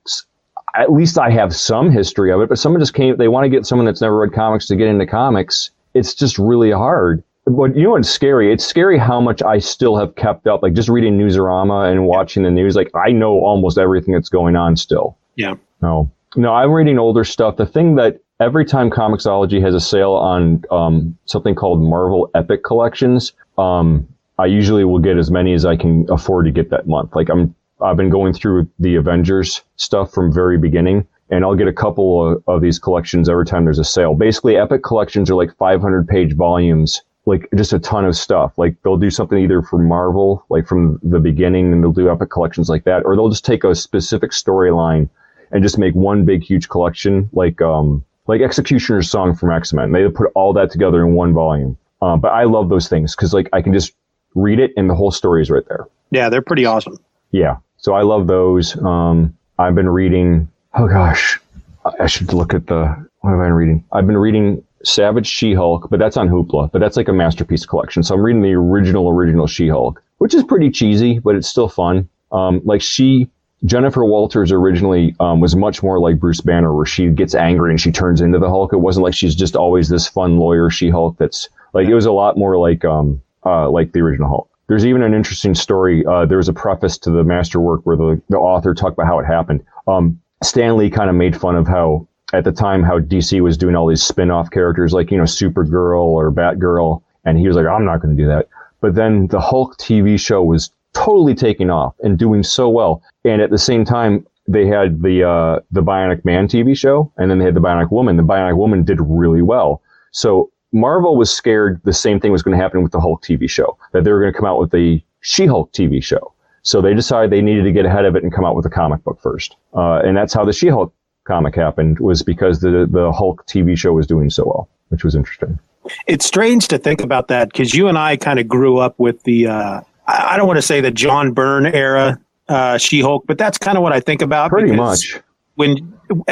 at 0.75 0.91
least 0.93 1.19
I 1.19 1.31
have 1.31 1.55
some 1.55 1.91
history 1.91 2.33
of 2.33 2.41
it, 2.41 2.49
but 2.49 2.59
someone 2.59 2.81
just 2.81 2.95
came. 2.95 3.17
They 3.19 3.29
want 3.29 3.45
to 3.45 3.49
get 3.51 3.67
someone 3.67 3.85
that's 3.87 4.01
never 4.01 4.19
read 4.19 4.33
comics 4.33 4.67
to 4.69 4.77
get 4.77 4.89
into 4.89 5.07
comics. 5.07 5.71
It's 5.95 6.15
just 6.15 6.39
really 6.39 6.71
hard. 6.73 7.23
But 7.45 7.77
you 7.77 7.83
know 7.83 7.91
what's 7.91 8.09
scary? 8.09 8.53
It's 8.53 8.65
scary 8.65 8.99
how 8.99 9.21
much 9.21 9.43
I 9.43 9.59
still 9.59 9.97
have 9.97 10.15
kept 10.15 10.47
up. 10.47 10.63
Like 10.63 10.73
just 10.73 10.89
reading 10.89 11.19
Newsarama 11.19 11.91
and 11.93 12.07
watching 12.07 12.45
the 12.45 12.51
news. 12.51 12.77
Like 12.77 12.91
I 12.95 13.11
know 13.13 13.33
almost 13.41 13.79
everything 13.79 14.15
that's 14.15 14.29
going 14.31 14.57
on 14.57 14.77
still. 14.77 15.19
Yeah. 15.37 15.55
No, 15.83 16.11
no, 16.37 16.55
I'm 16.55 16.73
reading 16.73 16.99
older 16.99 17.25
stuff. 17.25 17.57
The 17.57 17.67
thing 17.67 17.97
that 17.97 18.21
every 18.43 18.65
time 18.65 18.91
Comixology 18.91 19.63
has 19.63 19.75
a 19.75 19.81
sale 19.81 20.13
on 20.13 20.65
um, 20.71 21.17
something 21.27 21.55
called 21.55 21.81
Marvel 21.81 22.31
Epic 22.35 22.65
Collections, 22.65 23.33
um, 23.57 24.07
I 24.39 24.47
usually 24.47 24.85
will 24.85 24.99
get 24.99 25.17
as 25.17 25.31
many 25.31 25.55
as 25.55 25.65
I 25.65 25.77
can 25.77 26.07
afford 26.11 26.47
to 26.47 26.51
get 26.51 26.71
that 26.71 26.89
month. 26.89 27.15
Like 27.15 27.29
I'm, 27.31 27.55
I've 27.81 27.97
been 27.97 28.11
going 28.11 28.33
through 28.33 28.69
the 28.81 28.97
Avengers 28.97 29.63
stuff 29.77 30.13
from 30.13 30.33
very 30.33 30.59
beginning, 30.59 31.07
and 31.31 31.45
I'll 31.45 31.55
get 31.55 31.69
a 31.69 31.73
couple 31.73 32.33
of, 32.33 32.43
of 32.49 32.63
these 32.63 32.79
collections 32.79 33.29
every 33.29 33.47
time 33.47 33.65
there's 33.65 33.79
a 33.79 33.85
sale. 33.85 34.15
Basically, 34.15 34.57
Epic 34.57 34.83
Collections 34.83 35.31
are 35.31 35.37
like 35.37 35.57
500 35.57 36.09
page 36.09 36.35
volumes. 36.35 37.03
Like 37.25 37.49
just 37.55 37.73
a 37.73 37.79
ton 37.79 38.05
of 38.05 38.17
stuff. 38.17 38.59
Like 38.59 38.75
they'll 38.83 38.97
do 38.97 39.09
something 39.09 39.39
either 39.39 39.63
for 39.63 39.79
Marvel, 39.79 40.45
like 40.49 40.67
from 40.67 40.99
the 41.05 41.21
beginning, 41.21 41.73
and 41.73 41.81
they'll 41.81 41.93
do 41.93 42.11
epic 42.11 42.31
collections 42.31 42.69
like 42.69 42.83
that, 42.83 43.05
or 43.05 43.15
they'll 43.15 43.29
just 43.29 43.45
take 43.45 43.63
a 43.63 43.77
specific 43.77 44.33
storyline 44.33 45.09
and 45.53 45.63
just 45.63 45.79
make 45.79 45.95
one 45.95 46.25
big 46.25 46.43
huge 46.43 46.69
collection 46.69 47.31
like 47.33 47.63
um 47.63 48.05
like 48.27 48.41
Executioner's 48.41 49.11
Song 49.11 49.35
from 49.35 49.51
X 49.51 49.73
Men. 49.73 49.93
They 49.93 50.09
put 50.09 50.31
all 50.35 50.53
that 50.55 50.71
together 50.71 51.05
in 51.05 51.15
one 51.15 51.33
volume. 51.33 51.77
Um, 52.01 52.21
but 52.21 52.29
I 52.29 52.45
love 52.45 52.69
those 52.69 52.89
things 52.89 53.15
because 53.15 53.33
like 53.33 53.49
I 53.53 53.63
can 53.63 53.73
just 53.73 53.93
read 54.35 54.59
it 54.59 54.73
and 54.77 54.89
the 54.91 54.95
whole 54.95 55.11
story 55.11 55.43
is 55.43 55.51
right 55.51 55.65
there. 55.69 55.87
Yeah, 56.11 56.29
they're 56.29 56.43
pretty 56.43 56.67
awesome. 56.67 56.99
Yeah, 57.31 57.57
so 57.77 57.95
I 57.95 58.03
love 58.03 58.27
those. 58.27 58.77
Um, 58.83 59.37
I've 59.59 59.75
been 59.75 59.89
reading. 59.89 60.49
Oh 60.75 60.89
gosh, 60.89 61.41
I 61.85 61.93
I 62.01 62.07
should 62.07 62.33
look 62.33 62.55
at 62.55 62.67
the. 62.67 63.09
What 63.21 63.31
have 63.31 63.41
I 63.41 63.45
been 63.45 63.53
reading? 63.53 63.85
I've 63.93 64.07
been 64.07 64.19
reading 64.19 64.65
Savage 64.83 65.29
She-Hulk, 65.29 65.89
but 65.91 66.01
that's 66.01 66.17
on 66.17 66.29
Hoopla. 66.29 66.73
But 66.73 66.81
that's 66.81 66.97
like 66.97 67.07
a 67.07 67.13
masterpiece 67.13 67.65
collection. 67.65 68.03
So 68.03 68.17
I'm 68.17 68.21
reading 68.21 68.43
the 68.43 68.55
original 68.55 69.09
original 69.09 69.47
She-Hulk, 69.47 70.03
which 70.19 70.35
is 70.35 70.43
pretty 70.43 70.71
cheesy, 70.71 71.21
but 71.21 71.37
it's 71.37 71.49
still 71.49 71.69
fun. 71.69 72.09
Um, 72.33 72.63
like 72.65 72.83
she 72.83 73.29
Jennifer 73.65 74.05
Walters 74.05 74.51
originally 74.51 75.15
um, 75.21 75.41
was 75.41 75.55
much 75.55 75.83
more 75.83 76.01
like 76.01 76.19
Bruce 76.19 76.41
Banner, 76.41 76.75
where 76.75 76.87
she 76.87 77.09
gets 77.09 77.35
angry 77.35 77.71
and 77.71 77.81
she 77.81 77.93
turns 77.93 78.21
into 78.21 78.39
the 78.39 78.49
Hulk. 78.49 78.73
It 78.73 78.79
wasn't 78.79 79.05
like 79.05 79.15
she's 79.15 79.37
just 79.37 79.55
always 79.55 79.89
this 79.89 80.09
fun 80.09 80.39
lawyer 80.39 80.69
She 80.69 80.91
Hulk. 80.91 81.17
That's 81.19 81.49
like 81.73 81.87
it 81.87 81.95
was 81.95 82.07
a 82.07 82.13
lot 82.13 82.37
more 82.37 82.59
like 82.59 82.85
um, 82.85 83.23
uh, 83.47 83.71
like 83.71 83.93
the 83.93 84.01
original 84.01 84.29
Hulk. 84.29 84.51
There's 84.67 84.85
even 84.85 85.03
an 85.03 85.15
interesting 85.15 85.55
story. 85.55 86.05
Uh, 86.05 86.27
there 86.27 86.39
was 86.39 86.49
a 86.49 86.53
preface 86.53 86.99
to 86.99 87.11
the 87.11 87.23
masterwork 87.23 87.83
where 87.83 87.97
the, 87.97 88.21
the 88.29 88.39
author 88.39 88.75
talked 88.75 88.95
about 88.95 89.07
how 89.07 89.19
it 89.19 89.27
happened. 89.27 89.65
Um, 89.87 90.21
Stan 90.43 90.77
Lee 90.77 90.91
kind 90.91 91.11
of 91.11 91.17
made 91.17 91.37
fun 91.37 91.57
of 91.57 91.69
how 91.69 92.09
at 92.33 92.45
the 92.45 92.53
time 92.53 92.83
how 92.83 92.99
DC 92.99 93.41
was 93.41 93.57
doing 93.57 93.77
all 93.77 93.87
these 93.87 94.03
spin-off 94.03 94.51
characters 94.51 94.93
like 94.93 95.11
you 95.11 95.19
know 95.19 95.25
Supergirl 95.25 96.03
or 96.03 96.33
Batgirl, 96.33 97.03
and 97.25 97.39
he 97.39 97.47
was 97.47 97.57
like, 97.57 97.67
I'm 97.67 97.85
not 97.85 98.01
going 98.01 98.17
to 98.17 98.23
do 98.23 98.29
that. 98.29 98.49
But 98.81 98.97
then 98.97 99.29
the 99.29 99.41
Hulk 99.41 99.79
TV 99.79 100.19
show 100.19 100.43
was 100.43 100.73
totally 100.95 101.35
taking 101.35 101.71
off 101.71 101.95
and 102.01 102.19
doing 102.19 102.43
so 102.43 102.69
well. 102.69 103.03
And 103.25 103.41
at 103.41 103.51
the 103.51 103.59
same 103.59 103.85
time, 103.85 104.27
they 104.49 104.67
had 104.67 105.03
the 105.03 105.23
uh, 105.25 105.61
the 105.71 105.83
Bionic 105.83 106.25
Man 106.25 106.49
TV 106.49 106.77
show, 106.77 107.13
and 107.17 107.31
then 107.31 107.39
they 107.39 107.45
had 107.45 107.55
the 107.55 107.61
Bionic 107.61 107.91
Woman. 107.91 108.17
The 108.17 108.23
Bionic 108.23 108.57
Woman 108.57 108.85
did 108.85 108.99
really 109.01 109.43
well. 109.43 109.83
So 110.11 110.51
Marvel 110.73 111.17
was 111.17 111.31
scared 111.31 111.81
the 111.85 111.93
same 111.93 112.19
thing 112.19 112.33
was 112.33 112.43
going 112.43 112.57
to 112.57 112.63
happen 112.63 112.83
with 112.83 112.93
the 112.93 113.01
Hulk 113.01 113.23
TV 113.23 113.49
show, 113.49 113.79
that 113.93 114.05
they 114.05 114.11
were 114.11 114.21
going 114.21 114.33
to 114.33 114.39
come 114.39 114.49
out 114.49 114.59
with 114.59 114.71
the 114.71 115.03
She-Hulk 115.21 115.73
TV 115.73 116.03
show. 116.03 116.33
So 116.63 116.81
they 116.81 116.95
decided 116.95 117.31
they 117.31 117.43
needed 117.43 117.65
to 117.65 117.73
get 117.73 117.85
ahead 117.85 118.05
of 118.05 118.17
it 118.17 118.23
and 118.23 118.33
come 118.33 118.45
out 118.45 118.57
with 118.57 118.65
a 118.67 118.71
comic 118.71 119.03
book 119.05 119.21
first. 119.21 119.57
Uh, 119.75 120.01
and 120.05 120.17
that's 120.17 120.33
how 120.33 120.45
the 120.45 120.53
She-Hulk 120.53 120.93
comic 121.25 121.55
happened, 121.55 122.01
was 122.01 122.23
because 122.23 122.61
the 122.61 122.89
the 122.91 123.13
Hulk 123.13 123.47
TV 123.47 123.77
show 123.77 123.93
was 123.93 124.07
doing 124.07 124.31
so 124.31 124.45
well, 124.45 124.69
which 124.89 125.05
was 125.05 125.15
interesting. 125.15 125.59
It's 126.07 126.25
strange 126.25 126.69
to 126.69 126.79
think 126.79 127.01
about 127.01 127.29
that 127.29 127.53
because 127.53 127.75
you 127.75 127.89
and 127.89 127.99
I 127.99 128.17
kind 128.17 128.39
of 128.39 128.49
grew 128.49 128.79
up 128.79 128.99
with 128.99 129.23
the. 129.23 129.47
Uh 129.47 129.81
I 130.13 130.37
don't 130.37 130.47
want 130.47 130.59
to 130.59 130.63
say 130.63 130.81
the 130.81 130.91
John 130.91 131.33
Byrne 131.33 131.67
era 131.67 132.19
uh, 132.49 132.79
She 132.79 133.01
Hulk, 133.01 133.25
but 133.27 133.39
that's 133.39 133.59
kind 133.59 133.77
of 133.77 133.83
what 133.83 133.93
I 133.93 134.01
think 134.01 134.23
about. 134.23 134.51
Pretty 134.51 134.73
much. 134.73 135.19
When 135.55 135.77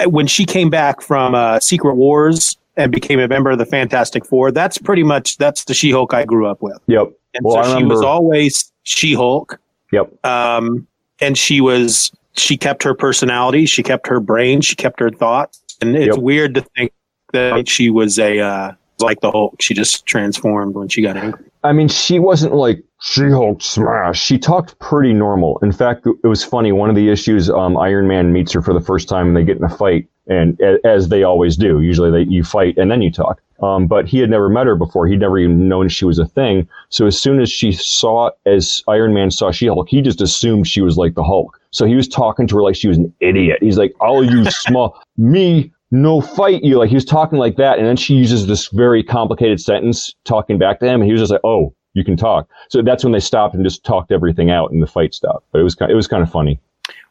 when 0.06 0.26
she 0.26 0.44
came 0.44 0.70
back 0.70 1.00
from 1.00 1.34
uh, 1.34 1.60
Secret 1.60 1.94
Wars 1.94 2.56
and 2.76 2.92
became 2.92 3.18
a 3.18 3.28
member 3.28 3.50
of 3.50 3.58
the 3.58 3.66
Fantastic 3.66 4.24
Four, 4.26 4.52
that's 4.52 4.78
pretty 4.78 5.02
much 5.02 5.38
that's 5.38 5.64
the 5.64 5.74
She 5.74 5.90
Hulk 5.90 6.14
I 6.14 6.24
grew 6.24 6.46
up 6.46 6.62
with. 6.62 6.78
Yep. 6.86 7.12
And 7.34 7.44
well, 7.44 7.64
so 7.64 7.78
she 7.78 7.84
was 7.84 8.02
always 8.02 8.72
She 8.82 9.14
Hulk. 9.14 9.58
Yep. 9.92 10.24
Um, 10.24 10.86
and 11.20 11.36
she 11.36 11.60
was 11.60 12.12
she 12.32 12.56
kept 12.56 12.82
her 12.82 12.94
personality, 12.94 13.66
she 13.66 13.82
kept 13.82 14.06
her 14.06 14.20
brain, 14.20 14.60
she 14.60 14.76
kept 14.76 15.00
her 15.00 15.10
thoughts, 15.10 15.62
and 15.80 15.96
it's 15.96 16.16
yep. 16.16 16.22
weird 16.22 16.54
to 16.54 16.62
think 16.76 16.92
that 17.32 17.68
she 17.68 17.90
was 17.90 18.18
a 18.18 18.40
uh, 18.40 18.72
like 19.00 19.20
the 19.20 19.30
Hulk. 19.30 19.60
She 19.60 19.74
just 19.74 20.06
transformed 20.06 20.74
when 20.74 20.88
she 20.88 21.02
got 21.02 21.16
angry. 21.16 21.44
I 21.62 21.72
mean, 21.72 21.88
she 21.88 22.18
wasn't 22.18 22.54
like 22.54 22.82
She-Hulk 23.02 23.62
smash. 23.62 24.22
She 24.22 24.38
talked 24.38 24.78
pretty 24.78 25.12
normal. 25.12 25.58
In 25.62 25.72
fact, 25.72 26.06
it 26.06 26.26
was 26.26 26.44
funny. 26.44 26.70
One 26.70 26.90
of 26.90 26.96
the 26.96 27.08
issues, 27.08 27.48
um, 27.48 27.76
Iron 27.78 28.06
Man 28.06 28.32
meets 28.32 28.52
her 28.52 28.60
for 28.60 28.74
the 28.74 28.80
first 28.80 29.08
time, 29.08 29.28
and 29.28 29.36
they 29.36 29.42
get 29.42 29.56
in 29.56 29.64
a 29.64 29.70
fight, 29.70 30.06
and 30.26 30.60
as 30.84 31.08
they 31.08 31.22
always 31.22 31.56
do, 31.56 31.80
usually 31.80 32.10
they, 32.10 32.30
you 32.30 32.44
fight 32.44 32.76
and 32.76 32.90
then 32.90 33.00
you 33.00 33.10
talk. 33.10 33.40
Um, 33.62 33.86
but 33.86 34.06
he 34.06 34.18
had 34.18 34.30
never 34.30 34.48
met 34.48 34.66
her 34.66 34.76
before. 34.76 35.06
He'd 35.06 35.20
never 35.20 35.38
even 35.38 35.68
known 35.68 35.88
she 35.88 36.04
was 36.04 36.18
a 36.18 36.26
thing. 36.26 36.68
So 36.88 37.06
as 37.06 37.20
soon 37.20 37.40
as 37.40 37.50
she 37.50 37.72
saw, 37.72 38.30
as 38.46 38.82
Iron 38.88 39.12
Man 39.12 39.30
saw 39.30 39.50
She-Hulk, 39.50 39.88
he 39.88 40.00
just 40.00 40.20
assumed 40.20 40.66
she 40.66 40.80
was 40.80 40.96
like 40.96 41.14
the 41.14 41.24
Hulk. 41.24 41.60
So 41.70 41.84
he 41.84 41.94
was 41.94 42.08
talking 42.08 42.46
to 42.48 42.56
her 42.56 42.62
like 42.62 42.76
she 42.76 42.88
was 42.88 42.96
an 42.96 43.12
idiot. 43.20 43.58
He's 43.60 43.76
like, 43.78 43.94
"I'll 44.00 44.24
use 44.38 44.56
small 44.56 44.98
me 45.16 45.72
no 45.90 46.20
fight 46.20 46.62
you. 46.62 46.78
Like 46.78 46.88
he 46.88 46.94
was 46.94 47.04
talking 47.04 47.38
like 47.38 47.56
that. 47.56 47.78
And 47.78 47.86
then 47.86 47.96
she 47.96 48.14
uses 48.14 48.46
this 48.46 48.68
very 48.68 49.02
complicated 49.02 49.60
sentence 49.60 50.14
talking 50.24 50.58
back 50.58 50.80
to 50.80 50.86
him. 50.86 51.00
And 51.00 51.04
he 51.04 51.12
was 51.12 51.22
just 51.22 51.32
like, 51.32 51.40
oh, 51.44 51.74
you 51.94 52.04
can 52.04 52.16
talk. 52.16 52.48
So 52.68 52.82
that's 52.82 53.04
when 53.04 53.12
they 53.12 53.20
stopped 53.20 53.54
and 53.54 53.64
just 53.64 53.84
talked 53.84 54.12
everything 54.12 54.50
out 54.50 54.70
and 54.70 54.82
the 54.82 54.86
fight 54.86 55.14
stopped. 55.14 55.46
But 55.52 55.60
it 55.60 55.64
was 55.64 55.74
kind 55.74 55.90
of, 55.90 55.94
it 55.94 55.96
was 55.96 56.08
kind 56.08 56.22
of 56.22 56.30
funny. 56.30 56.60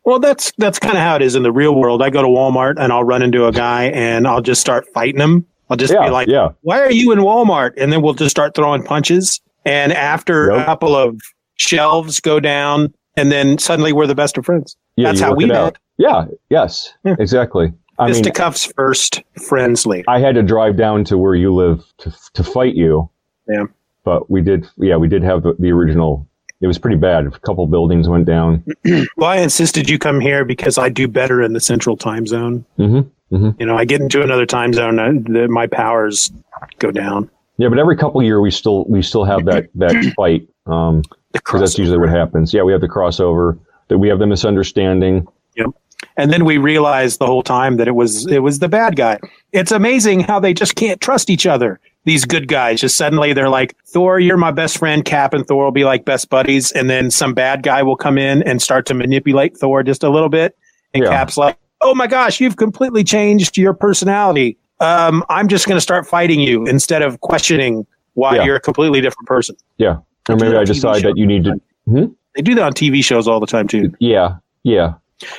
Well, 0.06 0.20
that's 0.20 0.52
that's 0.58 0.80
kind 0.80 0.98
of 0.98 1.04
how 1.04 1.16
it 1.16 1.22
is 1.22 1.36
in 1.36 1.44
the 1.44 1.52
real 1.52 1.76
world. 1.76 2.02
I 2.02 2.10
go 2.10 2.22
to 2.22 2.28
Walmart 2.28 2.76
and 2.78 2.92
I'll 2.92 3.04
run 3.04 3.22
into 3.22 3.46
a 3.46 3.52
guy 3.52 3.86
and 3.86 4.28
I'll 4.28 4.42
just 4.42 4.62
start 4.62 4.88
fighting 4.94 5.20
him. 5.20 5.46
I'll 5.70 5.78
just 5.78 5.94
yeah, 5.94 6.06
be 6.06 6.10
like, 6.10 6.28
yeah. 6.28 6.50
"Why 6.62 6.80
are 6.80 6.92
you 6.92 7.12
in 7.12 7.20
Walmart?" 7.20 7.74
And 7.78 7.94
then 7.94 8.02
we'll 8.02 8.16
just 8.16 8.32
start 8.32 8.56
throwing 8.56 8.82
punches. 8.82 9.40
And 9.66 9.94
after 9.94 10.52
yep. 10.52 10.62
a 10.62 10.66
couple 10.66 10.96
of 10.96 11.20
shelves 11.56 12.20
go 12.20 12.40
down, 12.40 12.94
and 13.18 13.32
then 13.32 13.60
suddenly 13.60 13.94
we're 13.94 14.08
the 14.08 14.16
best 14.16 14.38
of 14.38 14.46
friends. 14.46 14.76
Yeah, 14.96 15.10
that's 15.10 15.20
how 15.20 15.36
we 15.36 15.46
met. 15.46 15.78
Yeah. 15.98 16.26
Yes. 16.50 16.94
Yeah. 17.04 17.16
Exactly. 17.20 17.72
I 18.00 18.08
Fisticuffs 18.08 18.68
mean, 18.68 18.74
first, 18.76 19.22
friends 19.48 19.86
later. 19.86 20.06
I 20.10 20.20
had 20.20 20.36
to 20.36 20.42
drive 20.42 20.78
down 20.78 21.04
to 21.06 21.18
where 21.18 21.36
you 21.36 21.54
live 21.54 21.84
to 22.00 22.12
to 22.34 22.44
fight 22.44 22.74
you. 22.74 23.10
Yeah. 23.48 23.66
But 24.04 24.30
we 24.30 24.42
did, 24.42 24.68
yeah, 24.78 24.96
we 24.96 25.08
did 25.08 25.24
have 25.24 25.44
the, 25.44 25.56
the 25.60 25.72
original. 25.72 26.28
It 26.62 26.68
was 26.68 26.78
pretty 26.78 26.98
bad. 26.98 27.26
A 27.26 27.32
couple 27.32 27.66
buildings 27.68 28.10
went 28.10 28.26
down. 28.26 28.64
well, 29.18 29.30
I 29.30 29.38
insisted 29.38 29.90
you 29.90 29.98
come 29.98 30.20
here 30.20 30.44
because 30.44 30.78
I 30.78 30.90
do 30.90 31.08
better 31.08 31.42
in 31.42 31.54
the 31.54 31.60
central 31.60 31.96
time 31.96 32.28
zone. 32.28 32.66
Mm-hmm. 32.78 33.36
Mm-hmm. 33.36 33.60
You 33.60 33.66
know, 33.66 33.78
I 33.78 33.86
get 33.86 34.02
into 34.02 34.22
another 34.22 34.46
time 34.46 34.74
zone, 34.74 35.00
uh, 35.00 35.12
the, 35.12 35.48
my 35.48 35.68
powers 35.68 36.32
go 36.80 36.92
down. 36.92 37.30
Yeah, 37.58 37.70
but 37.70 37.78
every 37.78 37.96
couple 37.96 38.22
year 38.24 38.42
we 38.42 38.52
still 38.52 38.86
we 38.86 39.02
still 39.02 39.26
have 39.26 39.46
that 39.46 39.70
that 39.76 40.14
fight. 40.16 40.48
Um, 40.66 41.04
because 41.32 41.62
that's 41.62 41.78
usually 41.78 42.00
what 42.00 42.10
happens. 42.10 42.54
Yeah, 42.54 42.64
we 42.64 42.72
have 42.72 42.82
the 42.82 42.90
crossover. 42.90 43.60
That 43.88 43.98
we 43.98 44.08
have 44.10 44.20
the 44.20 44.28
misunderstanding. 44.28 45.28
Yep 45.56 45.72
and 46.18 46.32
then 46.32 46.46
we 46.46 46.58
realized 46.58 47.20
the 47.20 47.26
whole 47.26 47.44
time 47.44 47.78
that 47.78 47.88
it 47.88 47.96
was 47.96 48.28
it 48.28 48.40
was 48.40 48.60
the 48.60 48.70
bad 48.70 48.96
guy. 48.96 49.20
It's 49.52 49.72
amazing 49.72 50.22
how 50.22 50.40
they 50.40 50.54
just 50.54 50.76
can't 50.76 51.00
trust 51.02 51.30
each 51.30 51.46
other. 51.46 51.80
These 52.06 52.26
good 52.26 52.48
guys 52.48 52.82
just 52.82 52.98
suddenly 52.98 53.34
they're 53.34 53.50
like, 53.50 53.76
Thor, 53.88 54.20
you're 54.20 54.38
my 54.38 54.52
best 54.52 54.78
friend. 54.78 55.04
Cap 55.04 55.34
and 55.34 55.46
Thor 55.46 55.66
will 55.66 55.72
be 55.72 55.84
like 55.84 56.06
best 56.06 56.30
buddies, 56.30 56.72
and 56.72 56.90
then 56.90 57.12
some 57.12 57.34
bad 57.34 57.64
guy 57.64 57.84
will 57.84 57.96
come 57.96 58.18
in 58.18 58.42
and 58.44 58.62
start 58.62 58.86
to 58.88 58.94
manipulate 58.94 59.58
Thor 59.58 59.84
just 59.84 60.04
a 60.04 60.10
little 60.10 60.30
bit, 60.30 60.58
and 60.94 61.04
yeah. 61.04 61.10
Cap's 61.10 61.38
like, 61.38 61.58
oh 61.82 61.94
my 61.94 62.08
gosh, 62.08 62.40
you've 62.40 62.58
completely 62.58 63.04
changed 63.04 63.58
your 63.58 63.74
personality. 63.74 64.58
Um, 64.80 65.24
I'm 65.30 65.48
just 65.48 65.68
going 65.68 65.76
to 65.78 65.82
start 65.82 66.08
fighting 66.08 66.40
you 66.40 66.66
instead 66.66 67.02
of 67.02 67.20
questioning 67.20 67.86
why 68.14 68.36
yeah. 68.36 68.46
you're 68.46 68.56
a 68.56 68.62
completely 68.62 69.02
different 69.02 69.28
person. 69.28 69.56
Yeah, 69.78 69.98
or 70.30 70.36
maybe 70.38 70.56
I 70.56 70.64
decide 70.64 71.04
that 71.04 71.18
you 71.18 71.28
need 71.28 71.44
to. 71.44 71.62
Hmm? 71.86 72.06
They 72.36 72.42
do 72.42 72.56
that 72.56 72.64
on 72.64 72.74
TV 72.74 73.04
shows 73.04 73.28
all 73.28 73.40
the 73.40 73.48
time 73.48 73.68
too. 73.68 73.94
Yeah, 74.00 74.38
yeah. 74.64 74.94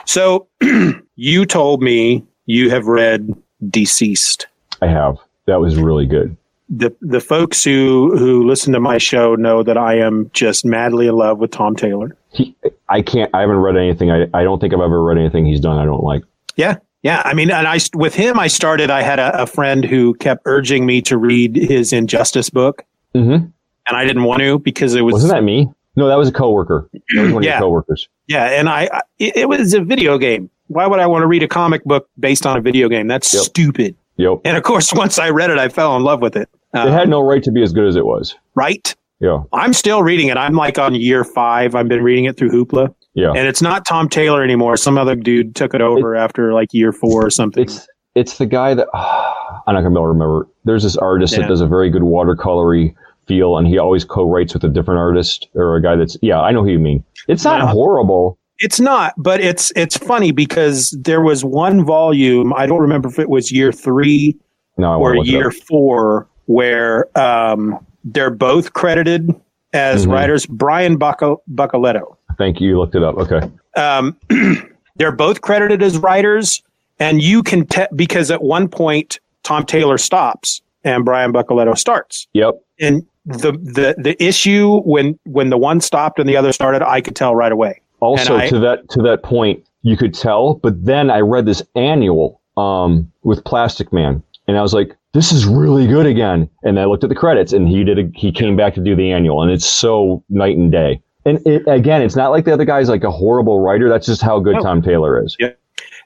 So 0.04 0.46
you 1.16 1.46
told 1.46 1.82
me 1.82 2.24
you 2.46 2.68
have 2.70 2.86
read 2.86 3.34
DCeased 3.64 4.46
I 4.82 4.86
have. 4.86 5.18
That 5.46 5.60
was 5.60 5.76
really 5.76 6.06
good. 6.06 6.36
The 6.72 6.94
the 7.00 7.20
folks 7.20 7.64
who 7.64 8.16
who 8.16 8.46
listen 8.46 8.72
to 8.74 8.80
my 8.80 8.98
show 8.98 9.34
know 9.34 9.62
that 9.62 9.76
I 9.76 9.98
am 9.98 10.30
just 10.32 10.64
madly 10.64 11.08
in 11.08 11.16
love 11.16 11.38
with 11.38 11.50
Tom 11.50 11.74
Taylor. 11.74 12.16
He, 12.32 12.54
I 12.88 13.02
can't. 13.02 13.28
I 13.34 13.40
haven't 13.40 13.56
read 13.56 13.76
anything. 13.76 14.10
I 14.10 14.28
I 14.32 14.44
don't 14.44 14.60
think 14.60 14.72
I've 14.72 14.80
ever 14.80 15.02
read 15.02 15.18
anything 15.18 15.46
he's 15.46 15.60
done. 15.60 15.78
I 15.78 15.84
don't 15.84 16.04
like. 16.04 16.22
Yeah, 16.54 16.76
yeah. 17.02 17.22
I 17.24 17.34
mean, 17.34 17.50
and 17.50 17.66
I 17.66 17.80
with 17.94 18.14
him, 18.14 18.38
I 18.38 18.46
started. 18.46 18.88
I 18.88 19.02
had 19.02 19.18
a, 19.18 19.42
a 19.42 19.46
friend 19.46 19.84
who 19.84 20.14
kept 20.14 20.42
urging 20.44 20.86
me 20.86 21.02
to 21.02 21.18
read 21.18 21.56
his 21.56 21.92
Injustice 21.92 22.50
book, 22.50 22.84
mm-hmm. 23.14 23.32
and 23.32 23.52
I 23.88 24.04
didn't 24.04 24.24
want 24.24 24.40
to 24.42 24.60
because 24.60 24.94
it 24.94 25.02
was. 25.02 25.14
Wasn't 25.14 25.32
that 25.32 25.42
me? 25.42 25.68
No, 25.96 26.06
that 26.06 26.16
was 26.16 26.28
a 26.28 26.32
coworker. 26.32 26.88
That 26.92 27.22
was 27.22 27.32
one 27.32 27.42
yeah. 27.42 27.50
of 27.50 27.54
your 27.54 27.66
coworkers. 27.66 28.08
Yeah, 28.28 28.44
and 28.44 28.68
I, 28.68 28.88
I 28.92 29.00
it, 29.18 29.36
it, 29.36 29.48
was 29.48 29.74
a 29.74 29.82
video 29.82 30.18
game. 30.18 30.50
Why 30.68 30.86
would 30.86 31.00
I 31.00 31.06
want 31.06 31.22
to 31.22 31.26
read 31.26 31.42
a 31.42 31.48
comic 31.48 31.82
book 31.84 32.08
based 32.18 32.46
on 32.46 32.56
a 32.56 32.60
video 32.60 32.88
game? 32.88 33.08
That's 33.08 33.34
yep. 33.34 33.42
stupid. 33.42 33.96
Yep. 34.16 34.42
And 34.44 34.56
of 34.56 34.62
course, 34.62 34.92
once 34.94 35.18
I 35.18 35.30
read 35.30 35.50
it, 35.50 35.58
I 35.58 35.68
fell 35.68 35.96
in 35.96 36.04
love 36.04 36.20
with 36.20 36.36
it. 36.36 36.48
Um, 36.74 36.88
it 36.88 36.92
had 36.92 37.08
no 37.08 37.20
right 37.20 37.42
to 37.42 37.50
be 37.50 37.62
as 37.62 37.72
good 37.72 37.86
as 37.86 37.96
it 37.96 38.06
was. 38.06 38.36
Right. 38.54 38.94
Yeah. 39.20 39.42
I'm 39.52 39.72
still 39.72 40.02
reading 40.02 40.28
it. 40.28 40.36
I'm 40.36 40.54
like 40.54 40.78
on 40.78 40.94
year 40.94 41.24
five. 41.24 41.74
I've 41.74 41.88
been 41.88 42.02
reading 42.02 42.24
it 42.24 42.36
through 42.36 42.50
Hoopla. 42.50 42.94
Yeah. 43.14 43.30
And 43.30 43.46
it's 43.48 43.60
not 43.60 43.84
Tom 43.84 44.08
Taylor 44.08 44.42
anymore. 44.42 44.76
Some 44.76 44.96
other 44.96 45.14
dude 45.14 45.54
took 45.54 45.74
it 45.74 45.80
over 45.80 46.14
it, 46.14 46.18
after 46.18 46.52
like 46.52 46.72
year 46.72 46.92
four 46.92 47.26
or 47.26 47.30
something. 47.30 47.64
It's 47.64 47.86
it's 48.14 48.38
the 48.38 48.46
guy 48.46 48.74
that 48.74 48.88
I'm 48.94 49.74
not 49.74 49.82
gonna 49.82 49.90
be 49.90 49.94
able 49.94 50.04
to 50.04 50.08
remember. 50.08 50.48
There's 50.64 50.82
this 50.82 50.96
artist 50.96 51.34
yeah. 51.34 51.40
that 51.40 51.48
does 51.48 51.60
a 51.60 51.66
very 51.66 51.90
good 51.90 52.02
watercolory 52.02 52.94
feel, 53.26 53.58
and 53.58 53.66
he 53.66 53.78
always 53.78 54.04
co-writes 54.04 54.54
with 54.54 54.64
a 54.64 54.68
different 54.68 54.98
artist 54.98 55.48
or 55.54 55.76
a 55.76 55.82
guy 55.82 55.96
that's 55.96 56.16
yeah, 56.22 56.40
I 56.40 56.52
know 56.52 56.62
who 56.62 56.70
you 56.70 56.78
mean. 56.78 57.04
It's 57.28 57.44
not 57.44 57.60
horrible. 57.68 58.38
It's 58.58 58.80
not, 58.80 59.14
but 59.16 59.40
it's 59.40 59.72
it's 59.76 59.96
funny 59.96 60.32
because 60.32 60.90
there 60.98 61.20
was 61.20 61.44
one 61.44 61.84
volume. 61.84 62.52
I 62.54 62.66
don't 62.66 62.80
remember 62.80 63.08
if 63.08 63.18
it 63.18 63.28
was 63.28 63.50
year 63.50 63.72
three 63.72 64.36
no, 64.76 65.00
or 65.00 65.16
year 65.16 65.50
four 65.50 66.28
where 66.50 67.06
um, 67.16 67.78
they're 68.02 68.28
both 68.28 68.72
credited 68.72 69.32
as 69.72 70.02
mm-hmm. 70.02 70.10
writers. 70.10 70.46
Brian 70.46 70.98
Buccellato. 70.98 72.16
Thank 72.38 72.60
you. 72.60 72.70
You 72.70 72.78
looked 72.78 72.96
it 72.96 73.04
up. 73.04 73.16
Okay. 73.18 73.48
Um, 73.76 74.16
they're 74.96 75.12
both 75.12 75.42
credited 75.42 75.80
as 75.80 75.96
writers, 75.96 76.60
and 76.98 77.22
you 77.22 77.44
can 77.44 77.66
te- 77.66 77.86
because 77.94 78.32
at 78.32 78.42
one 78.42 78.66
point 78.66 79.20
Tom 79.44 79.64
Taylor 79.64 79.96
stops 79.96 80.60
and 80.82 81.04
Brian 81.04 81.32
Buccellato 81.32 81.78
starts. 81.78 82.26
Yep. 82.32 82.60
And 82.80 83.06
the 83.26 83.52
the 83.52 83.94
the 83.96 84.20
issue 84.22 84.80
when 84.80 85.16
when 85.26 85.50
the 85.50 85.58
one 85.58 85.80
stopped 85.80 86.18
and 86.18 86.28
the 86.28 86.36
other 86.36 86.52
started, 86.52 86.82
I 86.82 87.00
could 87.00 87.14
tell 87.14 87.36
right 87.36 87.52
away. 87.52 87.80
Also, 88.00 88.38
I, 88.38 88.48
to 88.48 88.58
that 88.58 88.88
to 88.90 89.02
that 89.02 89.22
point, 89.22 89.64
you 89.82 89.96
could 89.96 90.14
tell. 90.14 90.54
But 90.54 90.84
then 90.84 91.10
I 91.10 91.20
read 91.20 91.46
this 91.46 91.62
annual 91.76 92.40
um, 92.56 93.12
with 93.22 93.44
Plastic 93.44 93.92
Man, 93.92 94.22
and 94.50 94.58
I 94.58 94.62
was 94.62 94.74
like, 94.74 94.96
this 95.12 95.30
is 95.32 95.46
really 95.46 95.86
good 95.86 96.06
again. 96.06 96.50
And 96.64 96.78
I 96.78 96.84
looked 96.84 97.04
at 97.04 97.08
the 97.08 97.16
credits, 97.16 97.52
and 97.52 97.68
he 97.68 97.84
did. 97.84 97.98
A, 97.98 98.10
he 98.14 98.32
came 98.32 98.56
back 98.56 98.74
to 98.74 98.80
do 98.80 98.94
the 98.96 99.10
annual, 99.12 99.42
and 99.42 99.50
it's 99.50 99.64
so 99.66 100.22
night 100.28 100.56
and 100.56 100.70
day. 100.72 101.00
And 101.24 101.38
it, 101.46 101.62
again, 101.66 102.02
it's 102.02 102.16
not 102.16 102.30
like 102.30 102.44
the 102.44 102.52
other 102.52 102.64
guy's 102.64 102.88
like 102.88 103.04
a 103.04 103.10
horrible 103.10 103.60
writer. 103.60 103.88
That's 103.88 104.06
just 104.06 104.22
how 104.22 104.40
good. 104.40 104.56
Tom 104.60 104.82
Taylor 104.82 105.22
is. 105.24 105.36
Yeah. 105.38 105.50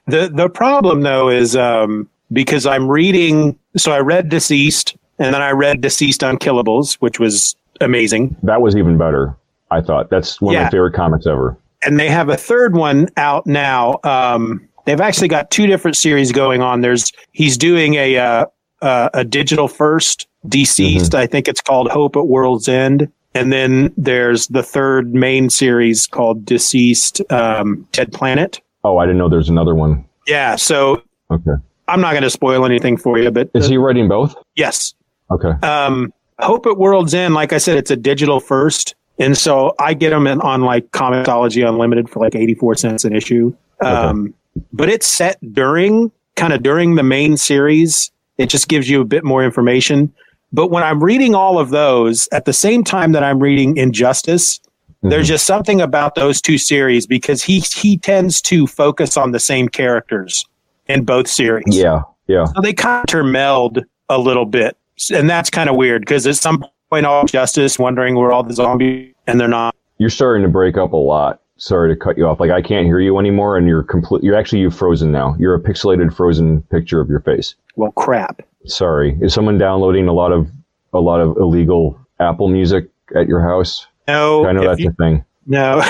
The 0.07 0.31
the 0.33 0.49
problem 0.51 1.01
though 1.01 1.31
is 1.31 1.57
um, 1.57 2.09
because 2.33 2.67
I'm 2.67 2.89
reading. 2.91 3.59
So 3.77 3.93
I 3.93 4.01
read 4.01 4.31
DCeased, 4.31 4.97
and 5.19 5.35
then 5.35 5.41
I 5.43 5.51
read 5.53 5.81
DCeased 5.83 6.21
Unkillables, 6.23 6.95
which 6.95 7.19
was 7.19 7.57
amazing. 7.81 8.37
That 8.43 8.61
was 8.61 8.77
even 8.77 8.99
better. 8.99 9.35
I 9.71 9.81
thought 9.81 10.11
that's 10.11 10.41
one 10.41 10.55
of 10.55 10.63
my 10.63 10.71
favorite 10.71 10.93
comics 10.95 11.27
ever. 11.27 11.57
and 11.83 11.99
they 11.99 12.09
have 12.09 12.29
a 12.29 12.37
third 12.37 12.75
one 12.77 13.09
out 13.17 13.47
now. 13.47 13.99
Um, 14.05 14.69
they've 14.85 15.01
actually 15.01 15.29
got 15.29 15.51
two 15.51 15.66
different 15.66 15.97
series 15.97 16.33
going 16.33 16.61
on. 16.62 16.81
There's 16.81 17.12
he's 17.33 17.57
doing 17.57 17.94
a 17.94 18.16
uh, 18.18 18.47
uh, 18.83 19.09
a 19.14 19.25
digital 19.25 19.68
first 19.68 20.27
DCeased. 20.47 21.14
I 21.14 21.27
think 21.27 21.49
it's 21.49 21.61
called 21.61 21.90
Hope 21.90 22.16
at 22.16 22.27
World's 22.27 22.68
End, 22.68 23.11
and 23.35 23.53
then 23.53 23.92
there's 23.97 24.47
the 24.49 24.62
third 24.62 25.14
main 25.14 25.51
series 25.51 26.07
called 26.07 26.44
DCeased 26.44 27.31
um, 27.33 27.87
Dead 27.92 28.12
Planet. 28.12 28.61
Oh, 28.85 28.99
I 28.99 29.07
didn't 29.07 29.18
know 29.18 29.29
there's 29.29 29.49
another 29.49 29.75
one. 29.75 30.05
Yeah, 30.27 30.57
so 30.57 31.03
Okay, 31.31 31.53
I'm 31.88 32.01
not 32.01 32.12
going 32.12 32.23
to 32.23 32.31
spoil 32.31 32.64
anything 32.66 32.97
for 32.97 33.18
you, 33.18 33.31
but 33.31 33.51
is 33.55 33.66
he 33.66 33.77
writing 33.79 34.09
both? 34.09 34.35
yes, 34.57 34.94
Okay, 35.31 35.51
um, 35.66 36.12
Hope 36.38 36.66
at 36.66 36.77
World's 36.77 37.14
End, 37.14 37.33
like 37.35 37.53
I 37.53 37.59
said, 37.59 37.77
it's 37.79 37.90
a 37.90 37.97
digital 37.97 38.40
first. 38.40 38.94
And 39.18 39.38
so 39.38 39.75
I 39.79 39.94
get 39.94 40.11
them 40.11 40.27
in, 40.27 40.40
on 40.40 40.62
like 40.62 40.90
Comixology 40.90 41.66
Unlimited 41.66 42.11
for 42.11 42.18
like 42.18 42.35
84 42.35 42.75
cents 42.75 43.05
an 43.05 43.14
issue. 43.14 43.55
Um, 43.81 44.35
But 44.73 44.88
it's 44.88 45.07
set 45.07 45.38
during, 45.53 46.11
kind 46.37 46.53
of 46.53 46.62
during 46.62 46.95
the 46.95 47.03
main 47.03 47.37
series. 47.37 48.11
It 48.38 48.49
just 48.49 48.69
gives 48.69 48.88
you 48.88 49.01
a 49.01 49.05
bit 49.05 49.25
more 49.25 49.45
information. 49.45 50.12
But 50.53 50.71
when 50.71 50.83
I'm 50.83 51.03
reading 51.03 51.35
all 51.35 51.59
of 51.59 51.71
those 51.71 52.29
at 52.33 52.45
the 52.45 52.53
same 52.53 52.85
time 52.85 53.12
that 53.12 53.25
I'm 53.25 53.40
reading 53.40 53.77
Injustice, 53.77 54.59
mm-hmm. 54.59 55.09
there's 55.09 55.29
just 55.29 55.47
something 55.47 55.81
about 55.81 56.14
those 56.14 56.40
two 56.40 56.59
series 56.59 57.07
because 57.07 57.43
he 57.43 57.61
he 57.61 57.99
tends 57.99 58.40
to 58.43 58.67
focus 58.67 59.17
on 59.17 59.33
the 59.33 59.40
same 59.40 59.69
characters 59.69 60.45
in 60.87 61.05
both 61.05 61.29
series. 61.29 61.64
yeah, 61.77 62.03
yeah. 62.27 62.45
So 62.45 62.61
they 62.61 62.73
kind 62.73 63.12
of 63.12 63.27
meld 63.27 63.85
a 64.09 64.19
little 64.19 64.47
bit. 64.47 64.77
And 65.12 65.29
that's 65.29 65.51
kind 65.51 65.69
of 65.69 65.77
weird 65.77 66.03
because 66.03 66.27
at 66.27 66.37
some 66.37 66.64
point, 66.90 67.07
all 67.07 67.25
justice 67.25 67.79
wondering 67.79 68.14
where 68.14 68.31
all 68.31 68.45
the 68.45 68.55
zombies, 68.55 69.12
and 69.27 69.40
they're 69.40 69.49
not. 69.49 69.75
You're 69.99 70.11
starting 70.11 70.43
to 70.45 70.49
break 70.49 70.77
up 70.77 70.93
a 70.93 70.97
lot. 70.97 71.40
Sorry 71.57 71.95
to 71.95 71.99
cut 71.99 72.19
you 72.19 72.27
off. 72.27 72.40
Like 72.40 72.51
I 72.51 72.61
can't 72.61 72.85
hear 72.87 72.99
you 73.01 73.19
anymore, 73.19 73.57
and 73.57 73.67
you're 73.69 73.83
complete. 73.85 74.25
You're 74.25 74.35
actually 74.37 74.61
you've 74.61 74.75
frozen 74.75 75.12
now. 75.12 75.37
You're 75.38 75.55
a 75.55 75.61
pixelated 75.61 76.12
frozen 76.14 76.62
picture 76.62 77.01
of 77.01 77.09
your 77.09 77.21
face. 77.21 77.55
Well, 77.77 77.93
crap. 77.93 78.43
Sorry. 78.67 79.17
Is 79.21 79.33
someone 79.35 79.57
downloading 79.59 80.09
a 80.09 80.12
lot 80.12 80.33
of 80.33 80.49
a 80.93 81.01
lot 81.01 81.21
of 81.21 81.37
illegal 81.37 81.99
Apple 82.19 82.49
music 82.49 82.88
at 83.14 83.29
your 83.29 83.40
house? 83.40 83.87
No, 84.09 84.47
I 84.47 84.53
know 84.53 84.64
that's 84.67 84.81
you- 84.81 84.90
a 84.90 84.93
thing 84.95 85.25
no. 85.47 85.81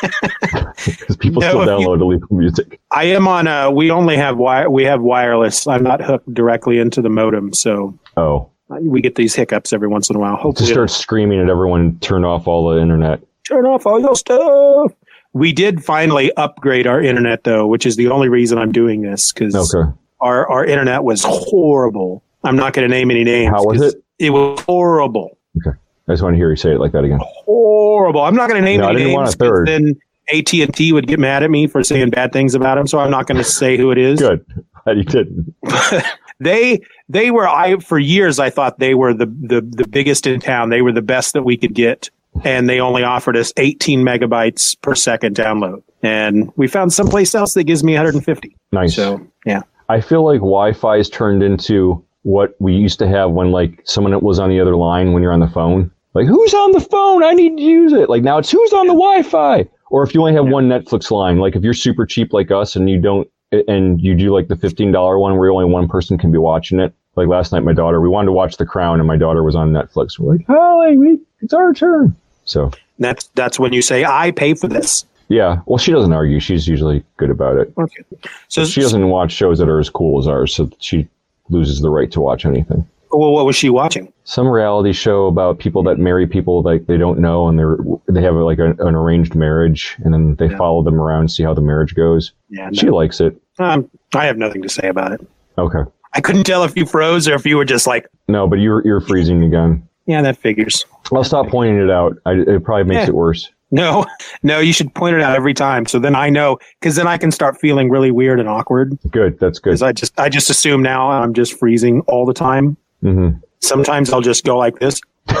because 0.00 1.16
people 1.18 1.40
No, 1.42 1.48
still 1.48 1.62
if 1.62 1.66
you- 1.80 1.86
download 1.88 2.00
illegal 2.00 2.28
music. 2.36 2.80
I 2.92 3.04
am 3.04 3.26
on 3.28 3.46
a. 3.46 3.70
We 3.70 3.90
only 3.90 4.16
have 4.16 4.36
wire. 4.38 4.70
We 4.70 4.84
have 4.84 5.00
wireless. 5.02 5.66
I'm 5.66 5.82
not 5.82 6.00
hooked 6.02 6.32
directly 6.32 6.78
into 6.78 7.02
the 7.02 7.08
modem, 7.10 7.52
so 7.54 7.98
Oh, 8.16 8.50
we 8.68 9.00
get 9.00 9.16
these 9.16 9.34
hiccups 9.34 9.72
every 9.72 9.88
once 9.88 10.08
in 10.10 10.16
a 10.16 10.18
while. 10.18 10.36
to 10.36 10.42
Hopefully, 10.42 10.70
start 10.70 10.90
screaming 10.90 11.40
at 11.40 11.48
everyone, 11.50 11.98
turn 12.00 12.24
off 12.24 12.46
all 12.48 12.70
the 12.74 12.80
internet. 12.80 13.20
Turn 13.46 13.64
off 13.66 13.86
all 13.86 14.00
your 14.00 14.16
stuff. 14.16 14.92
We 15.32 15.52
did 15.52 15.84
finally 15.84 16.32
upgrade 16.36 16.86
our 16.86 17.00
internet 17.02 17.44
though, 17.44 17.66
which 17.66 17.84
is 17.86 17.96
the 17.96 18.08
only 18.08 18.28
reason 18.28 18.58
I'm 18.58 18.72
doing 18.72 19.02
this 19.02 19.32
because 19.32 19.54
Okay. 19.74 19.90
our 20.20 20.48
our 20.50 20.64
internet 20.64 21.04
was 21.04 21.22
horrible. 21.24 22.22
I'm 22.44 22.56
not 22.56 22.72
going 22.72 22.88
to 22.88 22.94
name 22.94 23.10
any 23.10 23.24
names. 23.24 23.50
How 23.50 23.64
was 23.64 23.80
it? 23.82 24.02
It 24.18 24.30
was 24.30 24.60
horrible. 24.60 25.36
Okay, 25.58 25.76
I 26.08 26.12
just 26.12 26.22
want 26.22 26.34
to 26.34 26.38
hear 26.38 26.48
you 26.50 26.56
say 26.56 26.72
it 26.72 26.80
like 26.80 26.92
that 26.92 27.04
again. 27.04 27.18
horrible. 27.22 28.20
I'm 28.22 28.34
not 28.34 28.48
going 28.48 28.60
to 28.60 28.64
name 28.64 28.80
No, 28.80 28.88
I 28.88 28.92
didn't 28.92 29.12
want 29.12 29.26
names. 29.26 29.34
a 29.34 29.38
third. 29.38 29.68
Then 29.68 29.94
AT 30.32 30.52
and 30.54 30.74
T 30.74 30.92
would 30.92 31.06
get 31.06 31.18
mad 31.18 31.42
at 31.42 31.50
me 31.50 31.66
for 31.66 31.82
saying 31.84 32.10
bad 32.10 32.32
things 32.32 32.54
about 32.54 32.78
him, 32.78 32.86
so 32.86 32.98
I'm 32.98 33.10
not 33.10 33.26
going 33.26 33.38
to 33.38 33.44
say 33.44 33.76
who 33.76 33.90
it 33.90 33.98
is. 33.98 34.20
Good. 34.20 34.44
You 34.88 35.02
didn't. 35.02 35.52
They 36.38 36.80
they 37.08 37.30
were 37.30 37.48
I 37.48 37.78
for 37.78 37.98
years 37.98 38.38
I 38.38 38.50
thought 38.50 38.78
they 38.78 38.94
were 38.94 39.14
the, 39.14 39.24
the 39.26 39.62
the 39.62 39.88
biggest 39.88 40.26
in 40.26 40.38
town. 40.38 40.68
They 40.68 40.82
were 40.82 40.92
the 40.92 41.00
best 41.02 41.32
that 41.32 41.42
we 41.44 41.56
could 41.56 41.72
get, 41.74 42.10
and 42.44 42.68
they 42.68 42.80
only 42.80 43.02
offered 43.02 43.36
us 43.36 43.52
18 43.56 44.00
megabytes 44.00 44.80
per 44.82 44.94
second 44.94 45.36
download. 45.36 45.82
And 46.02 46.52
we 46.56 46.68
found 46.68 46.92
someplace 46.92 47.34
else 47.34 47.54
that 47.54 47.64
gives 47.64 47.82
me 47.82 47.94
150. 47.94 48.56
Nice. 48.72 48.94
So 48.94 49.26
yeah, 49.44 49.62
I 49.88 50.00
feel 50.00 50.24
like 50.24 50.40
Wi-Fi 50.40 50.98
has 50.98 51.10
turned 51.10 51.42
into 51.42 52.04
what 52.22 52.54
we 52.58 52.74
used 52.74 52.98
to 52.98 53.08
have 53.08 53.30
when 53.30 53.50
like 53.52 53.80
someone 53.84 54.18
was 54.20 54.38
on 54.38 54.50
the 54.50 54.60
other 54.60 54.76
line 54.76 55.12
when 55.12 55.22
you're 55.22 55.32
on 55.32 55.40
the 55.40 55.48
phone. 55.48 55.90
Like 56.14 56.26
who's 56.26 56.54
on 56.54 56.72
the 56.72 56.80
phone? 56.80 57.22
I 57.22 57.32
need 57.32 57.56
to 57.56 57.62
use 57.62 57.92
it. 57.92 58.08
Like 58.08 58.22
now 58.22 58.38
it's 58.38 58.50
who's 58.50 58.72
on 58.72 58.86
the 58.86 58.94
Wi-Fi. 58.94 59.68
Or 59.90 60.02
if 60.02 60.14
you 60.14 60.20
only 60.20 60.34
have 60.34 60.46
one 60.46 60.68
Netflix 60.68 61.10
line, 61.10 61.38
like 61.38 61.54
if 61.54 61.62
you're 61.62 61.74
super 61.74 62.04
cheap 62.04 62.32
like 62.32 62.50
us 62.50 62.74
and 62.74 62.90
you 62.90 63.00
don't 63.00 63.28
and 63.68 64.00
you 64.00 64.14
do 64.14 64.32
like 64.32 64.48
the 64.48 64.56
fifteen 64.56 64.92
dollar 64.92 65.18
one 65.18 65.36
where 65.36 65.50
only 65.50 65.66
one 65.66 65.88
person 65.88 66.18
can 66.18 66.32
be 66.32 66.38
watching 66.38 66.80
it. 66.80 66.92
Like 67.14 67.28
last 67.28 67.52
night, 67.52 67.60
my 67.60 67.72
daughter, 67.72 68.00
we 68.00 68.08
wanted 68.08 68.26
to 68.26 68.32
watch 68.32 68.58
The 68.58 68.66
Crown, 68.66 68.98
and 68.98 69.06
my 69.06 69.16
daughter 69.16 69.42
was 69.42 69.56
on 69.56 69.72
Netflix. 69.72 70.18
We're 70.18 70.34
like, 70.34 70.44
oh, 70.50 70.54
Holly, 70.54 70.98
we, 70.98 71.18
it's 71.40 71.54
our 71.54 71.72
turn. 71.72 72.14
So 72.46 72.70
that's 72.98 73.26
that's 73.34 73.58
when 73.60 73.72
you 73.74 73.82
say 73.82 74.04
I 74.04 74.30
pay 74.30 74.54
for 74.54 74.66
this. 74.68 75.04
yeah, 75.28 75.60
well, 75.66 75.78
she 75.78 75.92
doesn't 75.92 76.12
argue. 76.12 76.40
She's 76.40 76.66
usually 76.66 77.04
good 77.18 77.30
about 77.30 77.56
it. 77.58 77.72
Okay. 77.76 78.02
So 78.48 78.64
She 78.64 78.80
doesn't 78.80 79.08
watch 79.08 79.32
shows 79.32 79.58
that 79.58 79.68
are 79.68 79.78
as 79.80 79.90
cool 79.90 80.18
as 80.18 80.26
ours, 80.26 80.54
so 80.54 80.70
she 80.78 81.06
loses 81.50 81.80
the 81.80 81.90
right 81.90 82.10
to 82.12 82.20
watch 82.20 82.44
anything. 82.46 82.86
well, 83.12 83.32
what 83.32 83.44
was 83.46 83.54
she 83.56 83.68
watching? 83.70 84.12
some 84.28 84.48
reality 84.48 84.92
show 84.92 85.26
about 85.26 85.60
people 85.60 85.84
that 85.84 85.98
marry 86.00 86.26
people 86.26 86.60
like 86.62 86.84
they 86.86 86.96
don't 86.96 87.20
know 87.20 87.46
and 87.46 87.56
they're 87.56 87.76
they 88.08 88.20
have 88.20 88.34
like 88.34 88.58
a, 88.58 88.70
an 88.84 88.96
arranged 88.96 89.36
marriage 89.36 89.94
and 90.04 90.12
then 90.12 90.34
they 90.34 90.48
Yeah. 90.50 90.56
follow 90.56 90.82
them 90.82 91.00
around 91.00 91.20
and 91.20 91.30
see 91.30 91.44
how 91.44 91.54
the 91.54 91.60
marriage 91.60 91.94
goes 91.94 92.32
Yeah, 92.50 92.70
she 92.72 92.90
likes 92.90 93.20
it 93.20 93.40
um, 93.60 93.88
I 94.16 94.26
have 94.26 94.36
nothing 94.36 94.62
to 94.62 94.68
say 94.68 94.88
about 94.88 95.12
it. 95.12 95.20
okay 95.58 95.88
I 96.12 96.20
couldn't 96.20 96.42
tell 96.42 96.64
if 96.64 96.76
you 96.76 96.86
froze 96.86 97.28
or 97.28 97.34
if 97.34 97.46
you 97.46 97.56
were 97.56 97.64
just 97.64 97.86
like, 97.86 98.08
no 98.26 98.48
but 98.48 98.56
you're 98.58 98.84
you're 98.84 99.00
freezing 99.00 99.44
again 99.44 99.86
yeah, 100.06 100.22
that 100.22 100.36
figures. 100.38 100.84
i'll 101.12 101.24
stop 101.24 101.48
pointing 101.48 101.78
it 101.82 101.90
out 101.90 102.16
I, 102.26 102.32
it 102.32 102.64
probably 102.64 102.84
makes 102.84 103.02
Yeah. 103.04 103.08
it 103.08 103.14
worse 103.14 103.50
No, 103.70 104.06
no, 104.42 104.60
you 104.60 104.72
should 104.72 104.94
point 104.94 105.16
it 105.16 105.22
out 105.22 105.34
every 105.34 105.52
time. 105.54 105.86
So 105.86 105.98
then 105.98 106.14
I 106.14 106.28
know, 106.30 106.58
because 106.80 106.94
then 106.94 107.08
I 107.08 107.18
can 107.18 107.32
start 107.32 107.58
feeling 107.58 107.90
really 107.90 108.10
weird 108.12 108.38
and 108.38 108.48
awkward. 108.48 108.96
good 109.10 109.38
that's 109.40 109.58
good 109.58 109.70
Because 109.70 109.82
I 109.82 109.92
just, 109.92 110.18
I 110.20 110.28
just 110.28 110.48
assume 110.50 110.82
now 110.82 111.10
I'm 111.10 111.34
just 111.34 111.58
freezing 111.58 112.00
all 112.06 112.24
the 112.26 112.34
time. 112.34 112.76
hmm 113.02 113.30
Sometimes 113.60 114.12
I'll 114.12 114.20
just 114.20 114.44
go 114.44 114.56
like 114.56 114.78
this. 114.78 115.00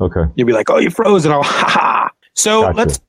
okay 0.00 0.22
You'll 0.34 0.46
be 0.46 0.52
like, 0.52 0.70
"Oh, 0.70 0.78
you 0.78 0.90
froze," 0.90 1.24
and 1.24 1.32
I'll 1.34 1.42
ha 1.44 1.68
ha. 1.68 2.10
So 2.34 2.62
Gotcha. 2.62 2.76
let's 2.76 3.00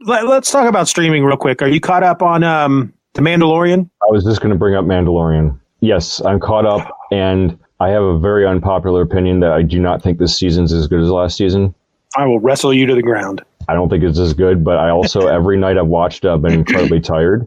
let, 0.00 0.26
let's 0.26 0.50
talk 0.50 0.68
about 0.68 0.88
streaming 0.88 1.24
real 1.24 1.36
quick. 1.36 1.62
Are 1.62 1.68
you 1.68 1.80
caught 1.80 2.02
up 2.02 2.22
on 2.22 2.42
um 2.44 2.92
the 3.14 3.22
Mandalorian? 3.22 3.88
i 4.06 4.10
was 4.12 4.24
just 4.24 4.40
going 4.40 4.52
to 4.52 4.58
bring 4.58 4.74
up 4.74 4.84
mandalorian 4.84 5.58
yes 5.80 6.20
i'm 6.26 6.38
caught 6.38 6.66
up 6.66 6.94
and 7.10 7.58
i 7.80 7.88
have 7.88 8.02
a 8.02 8.18
very 8.18 8.46
unpopular 8.46 9.02
opinion 9.02 9.40
that 9.40 9.52
i 9.52 9.62
do 9.62 9.80
not 9.80 10.02
think 10.02 10.18
this 10.18 10.36
season's 10.36 10.72
as 10.72 10.86
good 10.86 11.00
as 11.00 11.10
last 11.10 11.36
season 11.36 11.74
I 12.16 12.26
will 12.26 12.40
wrestle 12.40 12.72
you 12.72 12.86
to 12.86 12.94
the 12.94 13.02
ground. 13.02 13.42
I 13.68 13.74
don't 13.74 13.88
think 13.88 14.02
it's 14.02 14.18
as 14.18 14.32
good, 14.32 14.64
but 14.64 14.78
I 14.78 14.90
also 14.90 15.26
every 15.26 15.56
night 15.56 15.78
I've 15.78 15.86
watched, 15.86 16.24
I've 16.24 16.42
been 16.42 16.52
incredibly 16.52 17.00
tired, 17.00 17.46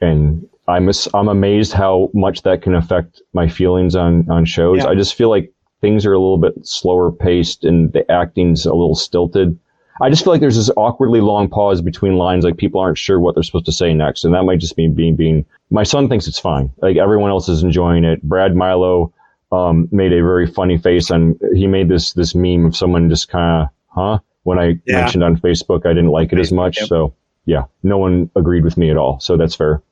and 0.00 0.48
I'm 0.66 0.90
I'm 1.14 1.28
amazed 1.28 1.72
how 1.72 2.10
much 2.14 2.42
that 2.42 2.62
can 2.62 2.74
affect 2.74 3.22
my 3.32 3.48
feelings 3.48 3.94
on 3.94 4.28
on 4.30 4.44
shows. 4.44 4.78
Yeah. 4.78 4.88
I 4.88 4.94
just 4.94 5.14
feel 5.14 5.28
like 5.28 5.52
things 5.80 6.06
are 6.06 6.12
a 6.12 6.18
little 6.18 6.38
bit 6.38 6.54
slower 6.66 7.12
paced 7.12 7.64
and 7.64 7.92
the 7.92 8.10
acting's 8.10 8.66
a 8.66 8.74
little 8.74 8.96
stilted. 8.96 9.58
I 10.00 10.10
just 10.10 10.22
feel 10.22 10.32
like 10.32 10.40
there's 10.40 10.56
this 10.56 10.70
awkwardly 10.76 11.20
long 11.20 11.48
pause 11.48 11.82
between 11.82 12.16
lines, 12.16 12.44
like 12.44 12.56
people 12.56 12.80
aren't 12.80 12.98
sure 12.98 13.18
what 13.18 13.34
they're 13.34 13.42
supposed 13.42 13.66
to 13.66 13.72
say 13.72 13.92
next, 13.94 14.24
and 14.24 14.32
that 14.34 14.44
might 14.44 14.60
just 14.60 14.76
be 14.76 14.88
being 14.88 15.16
being. 15.16 15.44
My 15.70 15.82
son 15.82 16.08
thinks 16.08 16.28
it's 16.28 16.38
fine. 16.38 16.70
Like 16.78 16.96
everyone 16.96 17.30
else 17.30 17.48
is 17.48 17.62
enjoying 17.62 18.04
it. 18.04 18.22
Brad 18.22 18.54
Milo 18.54 19.12
um, 19.52 19.88
made 19.90 20.12
a 20.12 20.22
very 20.22 20.46
funny 20.46 20.78
face, 20.78 21.10
and 21.10 21.38
he 21.54 21.66
made 21.66 21.88
this 21.88 22.12
this 22.12 22.34
meme 22.34 22.66
of 22.66 22.76
someone 22.76 23.08
just 23.08 23.28
kind 23.28 23.62
of, 23.62 23.68
huh? 23.88 24.18
When 24.44 24.58
I 24.58 24.78
Yeah. 24.86 25.00
mentioned 25.00 25.24
on 25.24 25.36
Facebook, 25.38 25.84
I 25.86 25.90
didn't 25.90 26.10
like 26.10 26.32
it 26.32 26.38
as 26.38 26.52
much. 26.52 26.78
yep. 26.78 26.88
So 26.88 27.14
yeah, 27.46 27.64
no 27.82 27.98
one 27.98 28.30
agreed 28.36 28.64
with 28.64 28.76
me 28.76 28.90
at 28.90 28.96
all. 28.96 29.20
So 29.20 29.36
that's 29.36 29.54
fair. 29.54 29.82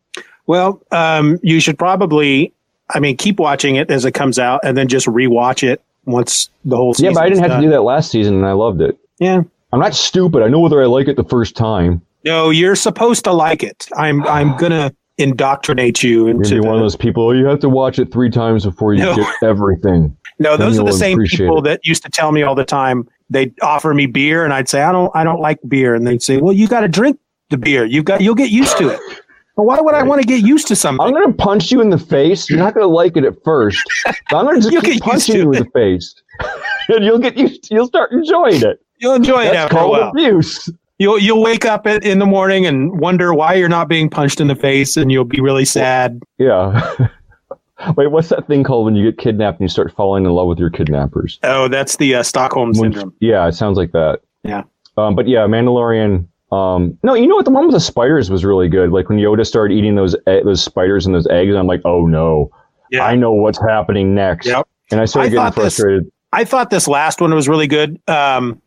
Well, 0.47 0.81
um, 0.93 1.39
you 1.43 1.59
should 1.61 1.79
probably, 1.79 2.53
I 2.95 3.01
mean, 3.01 3.17
keep 3.17 3.39
watching 3.41 3.77
it 3.77 3.91
as 3.91 4.05
it 4.05 4.13
comes 4.13 4.39
out, 4.39 4.61
and 4.63 4.77
then 4.77 4.89
just 4.89 5.07
rewatch 5.07 5.63
it 5.67 5.81
once 6.05 6.51
the 6.65 6.77
whole 6.77 6.95
season. 6.95 7.07
yeah, 7.07 7.15
but 7.15 7.25
I 7.25 7.29
didn't 7.29 7.43
have 7.51 7.61
to 7.61 7.67
do 7.67 7.71
that 7.71 7.83
last 7.83 8.11
season, 8.11 8.35
and 8.35 8.47
I 8.47 8.53
loved 8.53 8.81
it. 8.81 8.97
Yeah. 9.19 9.43
I'm 9.73 9.81
not 9.81 9.95
stupid. 9.95 10.43
I 10.43 10.49
know 10.49 10.61
whether 10.61 10.81
I 10.83 10.87
like 10.87 11.09
it 11.09 11.17
the 11.17 11.25
first 11.25 11.57
time. 11.57 12.01
No, 12.25 12.51
you're 12.51 12.77
supposed 12.77 13.25
to 13.25 13.33
like 13.33 13.63
it. 13.65 13.89
I'm 13.97 14.23
I'm 14.27 14.57
gonna 14.57 14.93
indoctrinate 15.19 16.03
you 16.03 16.29
into 16.29 16.61
one 16.63 16.75
of 16.77 16.81
those 16.81 16.97
people. 16.97 17.29
Oh, 17.29 17.33
you 17.33 17.47
have 17.47 17.61
to 17.61 17.69
watch 17.69 17.99
it 17.99 18.13
three 18.13 18.31
times 18.31 18.65
before 18.65 18.95
you 18.95 19.03
No. 19.03 19.17
get 19.17 19.35
everything. 19.43 20.17
No, 20.39 20.59
those 20.59 20.79
are 20.79 20.85
the 20.85 20.93
same 20.93 21.19
people 21.25 21.61
it. 21.61 21.65
that 21.65 21.81
used 21.87 22.03
to 22.03 22.11
tell 22.11 22.31
me 22.31 22.43
all 22.43 22.55
the 22.55 22.63
time. 22.63 23.09
They'd 23.31 23.55
offer 23.63 23.95
me 23.95 24.05
beer, 24.05 24.45
and 24.45 24.53
I'd 24.53 24.69
say, 24.69 24.83
"I 24.83 24.93
don't, 24.93 25.11
I 25.17 25.25
don't 25.25 25.41
like 25.41 25.59
beer," 25.67 25.95
and 25.95 26.07
they'd 26.07 26.23
say, 26.23 26.37
"Well, 26.37 26.53
you 26.53 26.69
got 26.69 26.81
to 26.81 26.89
drink 26.89 27.19
the 27.49 27.57
beer. 27.57 27.87
You've 27.87 28.05
got, 28.05 28.21
you'll 28.21 28.35
get 28.35 28.51
used 28.51 28.77
to 28.77 28.91
it." 28.91 29.01
But 29.57 29.63
why 29.63 29.81
would 29.81 29.95
I 29.95 30.03
want 30.03 30.21
to 30.21 30.27
get 30.29 30.45
used 30.45 30.69
to 30.69 30.77
something? 30.77 31.01
I'm 31.07 31.15
going 31.15 31.27
to 31.27 31.33
punch 31.33 31.73
you 31.73 31.81
in 31.81 31.89
the 31.89 31.97
face. 31.97 32.51
You're 32.51 32.59
not 32.59 32.75
going 32.75 32.85
to 32.87 32.93
like 32.95 33.17
it 33.17 33.25
at 33.25 33.43
first. 33.45 33.83
I'm 34.31 34.45
going 34.45 34.61
to 34.61 34.71
just 34.71 34.85
keep 34.85 35.01
punching 35.01 35.37
you 35.37 35.51
in 35.53 35.63
the 35.65 35.71
face, 35.73 36.15
and 36.91 37.03
you'll 37.03 37.19
get 37.19 37.39
used. 37.39 37.63
To, 37.65 37.75
You'll 37.75 37.87
start 37.87 38.13
enjoying 38.13 38.63
it. 38.63 38.79
You'll 38.99 39.15
enjoy 39.15 39.41
it 39.47 39.53
That's 39.55 39.57
after 39.57 39.77
a 39.77 39.79
called 39.81 39.91
while. 39.93 40.11
abuse. 40.11 40.69
You'll 40.99 41.19
you'll 41.19 41.43
wake 41.43 41.65
up 41.65 41.87
in 41.87 42.03
in 42.03 42.19
the 42.19 42.27
morning 42.27 42.65
and 42.67 42.99
wonder 43.01 43.35
why 43.35 43.55
you're 43.55 43.69
not 43.69 43.89
being 43.89 44.09
punched 44.09 44.41
in 44.41 44.49
the 44.49 44.55
face, 44.57 44.97
and 44.97 45.13
you'll 45.13 45.25
be 45.25 45.41
really 45.41 45.65
sad. 45.67 46.23
Yeah. 46.39 46.91
Wait, 47.97 48.07
what's 48.11 48.31
that 48.31 48.47
thing 48.47 48.65
called 48.65 48.87
when 48.87 48.97
you 48.97 49.11
get 49.11 49.19
kidnapped 49.23 49.61
and 49.61 49.65
you 49.67 49.69
start 49.69 49.93
falling 49.95 50.25
in 50.25 50.33
love 50.33 50.49
with 50.49 50.59
your 50.59 50.71
kidnappers? 50.71 51.39
Oh, 51.43 51.69
that's 51.69 51.97
the 51.97 52.15
uh, 52.15 52.23
Stockholm 52.23 52.69
When- 52.71 52.93
syndrome. 52.93 53.15
yeah, 53.21 53.47
it 53.47 53.53
sounds 53.53 53.77
like 53.77 53.93
that. 53.93 54.21
Yeah. 54.45 54.63
Um, 54.97 55.15
but 55.15 55.29
yeah, 55.29 55.41
Mandalorian. 55.41 56.27
Um, 56.53 56.97
no, 57.03 57.13
you 57.13 57.27
know 57.27 57.35
what? 57.35 57.45
The 57.45 57.51
one 57.51 57.67
with 57.67 57.75
the 57.75 57.81
spiders 57.81 58.31
was 58.31 58.45
really 58.47 58.69
good. 58.69 58.93
Like 58.93 59.11
when 59.11 59.19
Yoda 59.19 59.45
started 59.47 59.75
eating 59.75 59.95
those 59.97 60.15
e- 60.15 60.43
those 60.43 60.63
spiders 60.63 61.05
and 61.05 61.15
those 61.15 61.27
eggs, 61.27 61.55
I'm 61.55 61.67
like, 61.67 61.83
oh 61.85 62.07
no, 62.07 62.51
Yeah. 62.91 63.05
I 63.05 63.15
know 63.17 63.33
what's 63.33 63.61
happening 63.61 64.15
next. 64.15 64.47
Yep. 64.47 64.67
And 64.91 65.01
I 65.01 65.05
started 65.05 65.27
I 65.27 65.31
getting 65.33 65.45
thought 65.45 65.55
this- 65.63 65.77
frustrated. 65.77 66.11
I 66.33 66.45
thought 66.45 66.71
this 66.71 66.89
last 66.89 67.21
one 67.21 67.35
was 67.35 67.47
really 67.49 67.67
good. 67.67 68.01
Um, 68.09 68.61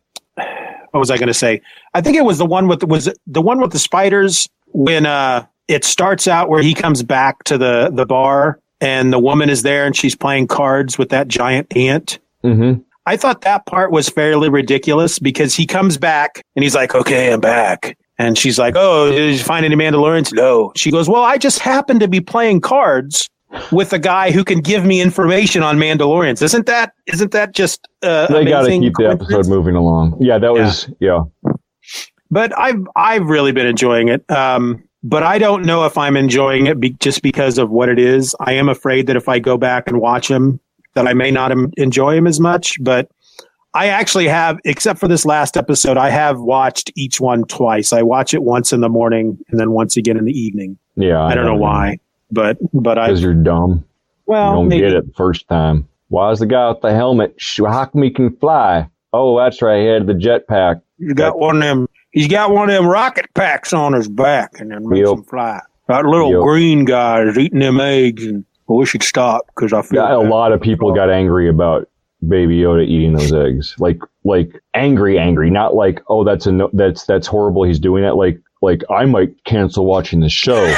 what 0.90 1.00
was 1.00 1.10
I 1.10 1.16
going 1.16 1.28
to 1.28 1.34
say? 1.34 1.60
I 1.94 2.00
think 2.00 2.16
it 2.16 2.24
was 2.24 2.38
the 2.38 2.46
one 2.46 2.68
with 2.68 2.84
was 2.84 3.08
the 3.26 3.42
one 3.42 3.60
with 3.60 3.72
the 3.72 3.78
spiders 3.78 4.48
when 4.66 5.06
uh, 5.06 5.46
it 5.68 5.84
starts 5.84 6.28
out 6.28 6.48
where 6.48 6.62
he 6.62 6.74
comes 6.74 7.02
back 7.02 7.44
to 7.44 7.58
the 7.58 7.90
the 7.92 8.06
bar 8.06 8.60
and 8.80 9.12
the 9.12 9.18
woman 9.18 9.50
is 9.50 9.62
there 9.62 9.86
and 9.86 9.96
she's 9.96 10.16
playing 10.16 10.46
cards 10.46 10.98
with 10.98 11.10
that 11.10 11.28
giant 11.28 11.74
ant. 11.76 12.18
Mm-hmm. 12.44 12.80
I 13.06 13.16
thought 13.16 13.42
that 13.42 13.66
part 13.66 13.90
was 13.90 14.08
fairly 14.08 14.48
ridiculous 14.48 15.18
because 15.18 15.54
he 15.54 15.66
comes 15.66 15.96
back 15.96 16.42
and 16.54 16.62
he's 16.62 16.74
like, 16.74 16.94
"Okay, 16.94 17.32
I'm 17.32 17.40
back." 17.40 17.96
And 18.18 18.36
she's 18.36 18.58
like, 18.58 18.74
"Oh, 18.76 19.10
did 19.10 19.32
you 19.32 19.42
find 19.42 19.64
any 19.64 19.76
Mandalorians?" 19.76 20.32
No. 20.32 20.72
She 20.76 20.90
goes, 20.90 21.08
"Well, 21.08 21.22
I 21.22 21.38
just 21.38 21.60
happened 21.60 22.00
to 22.00 22.08
be 22.08 22.20
playing 22.20 22.60
cards 22.60 23.28
with 23.72 23.92
a 23.92 23.98
guy 23.98 24.30
who 24.30 24.44
can 24.44 24.60
give 24.60 24.84
me 24.84 25.00
information 25.00 25.62
on 25.62 25.78
Mandalorians. 25.78 26.42
Isn't 26.42 26.66
that 26.66 26.92
isn't 27.06 27.32
that 27.32 27.52
just 27.54 27.88
uh, 28.02 28.26
They 28.28 28.44
got 28.44 28.62
to 28.62 28.78
keep 28.78 28.94
the 28.96 29.08
episode 29.08 29.46
moving 29.48 29.74
along. 29.74 30.16
Yeah, 30.20 30.38
that 30.38 30.52
was 30.52 30.88
yeah. 31.00 31.22
But 32.30 32.56
I've 32.58 32.86
I've 32.96 33.26
really 33.26 33.52
been 33.52 33.66
enjoying 33.66 34.08
it. 34.08 34.28
Um, 34.30 34.82
but 35.02 35.22
I 35.22 35.38
don't 35.38 35.64
know 35.64 35.84
if 35.86 35.96
I'm 35.96 36.16
enjoying 36.16 36.66
it 36.66 36.78
be- 36.78 36.90
just 37.00 37.22
because 37.22 37.58
of 37.58 37.70
what 37.70 37.88
it 37.88 37.98
is. 37.98 38.34
I 38.40 38.52
am 38.52 38.68
afraid 38.68 39.06
that 39.06 39.16
if 39.16 39.28
I 39.28 39.38
go 39.38 39.56
back 39.56 39.88
and 39.88 40.00
watch 40.00 40.30
him, 40.30 40.60
that 40.94 41.08
I 41.08 41.14
may 41.14 41.30
not 41.30 41.50
em- 41.50 41.72
enjoy 41.76 42.14
him 42.16 42.26
as 42.26 42.38
much. 42.38 42.76
But 42.82 43.10
I 43.72 43.86
actually 43.86 44.28
have, 44.28 44.58
except 44.64 44.98
for 44.98 45.08
this 45.08 45.24
last 45.24 45.56
episode, 45.56 45.96
I 45.96 46.10
have 46.10 46.38
watched 46.40 46.92
each 46.96 47.20
one 47.20 47.44
twice. 47.44 47.92
I 47.92 48.02
watch 48.02 48.34
it 48.34 48.42
once 48.42 48.72
in 48.72 48.80
the 48.80 48.88
morning 48.88 49.38
and 49.48 49.58
then 49.58 49.70
once 49.70 49.96
again 49.96 50.16
in 50.16 50.24
the 50.24 50.38
evening. 50.38 50.76
Yeah, 50.96 51.22
I 51.22 51.34
don't 51.34 51.46
know 51.46 51.56
why, 51.56 51.98
but 52.30 52.58
but 52.72 52.98
I 52.98 53.08
Because 53.08 53.22
you're 53.22 53.34
dumb. 53.34 53.84
well 54.26 54.46
you 54.50 54.52
don't 54.56 54.68
maybe 54.68 54.80
get 54.82 54.92
it 54.92 55.06
the 55.06 55.12
first 55.14 55.46
time. 55.48 55.86
Why 56.08 56.30
is 56.32 56.40
the 56.40 56.46
guy 56.46 56.68
with 56.70 56.80
the 56.80 56.92
helmet? 56.92 57.36
How 57.58 57.84
come 57.86 58.02
he 58.02 58.10
can 58.10 58.34
fly? 58.36 58.88
Oh, 59.12 59.38
that's 59.38 59.62
right. 59.62 59.80
He 59.80 59.86
had 59.86 60.06
the 60.06 60.12
jetpack. 60.14 60.80
You 60.98 61.14
got 61.14 61.38
one 61.38 61.56
of 61.56 61.62
them. 61.62 61.86
He's 62.12 62.26
got 62.28 62.50
one 62.50 62.68
of 62.68 62.74
them 62.74 62.86
rocket 62.86 63.26
packs 63.34 63.72
on 63.72 63.92
his 63.92 64.08
back, 64.08 64.58
and 64.58 64.72
then 64.72 64.88
makes 64.88 65.06
Yep. 65.08 65.18
him 65.18 65.22
fly. 65.24 65.60
That 65.88 66.04
little 66.06 66.32
Yep. 66.32 66.40
green 66.42 66.84
guy 66.84 67.22
is 67.22 67.38
eating 67.38 67.60
them 67.60 67.80
eggs, 67.80 68.24
and 68.26 68.44
I 68.68 68.72
wish 68.72 68.92
he'd 68.92 69.02
stop 69.04 69.42
because 69.54 69.72
I 69.72 69.82
feel 69.82 70.02
Yeah, 70.02 70.16
a 70.16 70.18
lot 70.18 70.50
of 70.52 70.60
people 70.60 70.92
got 70.92 71.10
angry 71.10 71.48
about 71.48 71.88
Baby 72.28 72.58
Yoda 72.58 72.84
eating 72.84 73.12
those 73.14 73.32
eggs. 73.32 73.74
Like, 73.78 74.00
like 74.24 74.60
angry, 74.74 75.16
angry. 75.18 75.48
Not 75.50 75.74
like, 75.76 76.02
oh, 76.08 76.22
that's 76.24 76.46
a 76.46 76.52
no, 76.52 76.70
that's 76.72 77.04
that's 77.06 77.26
horrible. 77.28 77.62
He's 77.62 77.78
doing 77.78 78.02
it. 78.04 78.14
Like, 78.14 78.40
like 78.62 78.82
I 78.90 79.04
might 79.06 79.32
cancel 79.44 79.86
watching 79.86 80.18
the 80.20 80.28
show. 80.28 80.64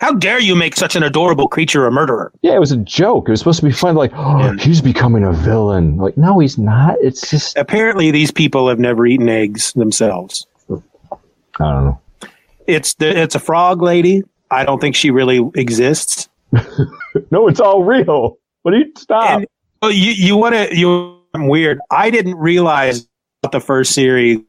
How 0.00 0.12
dare 0.12 0.40
you 0.40 0.54
make 0.54 0.76
such 0.76 0.96
an 0.96 1.02
adorable 1.02 1.48
creature 1.48 1.86
a 1.86 1.90
murderer? 1.90 2.32
yeah, 2.42 2.54
it 2.54 2.60
was 2.60 2.72
a 2.72 2.76
joke. 2.78 3.28
It 3.28 3.32
was 3.32 3.40
supposed 3.40 3.60
to 3.60 3.66
be 3.66 3.72
fun. 3.72 3.94
Like, 3.94 4.12
oh, 4.14 4.38
Yeah. 4.40 4.54
he's 4.58 4.80
becoming 4.80 5.24
a 5.24 5.32
villain. 5.32 5.96
Like, 5.96 6.16
no, 6.16 6.38
he's 6.38 6.56
not. 6.58 6.96
It's 7.00 7.28
just 7.30 7.56
Apparently, 7.56 8.10
these 8.10 8.30
people 8.30 8.68
have 8.68 8.78
never 8.78 9.06
eaten 9.06 9.28
eggs 9.28 9.72
themselves. 9.74 10.46
I 10.70 10.78
don't 11.58 11.84
know. 11.84 12.00
It's 12.66 12.94
the, 12.94 13.16
it's 13.20 13.34
a 13.34 13.38
frog 13.38 13.82
lady. 13.82 14.22
I 14.50 14.64
don't 14.64 14.80
think 14.80 14.96
she 14.96 15.10
really 15.10 15.40
exists. 15.54 16.28
No, 17.30 17.46
it's 17.48 17.60
all 17.60 17.84
real. 17.84 18.38
What 18.62 18.72
do 18.72 18.78
you 18.78 18.90
stop? 18.96 19.38
And 19.38 19.46
well, 19.80 19.90
you 19.92 20.10
you 20.12 20.36
want 20.36 20.54
to 20.56 20.76
you 20.76 21.16
I'm 21.32 21.46
weird. 21.48 21.78
I 21.90 22.10
didn't 22.10 22.34
realize 22.36 23.06
the 23.52 23.60
first 23.60 23.92
series 23.92 24.40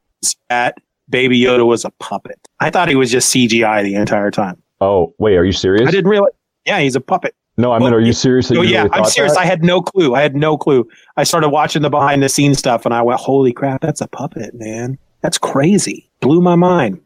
that 0.50 0.78
Baby 1.10 1.40
Yoda 1.40 1.66
was 1.66 1.86
a 1.86 1.92
puppet. 2.00 2.40
I 2.60 2.72
thought 2.72 2.90
he 2.90 2.96
was 2.96 3.12
just 3.12 3.34
CGI 3.34 3.84
the 3.84 3.94
entire 3.96 4.32
time. 4.32 4.62
Oh, 4.82 5.14
wait, 5.18 5.36
are 5.36 5.46
you 5.46 5.52
serious? 5.52 5.88
I 5.88 5.92
didn't 5.92 6.10
realize. 6.10 6.32
Yeah, 6.66 6.80
he's 6.80 6.96
a 6.96 7.02
puppet. 7.02 7.36
No, 7.58 7.72
I 7.72 7.80
mean, 7.80 7.94
are 7.94 8.02
you 8.02 8.12
serious? 8.12 8.52
Oh 8.52 8.62
yeah, 8.62 8.84
really 8.84 8.96
I'm 8.96 9.06
serious. 9.06 9.34
that? 9.34 9.40
I 9.40 9.46
had 9.46 9.64
no 9.64 9.82
clue. 9.82 10.14
I 10.14 10.22
had 10.22 10.36
no 10.36 10.58
clue. 10.58 10.88
I 11.16 11.24
started 11.24 11.50
watching 11.50 11.84
the 11.84 11.90
behind 11.90 12.22
the 12.22 12.28
scenes 12.28 12.60
stuff, 12.60 12.86
and 12.86 12.94
I 12.94 13.02
went, 13.02 13.20
"Holy 13.20 13.54
crap, 13.54 13.82
that's 13.82 14.02
a 14.02 14.08
puppet, 14.08 14.54
man! 14.56 14.98
That's 15.22 15.38
crazy." 15.38 16.10
Blew 16.20 16.42
my 16.42 16.56
mind. 16.56 17.00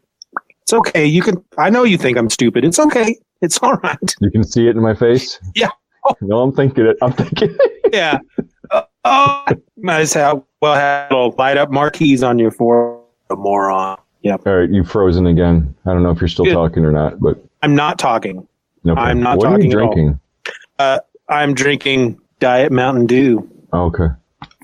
It's 0.62 0.72
okay. 0.72 1.06
You 1.06 1.22
can. 1.22 1.44
I 1.56 1.70
know 1.70 1.84
you 1.84 1.96
think 1.96 2.18
I'm 2.18 2.28
stupid. 2.28 2.64
It's 2.64 2.80
okay. 2.80 3.16
It's 3.42 3.58
all 3.62 3.74
right. 3.74 4.16
You 4.20 4.30
can 4.30 4.42
see 4.42 4.66
it 4.66 4.76
in 4.76 4.82
my 4.82 4.94
face. 4.94 5.38
Yeah. 5.54 5.68
No, 6.22 6.40
I'm 6.40 6.50
thinking 6.50 6.86
it. 6.86 6.96
I'm 7.02 7.12
thinking. 7.12 7.56
Yeah. 7.92 8.18
Uh, 8.70 8.82
oh, 9.04 9.44
might 9.76 10.00
as 10.00 10.14
well 10.14 10.74
have 10.74 11.10
little 11.10 11.34
light 11.36 11.58
up 11.58 11.70
marquees 11.70 12.22
on 12.22 12.38
your 12.38 12.50
forehead, 12.52 13.02
moron. 13.30 13.98
Yep. 14.22 14.46
All 14.46 14.58
right, 14.58 14.70
you've 14.70 14.88
frozen 14.88 15.26
again. 15.26 15.74
I 15.86 15.92
don't 15.92 16.02
know 16.02 16.10
if 16.10 16.20
you're 16.20 16.28
still 16.28 16.44
Good. 16.44 16.54
talking 16.54 16.84
or 16.84 16.92
not, 16.92 17.20
but 17.20 17.36
I'm 17.62 17.74
not 17.74 17.98
talking. 17.98 18.46
okay. 18.86 19.00
I'm 19.00 19.20
not 19.20 19.38
What 19.38 19.46
are 19.48 19.50
talking 19.52 19.70
you 19.70 19.78
at 19.78 19.84
all. 19.84 19.92
drinking? 19.94 20.20
I'm 21.28 21.54
drinking 21.54 22.18
Diet 22.40 22.72
Mountain 22.72 23.06
Dew. 23.06 23.48
Oh, 23.72 23.84
okay. 23.86 24.08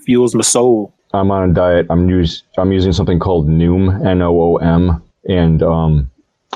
Fuels 0.05 0.35
my 0.35 0.43
soul. 0.43 0.93
I'm 1.13 1.31
on 1.31 1.51
a 1.51 1.53
diet. 1.53 1.87
I'm 1.91 2.09
use 2.09 2.43
I'm 2.59 2.73
using 2.73 2.93
something 2.93 3.19
called 3.19 3.49
Noom, 3.49 4.05
N 4.07 4.21
O 4.23 4.41
O 4.41 4.57
M, 4.57 5.03
and 5.29 5.63
um, 5.63 6.11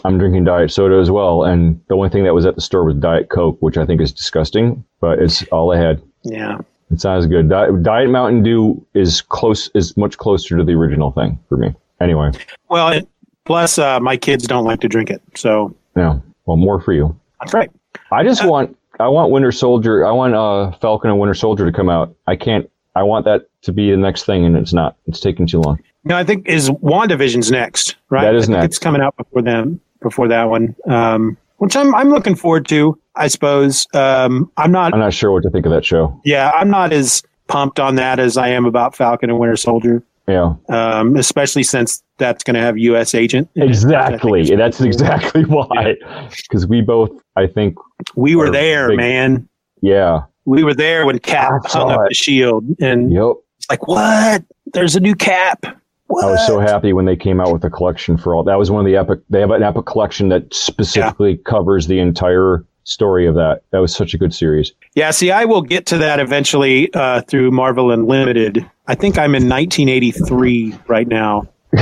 I'm 0.05 0.18
drinking 0.18 0.44
diet 0.44 0.70
soda 0.72 0.96
as 0.98 1.11
well. 1.11 1.44
And 1.44 1.81
the 1.88 1.94
only 1.94 2.09
thing 2.09 2.24
that 2.24 2.35
was 2.35 2.44
at 2.46 2.57
the 2.57 2.61
store 2.61 2.85
was 2.85 2.96
Diet 2.96 3.29
Coke, 3.31 3.57
which 3.61 3.76
I 3.76 3.87
think 3.87 4.00
is 4.00 4.12
disgusting, 4.12 4.85
but 5.00 5.18
it's 5.20 5.42
all 5.48 5.72
I 5.72 5.79
had. 5.79 6.03
Yeah. 6.24 6.59
It 6.90 7.00
sounds 7.00 7.26
good. 7.26 7.48
Diet, 7.48 7.83
diet 7.85 8.11
Mountain 8.11 8.42
Dew 8.42 8.85
is 8.94 9.20
close, 9.22 9.70
is 9.74 9.96
much 9.96 10.18
closer 10.18 10.57
to 10.59 10.64
the 10.64 10.72
original 10.72 11.12
thing 11.12 11.38
for 11.48 11.57
me. 11.57 11.72
Anyway, 12.00 12.33
Well, 12.68 12.88
it, 12.88 13.09
plus 13.44 13.79
uh, 13.79 14.00
my 14.00 14.16
kids 14.16 14.46
don't 14.46 14.64
like 14.64 14.81
to 14.81 14.88
drink 14.88 15.11
it, 15.11 15.22
so 15.37 15.74
yeah. 15.96 16.18
Well, 16.51 16.57
more 16.57 16.81
for 16.81 16.93
you. 16.93 17.17
that's 17.39 17.55
right. 17.55 17.71
I 18.11 18.25
just 18.25 18.45
want 18.45 18.77
I 18.99 19.07
want 19.07 19.31
Winter 19.31 19.53
Soldier. 19.53 20.05
I 20.05 20.11
want 20.11 20.35
uh, 20.35 20.73
Falcon 20.79 21.09
and 21.09 21.21
Winter 21.21 21.33
Soldier 21.33 21.65
to 21.65 21.71
come 21.71 21.89
out. 21.89 22.13
I 22.27 22.35
can't. 22.35 22.69
I 22.97 23.05
want 23.05 23.25
that 23.27 23.47
to 23.63 23.73
be 23.73 23.93
the 23.93 23.97
next 23.97 24.25
thing, 24.25 24.45
and 24.45 24.57
it's 24.57 24.73
not. 24.73 24.97
It's 25.07 25.21
taking 25.21 25.47
too 25.47 25.61
long. 25.61 25.79
No, 26.03 26.17
I 26.17 26.25
think 26.25 26.49
is 26.49 26.69
WandaVision's 26.69 27.53
next, 27.53 27.95
right? 28.09 28.25
That 28.25 28.35
is 28.35 28.49
next. 28.49 28.65
It's 28.65 28.79
coming 28.81 29.01
out 29.01 29.17
before 29.17 29.43
them, 29.43 29.81
before 30.03 30.27
that 30.27 30.51
one, 30.51 30.75
um, 30.89 31.37
which 31.59 31.77
I'm 31.77 31.95
I'm 31.95 32.11
looking 32.11 32.35
forward 32.35 32.67
to. 32.71 32.99
I 33.15 33.29
suppose 33.29 33.87
um, 33.95 34.51
I'm 34.57 34.73
not. 34.73 34.93
I'm 34.93 34.99
not 34.99 35.15
sure 35.15 35.31
what 35.31 35.45
to 35.45 35.51
think 35.51 35.67
of 35.67 35.71
that 35.71 35.85
show. 35.85 36.21
Yeah, 36.25 36.51
I'm 36.51 36.69
not 36.69 36.93
as 36.93 37.23
pumped 37.47 37.79
on 37.79 37.95
that 37.95 38.19
as 38.19 38.37
I 38.37 38.49
am 38.49 38.67
about 38.67 38.97
Falcon 38.97 39.31
and 39.31 39.39
Winter 39.39 39.55
Soldier, 39.57 40.03
Yeah, 40.31 40.55
um, 40.69 41.16
especially 41.16 41.62
since 41.62 42.03
that's 42.19 42.45
going 42.45 42.55
to 42.55 42.61
have 42.61 42.79
U.S. 42.79 43.14
agent. 43.14 43.49
in 43.57 43.62
it, 43.62 43.66
which 43.69 43.77
I 43.85 44.09
think 44.11 44.37
exactly. 44.37 44.57
That's 44.57 44.81
exactly 44.81 45.45
why. 45.47 45.97
Because 46.43 46.66
we 46.66 46.81
both, 46.83 47.11
I 47.37 47.47
think, 47.47 47.77
We 48.14 48.37
were 48.37 48.51
there, 48.51 48.88
big- 48.88 48.97
man. 48.99 49.49
yeah. 49.83 50.23
We 50.47 50.64
were 50.64 50.75
there 50.75 51.05
when 51.07 51.19
Cap 51.19 51.53
hung 51.66 51.90
up 51.90 52.01
it. 52.07 52.09
the 52.09 52.14
shield, 52.14 52.64
and 52.81 53.12
Yep. 53.12 53.33
it's 53.59 53.71
like, 53.71 53.87
what? 53.87 54.43
There's 54.73 54.97
a 54.97 55.01
new 55.01 55.14
Cap. 55.14 55.64
What? 56.07 56.25
I 56.25 56.31
was 56.33 56.47
so 56.47 56.59
happy 56.59 56.93
when 56.93 57.05
they 57.05 57.14
came 57.14 57.40
out 57.40 57.53
with 57.53 57.62
the 57.62 57.71
collection 57.71 58.16
for 58.16 58.35
all. 58.35 58.43
That 58.43 58.59
was 58.59 58.71
one 58.71 58.81
of 58.85 58.87
the 58.90 58.97
epic. 58.97 59.21
They 59.31 59.38
have 59.40 59.51
an 59.53 59.62
epic 59.62 59.87
collection 59.87 60.29
that 60.31 60.53
specifically 60.53 61.37
covers 61.37 61.87
the 61.87 62.01
entire 62.01 62.64
story 62.85 63.27
of 63.27 63.35
that. 63.35 63.62
That 63.71 63.79
was 63.79 63.95
such 63.95 64.14
a 64.14 64.19
good 64.19 64.35
series. 64.35 64.73
Yeah, 64.95 65.11
see, 65.11 65.31
I 65.31 65.45
will 65.45 65.62
get 65.62 65.87
to 65.87 65.99
that 65.99 66.21
eventually 66.21 66.93
uh, 66.95 67.22
through 67.22 67.51
Marvel 67.51 67.91
Unlimited. 67.91 68.68
I 68.87 68.95
think 68.95 69.18
I'm 69.18 69.35
in 69.35 69.49
1983 69.49 70.74
right 70.89 71.07
now, 71.07 71.49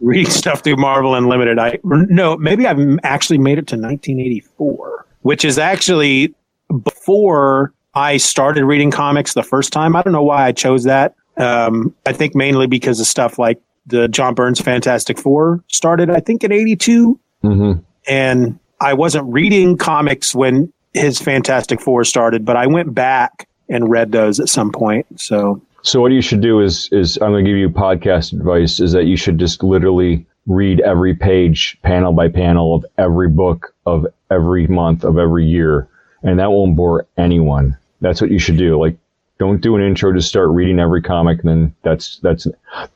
reading 0.00 0.30
stuff 0.30 0.62
through 0.62 0.76
Marvel 0.76 1.14
Unlimited. 1.14 1.58
I 1.58 1.78
no, 1.84 2.36
maybe 2.36 2.66
I've 2.66 2.98
actually 3.02 3.38
made 3.38 3.58
it 3.58 3.66
to 3.68 3.76
1984, 3.76 5.06
which 5.22 5.44
is 5.44 5.58
actually 5.58 6.34
before 6.82 7.72
I 7.94 8.16
started 8.16 8.64
reading 8.64 8.90
comics 8.90 9.34
the 9.34 9.42
first 9.42 9.72
time. 9.72 9.96
I 9.96 10.02
don't 10.02 10.12
know 10.12 10.22
why 10.22 10.46
I 10.46 10.52
chose 10.52 10.84
that. 10.84 11.14
Um, 11.36 11.94
I 12.06 12.12
think 12.12 12.34
mainly 12.34 12.66
because 12.66 13.00
of 13.00 13.06
stuff 13.06 13.38
like 13.38 13.60
the 13.86 14.08
John 14.08 14.34
Byrne's 14.34 14.60
Fantastic 14.60 15.18
Four 15.18 15.62
started. 15.68 16.10
I 16.10 16.20
think 16.20 16.44
in 16.44 16.52
'82 16.52 17.18
hmm 17.42 17.72
and 18.08 18.58
I 18.80 18.94
wasn't 18.94 19.32
reading 19.32 19.76
comics 19.76 20.34
when 20.34 20.72
his 20.94 21.20
Fantastic 21.20 21.80
Four 21.80 22.04
started, 22.04 22.44
but 22.44 22.56
I 22.56 22.66
went 22.66 22.94
back 22.94 23.48
and 23.68 23.90
read 23.90 24.12
those 24.12 24.40
at 24.40 24.48
some 24.48 24.72
point. 24.72 25.06
So 25.20 25.60
So 25.82 26.00
what 26.00 26.12
you 26.12 26.22
should 26.22 26.40
do 26.40 26.60
is 26.60 26.88
is 26.92 27.16
I'm 27.18 27.32
going 27.32 27.44
to 27.44 27.50
give 27.50 27.58
you 27.58 27.68
podcast 27.68 28.32
advice. 28.32 28.80
Is 28.80 28.92
that 28.92 29.04
you 29.04 29.16
should 29.16 29.38
just 29.38 29.62
literally 29.62 30.26
read 30.46 30.80
every 30.80 31.14
page, 31.14 31.78
panel 31.82 32.12
by 32.12 32.28
panel 32.28 32.74
of 32.74 32.86
every 32.96 33.28
book 33.28 33.74
of 33.86 34.06
every 34.30 34.66
month 34.66 35.04
of 35.04 35.18
every 35.18 35.46
year, 35.46 35.88
and 36.22 36.38
that 36.38 36.50
won't 36.50 36.76
bore 36.76 37.06
anyone. 37.16 37.76
That's 38.00 38.20
what 38.20 38.30
you 38.30 38.38
should 38.38 38.56
do. 38.56 38.78
Like, 38.78 38.96
don't 39.38 39.60
do 39.60 39.76
an 39.76 39.82
intro. 39.82 40.12
Just 40.12 40.28
start 40.28 40.48
reading 40.50 40.78
every 40.78 41.02
comic. 41.02 41.40
And 41.40 41.48
then 41.48 41.74
that's 41.82 42.18
that's. 42.20 42.46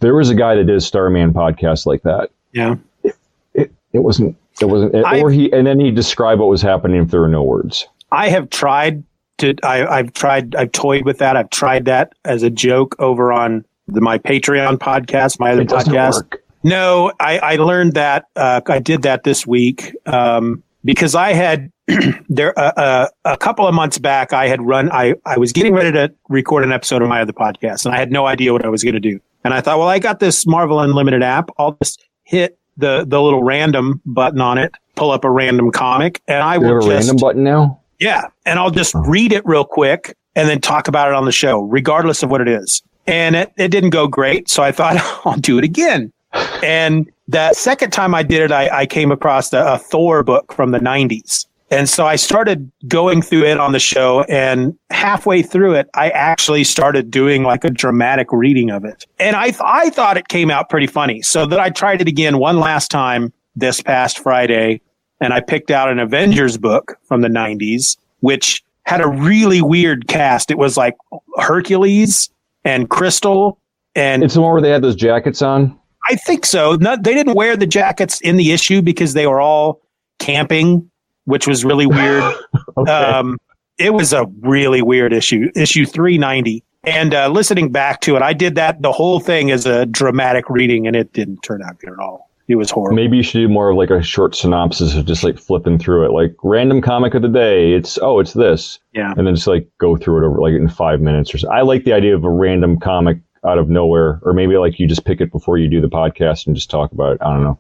There 0.01 0.15
was 0.15 0.31
a 0.31 0.35
guy 0.35 0.55
that 0.55 0.65
did 0.65 0.77
a 0.77 0.81
Starman 0.81 1.33
podcast 1.33 1.87
like 1.87 2.03
that. 2.03 2.31
Yeah. 2.53 2.77
It 3.03 3.17
it, 3.55 3.73
it 3.93 3.99
wasn't 3.99 4.37
it 4.61 4.67
wasn't 4.67 4.95
or 4.95 5.31
he 5.31 5.53
and 5.53 5.67
then 5.67 5.81
he 5.81 5.91
described 5.91 6.41
what 6.41 6.49
was 6.49 6.63
happening 6.63 7.03
if 7.03 7.11
there 7.11 7.21
were 7.21 7.29
no 7.29 7.43
words. 7.43 7.87
I 8.11 8.29
have 8.29 8.51
tried 8.51 9.05
to. 9.39 9.55
I, 9.63 9.87
I've 9.87 10.13
tried. 10.13 10.55
I've 10.55 10.73
toyed 10.73 11.05
with 11.05 11.19
that. 11.19 11.37
I've 11.37 11.51
tried 11.51 11.85
that 11.87 12.13
as 12.25 12.43
a 12.43 12.51
joke 12.51 12.97
over 12.99 13.33
on 13.33 13.65
the, 13.89 14.01
my 14.01 14.19
Patreon 14.19 14.79
podcast, 14.79 15.39
my 15.41 15.53
other 15.53 15.65
podcast. 15.65 16.15
work. 16.15 16.45
No, 16.63 17.13
I, 17.19 17.39
I 17.39 17.57
learned 17.57 17.95
that. 17.95 18.27
Uh, 18.37 18.61
I 18.67 18.79
did 18.79 19.03
that 19.03 19.25
this 19.25 19.47
week 19.47 19.97
um, 20.07 20.63
because 20.85 21.15
I 21.15 21.33
had 21.33 21.73
there 22.29 22.57
uh, 22.59 22.73
uh, 22.77 23.09
a 23.25 23.37
couple 23.37 23.67
of 23.67 23.75
months 23.75 23.99
back. 23.99 24.33
I 24.33 24.47
had 24.47 24.63
run. 24.63 24.91
I 24.93 25.15
I 25.27 25.39
was 25.39 25.53
getting 25.53 25.75
ready 25.75 25.93
to 25.93 26.13
record 26.29 26.65
an 26.65 26.73
episode 26.73 27.03
of 27.03 27.09
my 27.09 27.21
other 27.21 27.33
podcast, 27.33 27.85
and 27.85 27.95
I 27.95 27.99
had 27.99 28.13
no 28.13 28.27
idea 28.27 28.53
what 28.53 28.65
I 28.65 28.69
was 28.69 28.85
going 28.85 28.95
to 28.95 29.01
do. 29.01 29.21
And 29.45 29.53
I 29.53 29.61
thought, 29.61 29.79
well, 29.79 29.89
I 29.89 29.99
got 29.99 30.21
this 30.21 30.47
Marvel 30.47 30.79
Unlimited 30.79 31.23
app. 31.23 31.51
I'll 31.59 31.77
just 31.83 32.05
hit 32.23 32.59
the 32.77 33.05
the 33.07 33.21
little 33.21 33.43
random 33.43 34.01
button 34.07 34.41
on 34.41 34.59
it, 34.59 34.75
pull 34.97 35.11
up 35.11 35.25
a 35.25 35.31
random 35.31 35.71
comic, 35.71 36.23
and 36.29 36.43
I 36.43 36.59
will 36.59 36.69
have 36.69 36.77
a 36.77 36.81
just 36.81 37.09
random 37.09 37.17
button 37.17 37.45
now? 37.45 37.81
yeah, 38.03 38.27
and 38.45 38.59
I'll 38.59 38.71
just 38.71 38.95
oh. 38.95 39.01
read 39.03 39.33
it 39.33 39.47
real 39.47 39.65
quick 39.65 40.17
and 40.35 40.49
then 40.49 40.61
talk 40.61 40.89
about 40.89 41.09
it 41.09 41.15
on 41.15 41.25
the 41.25 41.33
show, 41.33 41.61
regardless 41.61 42.23
of 42.23 42.31
what 42.31 42.41
it 42.41 42.49
is. 42.49 42.83
And 43.07 43.37
it, 43.37 43.53
it 43.57 43.69
didn't 43.69 43.91
go 43.91 44.07
great, 44.07 44.49
so 44.49 44.63
I 44.63 44.73
thought 44.73 44.97
I'll 45.25 45.39
do 45.39 45.59
it 45.59 45.65
again. 45.65 46.13
And 46.63 47.11
the 47.27 47.53
second 47.55 47.91
time 47.91 48.15
I 48.15 48.23
did 48.23 48.41
it, 48.41 48.53
I, 48.53 48.69
I 48.69 48.87
came 48.87 49.11
across 49.11 49.53
a, 49.53 49.65
a 49.65 49.79
Thor 49.79 50.23
book 50.23 50.53
from 50.53 50.71
the 50.71 50.79
90s. 50.79 51.47
And 51.73 51.89
so 51.89 52.07
I 52.07 52.17
started 52.17 52.71
going 52.87 53.23
through 53.23 53.47
it 53.47 53.59
on 53.59 53.73
the 53.73 53.79
show, 53.79 54.25
and 54.25 54.79
halfway 54.91 55.43
through 55.43 55.75
it, 55.75 55.89
I 55.95 56.11
actually 56.11 56.65
started 56.65 57.11
doing 57.11 57.45
like 57.45 57.65
a 57.65 57.71
dramatic 57.71 58.31
reading 58.31 58.71
of 58.71 58.85
it. 58.85 59.07
And 59.19 59.35
I, 59.35 59.47
th- 59.47 59.63
I 59.65 59.89
thought 59.89 60.19
it 60.19 60.29
came 60.29 60.51
out 60.51 60.69
pretty 60.69 60.87
funny. 60.87 61.23
So 61.23 61.47
that 61.47 61.59
I 61.59 61.71
tried 61.71 62.03
it 62.03 62.09
again 62.09 62.37
one 62.37 62.61
last 62.61 62.91
time 62.91 63.33
this 63.57 63.81
past 63.81 64.19
Friday, 64.19 64.83
and 65.19 65.33
I 65.33 65.41
picked 65.41 65.71
out 65.71 65.91
an 65.91 65.99
Avengers 65.99 66.59
book 66.59 66.99
from 67.05 67.23
the 67.23 67.29
90s, 67.29 67.97
which 68.21 68.63
had 68.85 69.01
a 69.01 69.09
really 69.09 69.63
weird 69.63 70.09
cast. 70.09 70.51
It 70.51 70.59
was 70.59 70.77
like 70.77 70.95
Hercules 71.39 72.29
and 72.67 72.91
Crystal, 72.91 73.59
and 73.95 74.23
It's 74.23 74.35
the 74.35 74.43
one 74.43 74.53
where 74.53 74.61
they 74.61 74.71
had 74.71 74.83
those 74.83 74.97
jackets 74.97 75.41
on. 75.41 75.79
I 76.11 76.17
think 76.17 76.45
so. 76.45 76.77
No, 76.77 76.97
they 76.97 77.15
didn't 77.15 77.35
wear 77.35 77.57
the 77.57 77.67
jackets 77.67 78.21
in 78.21 78.37
the 78.37 78.53
issue 78.53 78.83
because 78.83 79.15
they 79.15 79.27
were 79.27 79.41
all 79.41 79.81
camping, 80.19 80.91
which 81.25 81.47
was 81.47 81.65
really 81.65 81.87
weird. 81.87 82.23
Okay. 82.79 82.91
um, 82.91 83.39
it 83.79 83.93
was 83.93 84.13
a 84.15 84.25
really 84.41 84.81
weird 84.81 85.13
issue, 85.13 85.51
issue 85.55 85.85
390. 85.85 86.65
And 86.85 87.13
uh, 87.15 87.29
listening 87.29 87.71
back 87.71 88.01
to 88.03 88.17
it, 88.17 88.23
I 88.23 88.33
did 88.33 88.55
that 88.55 88.81
the 88.81 88.93
whole 88.93 89.21
thing 89.21 89.51
as 89.51 89.67
a 89.67 89.85
dramatic 89.87 90.49
reading, 90.49 90.87
and 90.87 90.97
it 90.97 91.13
didn't 91.13 91.43
turn 91.43 91.63
out 91.63 91.79
good 91.81 91.93
at 91.93 91.99
all. 91.99 92.31
It 92.49 92.57
was 92.57 92.71
horrible. 92.71 92.97
Maybe 92.97 93.19
you 93.19 93.23
should 93.23 93.39
do 93.39 93.49
more 93.49 93.71
of 93.71 93.77
like 93.77 93.91
a 93.91 94.03
short 94.03 94.35
synopsis 94.35 94.95
of 94.95 95.05
just 95.05 95.23
like 95.23 95.39
flipping 95.39 95.79
through 95.79 96.07
it, 96.07 96.13
like 96.13 96.35
random 96.43 96.81
comic 96.81 97.15
of 97.15 97.23
the 97.23 97.29
day. 97.29 97.73
It's 97.73 97.99
oh, 98.01 98.19
it's 98.21 98.33
this, 98.33 98.79
Yeah. 98.95 99.13
and 99.17 99.27
then 99.27 99.35
just 99.35 99.47
like 99.47 99.69
go 99.79 99.97
through 99.97 100.25
it 100.25 100.27
over 100.27 100.41
like 100.41 100.55
in 100.55 100.69
five 100.69 101.01
minutes 101.01 101.35
or 101.35 101.39
so. 101.39 101.51
I 101.51 101.61
like 101.63 101.85
the 101.85 101.93
idea 101.93 102.15
of 102.17 102.25
a 102.25 102.31
random 102.31 102.81
comic 102.81 103.19
out 103.47 103.59
of 103.59 103.69
nowhere, 103.69 104.19
or 104.23 104.33
maybe 104.33 104.57
like 104.57 104.81
you 104.81 104.87
just 104.87 105.05
pick 105.05 105.21
it 105.21 105.31
before 105.31 105.59
you 105.59 105.69
do 105.69 105.81
the 105.81 105.89
podcast 105.89 106.47
and 106.47 106.57
just 106.57 106.71
talk 106.71 106.91
about 106.93 107.13
it. 107.15 107.19
I 107.23 107.33
don't 107.35 107.45
know. 107.45 107.59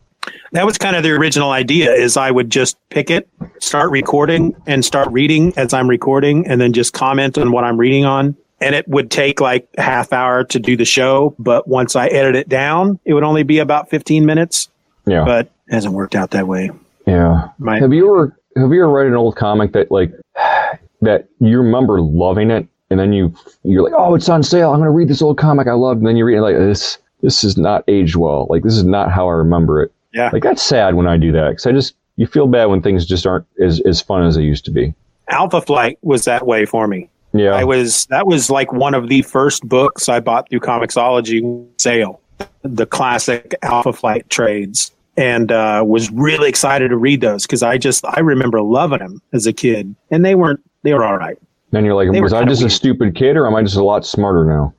That 0.52 0.66
was 0.66 0.78
kind 0.78 0.96
of 0.96 1.02
the 1.02 1.10
original 1.10 1.50
idea 1.50 1.92
is 1.92 2.16
I 2.16 2.30
would 2.30 2.50
just 2.50 2.76
pick 2.90 3.10
it, 3.10 3.28
start 3.60 3.90
recording 3.90 4.54
and 4.66 4.84
start 4.84 5.08
reading 5.10 5.52
as 5.56 5.72
I'm 5.72 5.88
recording 5.88 6.46
and 6.46 6.60
then 6.60 6.72
just 6.72 6.92
comment 6.92 7.38
on 7.38 7.52
what 7.52 7.64
I'm 7.64 7.78
reading 7.78 8.04
on. 8.04 8.36
And 8.60 8.74
it 8.74 8.86
would 8.86 9.10
take 9.10 9.40
like 9.40 9.66
a 9.78 9.82
half 9.82 10.12
hour 10.12 10.44
to 10.44 10.60
do 10.60 10.76
the 10.76 10.84
show. 10.84 11.34
But 11.38 11.66
once 11.66 11.96
I 11.96 12.06
edit 12.08 12.36
it 12.36 12.48
down, 12.48 13.00
it 13.04 13.14
would 13.14 13.24
only 13.24 13.42
be 13.42 13.58
about 13.58 13.90
15 13.90 14.24
minutes, 14.24 14.68
Yeah, 15.06 15.24
but 15.24 15.46
it 15.66 15.74
hasn't 15.74 15.94
worked 15.94 16.14
out 16.14 16.30
that 16.30 16.46
way. 16.46 16.70
yeah. 17.06 17.48
My, 17.58 17.80
Have 17.80 17.92
you 17.92 18.08
ever 18.14 18.36
have 18.56 18.70
you 18.70 18.82
ever 18.84 18.92
read 18.92 19.06
an 19.08 19.14
old 19.14 19.34
comic 19.34 19.72
that 19.72 19.90
like 19.90 20.12
that 21.00 21.26
you 21.40 21.58
remember 21.58 22.00
loving 22.00 22.50
it, 22.52 22.68
and 22.90 23.00
then 23.00 23.12
you 23.12 23.34
you're 23.64 23.82
like, 23.82 23.94
oh, 23.96 24.14
it's 24.14 24.28
on 24.28 24.42
sale. 24.44 24.72
I'm 24.72 24.78
gonna 24.78 24.90
read 24.92 25.08
this 25.08 25.22
old 25.22 25.38
comic 25.38 25.66
I 25.66 25.72
loved, 25.72 25.98
and 25.98 26.06
then 26.06 26.16
you 26.16 26.24
read 26.24 26.36
it 26.36 26.42
like 26.42 26.56
this. 26.56 26.98
This 27.22 27.42
is 27.42 27.56
not 27.56 27.82
aged 27.88 28.14
well. 28.16 28.46
Like 28.50 28.62
this 28.62 28.76
is 28.76 28.84
not 28.84 29.10
how 29.10 29.26
I 29.28 29.32
remember 29.32 29.82
it. 29.82 29.92
Yeah. 30.12 30.30
Like 30.32 30.42
that's 30.42 30.62
sad 30.62 30.94
when 30.94 31.06
I 31.06 31.16
do 31.16 31.32
that 31.32 31.50
because 31.50 31.66
I 31.66 31.72
just 31.72 31.94
you 32.16 32.26
feel 32.26 32.46
bad 32.46 32.66
when 32.66 32.82
things 32.82 33.06
just 33.06 33.26
aren't 33.26 33.46
as 33.60 33.80
as 33.80 34.00
fun 34.00 34.24
as 34.24 34.36
they 34.36 34.42
used 34.42 34.64
to 34.66 34.70
be. 34.70 34.94
Alpha 35.28 35.60
Flight 35.60 35.98
was 36.02 36.24
that 36.24 36.46
way 36.46 36.66
for 36.66 36.86
me. 36.86 37.08
Yeah, 37.32 37.54
I 37.54 37.64
was 37.64 38.06
that 38.06 38.26
was 38.26 38.50
like 38.50 38.72
one 38.72 38.94
of 38.94 39.08
the 39.08 39.22
first 39.22 39.66
books 39.66 40.08
I 40.08 40.20
bought 40.20 40.50
through 40.50 40.60
Comixology 40.60 41.66
sale, 41.80 42.20
the 42.62 42.86
classic 42.86 43.54
Alpha 43.62 43.92
Flight 43.92 44.28
trades, 44.28 44.90
and 45.16 45.50
uh, 45.50 45.82
was 45.86 46.10
really 46.10 46.48
excited 46.48 46.88
to 46.88 46.96
read 46.96 47.22
those 47.22 47.42
because 47.42 47.62
I 47.62 47.78
just 47.78 48.04
I 48.04 48.20
remember 48.20 48.60
loving 48.60 48.98
them 48.98 49.22
as 49.32 49.46
a 49.46 49.52
kid, 49.52 49.94
and 50.10 50.24
they 50.24 50.34
weren't 50.34 50.60
they 50.82 50.92
were 50.92 51.04
all 51.04 51.16
right. 51.16 51.38
then 51.70 51.84
you're 51.84 51.94
like, 51.94 52.12
they 52.12 52.20
was 52.20 52.32
I 52.32 52.44
just 52.44 52.62
a 52.62 52.70
stupid 52.70 53.14
kid 53.14 53.36
or 53.36 53.46
am 53.46 53.54
I 53.54 53.62
just 53.62 53.76
a 53.76 53.84
lot 53.84 54.04
smarter 54.04 54.44
now? 54.44 54.74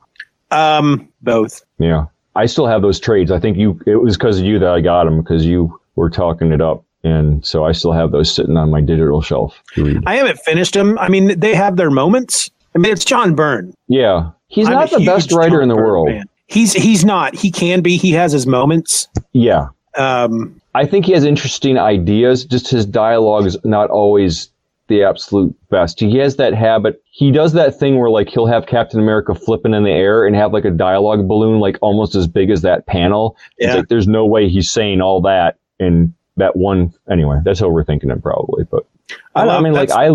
Um, 0.50 1.08
both. 1.22 1.64
Yeah, 1.78 2.06
I 2.36 2.46
still 2.46 2.66
have 2.66 2.82
those 2.82 2.98
trades. 2.98 3.30
I 3.30 3.38
think 3.40 3.56
you 3.56 3.80
it 3.86 3.96
was 3.96 4.16
because 4.16 4.38
of 4.40 4.44
you 4.44 4.58
that 4.58 4.68
I 4.70 4.80
got 4.80 5.04
them 5.04 5.20
because 5.22 5.44
you 5.46 5.78
were 5.96 6.10
talking 6.10 6.52
it 6.52 6.60
up, 6.60 6.84
and 7.04 7.44
so 7.46 7.64
I 7.64 7.72
still 7.72 7.92
have 7.92 8.10
those 8.12 8.32
sitting 8.34 8.56
on 8.56 8.70
my 8.70 8.80
digital 8.80 9.22
shelf. 9.22 9.62
I 10.06 10.16
haven't 10.16 10.38
finished 10.40 10.74
them. 10.74 10.98
I 10.98 11.08
mean, 11.08 11.38
they 11.38 11.54
have 11.54 11.76
their 11.76 11.90
moments. 11.90 12.50
I 12.74 12.78
mean, 12.78 12.92
it's 12.92 13.04
John 13.04 13.34
Byrne. 13.34 13.72
Yeah, 13.88 14.30
he's 14.48 14.66
I'm 14.66 14.74
not 14.74 14.90
the 14.90 15.04
best 15.04 15.30
writer 15.32 15.56
John 15.56 15.62
in 15.62 15.68
the 15.68 15.74
Byrne 15.76 15.84
world. 15.86 16.08
fan. 16.08 16.24
He's 16.46 16.72
he's 16.72 17.04
not. 17.04 17.34
He 17.34 17.50
can 17.50 17.80
be. 17.82 17.96
He 17.96 18.10
has 18.12 18.32
his 18.32 18.46
moments. 18.46 19.08
Yeah, 19.32 19.68
Um, 19.96 20.60
I 20.74 20.84
think 20.86 21.06
he 21.06 21.12
has 21.12 21.24
interesting 21.24 21.78
ideas. 21.78 22.44
Just 22.44 22.68
his 22.68 22.84
dialogue 22.84 23.46
is 23.46 23.56
not 23.64 23.90
always 23.90 24.50
the 24.88 25.02
absolute 25.02 25.54
best. 25.70 25.98
He 26.00 26.16
has 26.18 26.36
that 26.36 26.52
habit. 26.54 27.02
He 27.10 27.30
does 27.30 27.52
that 27.54 27.78
thing 27.78 27.98
where 27.98 28.10
like 28.10 28.28
he'll 28.28 28.46
have 28.46 28.66
Captain 28.66 29.00
America 29.00 29.34
flipping 29.34 29.72
in 29.74 29.82
the 29.84 29.90
air 29.90 30.26
and 30.26 30.36
have 30.36 30.52
like 30.52 30.64
a 30.64 30.70
dialogue 30.70 31.26
balloon 31.26 31.58
like 31.60 31.78
almost 31.80 32.14
as 32.14 32.26
big 32.26 32.50
as 32.50 32.62
that 32.62 32.86
panel. 32.86 33.36
It's 33.56 33.68
Yeah. 33.68 33.76
like 33.80 33.88
there's 33.88 34.08
no 34.08 34.26
way 34.26 34.48
he's 34.48 34.70
saying 34.70 35.00
all 35.00 35.20
that 35.22 35.56
in 35.80 36.14
that 36.36 36.56
one. 36.56 36.92
Anyway, 37.10 37.38
that's 37.44 37.60
overthinking 37.60 38.14
it 38.14 38.22
probably. 38.22 38.64
But 38.64 38.86
I, 39.34 39.48
I 39.48 39.60
mean, 39.60 39.72
like 39.72 39.90
I 39.90 40.10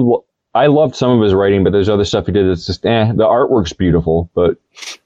I 0.55 0.65
loved 0.67 0.95
some 0.95 1.11
of 1.11 1.21
his 1.23 1.33
writing, 1.33 1.63
but 1.63 1.71
there's 1.73 1.89
other 1.89 2.05
stuff 2.05 2.25
he 2.25 2.31
did 2.31 2.47
that's 2.49 2.65
just 2.65 2.85
eh. 2.85 3.11
The 3.13 3.23
artwork's 3.25 3.73
beautiful, 3.73 4.29
but 4.33 4.57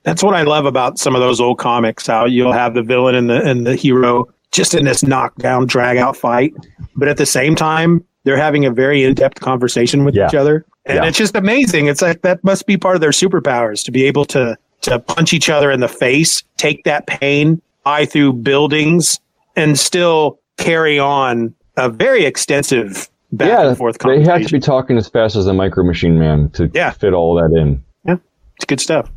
That's 0.04 0.24
what 0.24 0.36
I 0.36 0.42
love 0.44 0.66
about 0.66 0.98
some 1.00 1.16
of 1.16 1.22
those 1.22 1.40
old 1.40 1.60
comics. 1.60 2.08
How 2.08 2.26
you'll 2.26 2.54
have 2.54 2.74
the 2.74 2.84
villain 2.84 3.16
and 3.16 3.30
the 3.30 3.42
and 3.44 3.66
the 3.68 3.76
hero 3.76 4.28
just 4.52 4.74
in 4.74 4.86
this 4.86 5.04
knockdown, 5.04 5.66
drag 5.68 5.98
out 5.98 6.16
fight, 6.16 6.54
but 6.96 7.08
at 7.08 7.18
the 7.18 7.26
same 7.26 7.56
time, 7.56 8.04
they're 8.24 8.38
having 8.38 8.66
a 8.66 8.72
very 8.72 9.04
in 9.04 9.14
depth 9.14 9.40
conversation 9.40 10.04
with 10.06 10.16
Yeah. 10.16 10.28
each 10.28 10.36
other, 10.36 10.66
and 10.86 10.98
Yeah. 10.98 11.06
it's 11.06 11.18
just 11.18 11.36
amazing. 11.36 11.88
It's 11.88 12.02
like 12.02 12.22
that 12.22 12.44
must 12.44 12.66
be 12.66 12.78
part 12.78 12.96
of 12.96 13.02
their 13.02 13.12
superpowers 13.12 13.84
to 13.86 13.92
be 13.92 14.06
able 14.06 14.26
to 14.26 14.58
to 14.82 15.00
punch 15.00 15.32
each 15.32 15.50
other 15.50 15.72
in 15.72 15.80
the 15.80 15.88
face, 15.88 16.44
take 16.58 16.84
that 16.84 17.08
pain, 17.08 17.62
eye 17.86 18.04
through 18.06 18.34
buildings, 18.34 19.18
and 19.56 19.80
still 19.80 20.40
carry 20.58 21.00
on 21.00 21.54
a 21.78 21.88
very 21.90 22.26
extensive 22.26 23.10
back 23.32 23.48
yeah, 23.48 23.68
and 23.70 23.78
forth 23.78 23.98
conversation. 24.00 24.26
they 24.26 24.32
have 24.40 24.46
to 24.46 24.52
be 24.52 24.60
talking 24.60 24.98
as 24.98 25.08
fast 25.08 25.38
as 25.38 25.46
the 25.46 25.54
Micro 25.54 25.86
Machine 25.86 26.20
Man 26.20 26.50
to 26.50 26.70
Yeah. 26.74 26.92
fit 26.92 27.14
all 27.14 27.34
that 27.36 27.58
in. 27.58 27.82
Yeah 28.06 28.18
it's 28.58 28.66
good 28.66 28.82
stuff. 28.82 29.10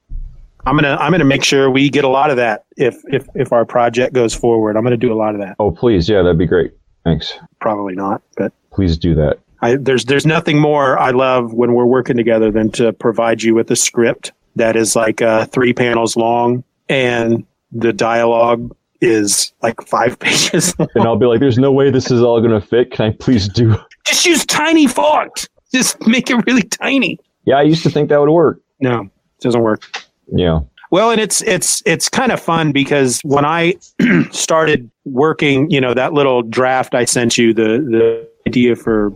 I'm 0.65 0.77
gonna 0.77 0.97
I'm 1.01 1.11
gonna 1.13 1.25
make 1.25 1.43
sure 1.45 1.69
we 1.71 1.91
get 1.91 2.05
a 2.05 2.09
lot 2.09 2.31
of 2.31 2.37
that 2.37 2.65
if 2.77 2.97
if 3.09 3.27
if 3.35 3.53
our 3.53 3.65
project 3.65 4.15
goes 4.15 4.35
forward. 4.35 4.77
I'm 4.77 4.83
gonna 4.85 4.97
do 4.97 5.13
a 5.13 5.19
lot 5.19 5.35
of 5.35 5.41
that. 5.41 5.57
Oh, 5.61 5.71
please, 5.71 6.09
yeah, 6.09 6.23
that'd 6.23 6.39
be 6.39 6.47
great. 6.47 6.73
Thanks. 7.05 7.35
Probably 7.61 7.95
not, 7.95 8.23
but 8.37 8.53
Please 8.77 8.97
do 8.97 9.15
that. 9.17 9.39
I, 9.63 9.77
there's 9.77 10.05
there's 10.05 10.27
nothing 10.27 10.61
more 10.61 10.99
I 10.99 11.11
love 11.11 11.53
when 11.55 11.73
we're 11.73 11.87
working 11.87 12.17
together 12.17 12.51
than 12.53 12.71
to 12.73 12.93
provide 12.93 13.43
you 13.43 13.55
with 13.55 13.71
a 13.71 13.77
script 13.77 14.33
that 14.55 14.77
is 14.77 14.95
like 14.95 15.23
uh, 15.23 15.47
three 15.47 15.73
panels 15.73 16.15
long 16.15 16.63
and 16.91 17.45
the 17.73 17.93
dialogue 17.93 18.77
is 19.01 19.53
like 19.63 19.81
five 19.89 20.19
pages. 20.21 20.79
long. 20.79 20.89
And 20.95 21.05
I'll 21.05 21.17
be 21.17 21.27
like, 21.27 21.41
"There's 21.41 21.59
no 21.59 21.73
way 21.73 21.91
this 21.91 22.11
is 22.11 22.23
all 22.23 22.41
gonna 22.43 22.61
fit. 22.61 22.91
Can 22.93 23.07
I 23.07 23.11
please 23.19 23.49
do?" 23.49 23.77
Just 24.07 24.27
use 24.27 24.45
tiny 24.47 24.87
font. 24.87 25.49
Just 25.73 26.07
make 26.07 26.31
it 26.31 26.37
really 26.47 26.63
tiny. 26.63 27.19
Yeah, 27.45 27.57
I 27.57 27.63
used 27.63 27.83
to 27.85 27.91
think 27.91 28.09
that 28.11 28.21
would 28.21 28.31
work. 28.31 28.61
No, 28.81 29.01
it 29.03 29.11
doesn't 29.41 29.63
work. 29.63 29.83
Yeah, 30.31 30.61
Well, 30.91 31.11
and 31.11 31.21
it's 31.21 31.41
it's 31.43 31.83
it's 31.87 32.09
kind 32.11 32.31
of 32.31 32.41
fun 32.41 32.73
because 32.73 33.21
when 33.23 33.45
I 33.47 33.75
started 34.33 34.91
working, 35.07 35.71
you 35.71 35.81
know, 35.81 35.95
that 35.95 36.13
little 36.13 36.43
draft 36.43 36.95
I 36.95 37.05
sent 37.07 37.39
you, 37.39 37.55
the 37.55 37.79
the 37.79 38.29
idea 38.47 38.77
for 38.77 39.13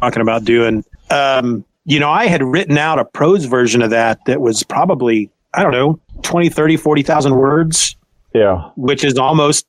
talking 0.00 0.22
about 0.22 0.44
doing, 0.44 0.84
um, 1.10 1.64
you 1.84 2.00
know, 2.00 2.10
I 2.10 2.26
had 2.26 2.42
written 2.42 2.78
out 2.78 2.98
a 2.98 3.04
prose 3.04 3.44
version 3.44 3.82
of 3.82 3.90
that 3.90 4.18
that 4.26 4.40
was 4.40 4.62
probably 4.62 5.30
I 5.54 5.62
don't 5.62 5.72
know 5.72 5.98
20, 6.22 6.48
30, 6.50 6.76
40,000 6.76 7.36
words, 7.36 7.96
yeah. 8.34 8.70
which 8.76 9.04
is 9.04 9.16
almost 9.16 9.66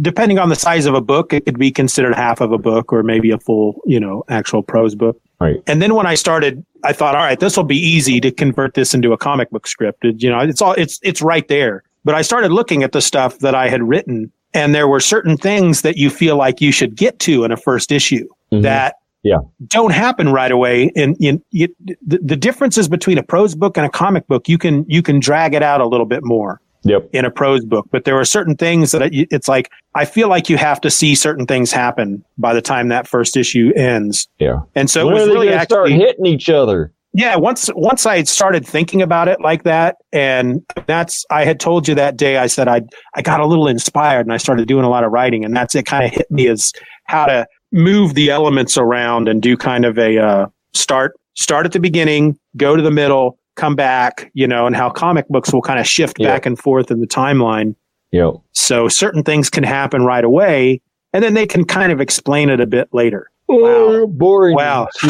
depending 0.00 0.38
on 0.38 0.48
the 0.48 0.54
size 0.56 0.86
of 0.86 0.94
a 0.94 1.00
book, 1.00 1.32
it 1.32 1.44
could 1.44 1.58
be 1.58 1.70
considered 1.70 2.14
half 2.14 2.40
of 2.40 2.52
a 2.52 2.58
book 2.58 2.92
or 2.92 3.02
maybe 3.02 3.30
a 3.30 3.38
full, 3.38 3.80
you 3.86 3.98
know, 4.00 4.24
actual 4.28 4.62
prose 4.62 4.94
book. 4.94 5.20
Right. 5.40 5.62
And 5.66 5.82
then 5.82 5.94
when 5.94 6.06
I 6.06 6.14
started, 6.14 6.64
I 6.84 6.92
thought, 6.92 7.14
all 7.14 7.22
right, 7.22 7.38
this 7.38 7.56
will 7.56 7.64
be 7.64 7.76
easy 7.78 8.20
to 8.20 8.30
convert 8.30 8.74
this 8.74 8.94
into 8.94 9.12
a 9.12 9.18
comic 9.18 9.50
book 9.50 9.66
script. 9.66 10.04
It- 10.04 10.22
You 10.22 10.30
know, 10.30 10.40
it's 10.40 10.62
all 10.62 10.72
it's 10.72 10.98
it's 11.02 11.20
right 11.20 11.46
there. 11.48 11.82
But 12.04 12.14
I 12.14 12.22
started 12.22 12.52
looking 12.52 12.82
at 12.84 12.92
the 12.92 13.00
stuff 13.02 13.40
that 13.40 13.54
I 13.54 13.68
had 13.68 13.82
written, 13.82 14.30
and 14.56 14.74
there 14.74 14.88
were 14.88 15.00
certain 15.00 15.36
things 15.36 15.82
that 15.82 15.96
you 15.96 16.10
feel 16.10 16.36
like 16.36 16.60
you 16.60 16.72
should 16.72 16.96
get 16.96 17.18
to 17.20 17.44
in 17.44 17.52
a 17.52 17.56
first 17.56 17.92
issue 17.92 18.26
Mhm. 18.52 18.62
that 18.62 18.96
Yeah. 19.22 19.38
don't 19.68 19.92
happen 19.92 20.32
right 20.32 20.50
away. 20.52 20.90
And 20.96 21.16
in, 21.20 21.42
the, 21.52 21.68
the 22.06 22.36
differences 22.36 22.88
between 22.88 23.18
a 23.18 23.22
prose 23.22 23.54
book 23.54 23.76
and 23.76 23.84
a 23.84 23.90
comic 23.90 24.26
book, 24.28 24.48
you 24.48 24.58
can 24.58 24.84
you 24.88 25.02
can 25.02 25.20
drag 25.20 25.54
it 25.54 25.62
out 25.62 25.80
a 25.80 25.86
little 25.86 26.06
bit 26.06 26.24
more 26.24 26.60
Yep. 26.84 27.08
in 27.12 27.24
a 27.24 27.30
prose 27.30 27.64
book. 27.64 27.86
But 27.90 28.04
there 28.04 28.16
are 28.20 28.24
certain 28.24 28.54
things 28.56 28.92
that 28.92 29.08
it's 29.12 29.48
like 29.48 29.68
I 29.94 30.04
feel 30.04 30.28
like 30.28 30.48
you 30.48 30.56
have 30.56 30.80
to 30.82 30.90
see 30.90 31.14
certain 31.16 31.44
things 31.46 31.72
happen 31.72 32.22
by 32.38 32.54
the 32.54 32.62
time 32.62 32.88
that 32.88 33.08
first 33.08 33.36
issue 33.36 33.72
ends. 33.74 34.28
Yeah. 34.38 34.60
And 34.76 34.88
so 34.88 35.06
when 35.06 35.16
it 35.16 35.18
was 35.18 35.26
they 35.26 35.32
really 35.34 35.48
gonna 35.48 35.62
start 35.64 35.88
actually 35.90 36.04
hitting 36.06 36.26
each 36.26 36.48
other? 36.48 36.92
Yeah 37.16 37.34
once 37.34 37.68
once 37.74 38.04
i 38.06 38.22
started 38.24 38.66
thinking 38.66 39.00
about 39.00 39.26
it 39.26 39.40
like 39.40 39.62
that 39.64 39.96
and 40.12 40.62
that's 40.86 41.24
i 41.30 41.44
had 41.44 41.58
told 41.58 41.88
you 41.88 41.94
that 41.94 42.16
day 42.16 42.36
i 42.36 42.46
said 42.46 42.68
i 42.68 42.80
i 43.14 43.22
got 43.22 43.40
a 43.40 43.46
little 43.46 43.66
inspired 43.66 44.26
and 44.26 44.32
i 44.32 44.36
started 44.36 44.68
doing 44.68 44.84
a 44.84 44.88
lot 44.90 45.02
of 45.04 45.10
writing 45.10 45.44
and 45.44 45.56
that's 45.56 45.74
it 45.74 45.86
kind 45.86 46.04
of 46.04 46.10
hit 46.12 46.30
me 46.30 46.46
as 46.46 46.72
how 47.04 47.24
to 47.26 47.46
move 47.72 48.14
the 48.14 48.30
elements 48.30 48.76
around 48.76 49.28
and 49.28 49.42
do 49.42 49.56
kind 49.56 49.84
of 49.84 49.98
a 49.98 50.18
uh, 50.18 50.46
start 50.74 51.12
start 51.34 51.64
at 51.66 51.72
the 51.72 51.80
beginning 51.80 52.38
go 52.56 52.76
to 52.76 52.82
the 52.82 52.90
middle 52.90 53.38
come 53.56 53.74
back 53.74 54.30
you 54.34 54.46
know 54.46 54.66
and 54.66 54.76
how 54.76 54.90
comic 54.90 55.26
books 55.28 55.52
will 55.52 55.62
kind 55.62 55.80
of 55.80 55.86
shift 55.86 56.18
Yeah. 56.18 56.28
back 56.28 56.44
and 56.46 56.58
forth 56.58 56.90
in 56.90 57.00
the 57.00 57.06
timeline 57.06 57.74
Yep. 58.12 58.34
so 58.52 58.88
certain 58.88 59.22
things 59.22 59.50
can 59.50 59.64
happen 59.64 60.04
right 60.04 60.24
away 60.24 60.80
and 61.12 61.24
then 61.24 61.34
they 61.34 61.46
can 61.46 61.64
kind 61.64 61.90
of 61.92 62.00
explain 62.00 62.50
it 62.50 62.60
a 62.60 62.66
bit 62.66 62.88
later 62.92 63.30
Oh, 63.48 64.06
boring. 64.08 64.56
Wow. 64.56 64.88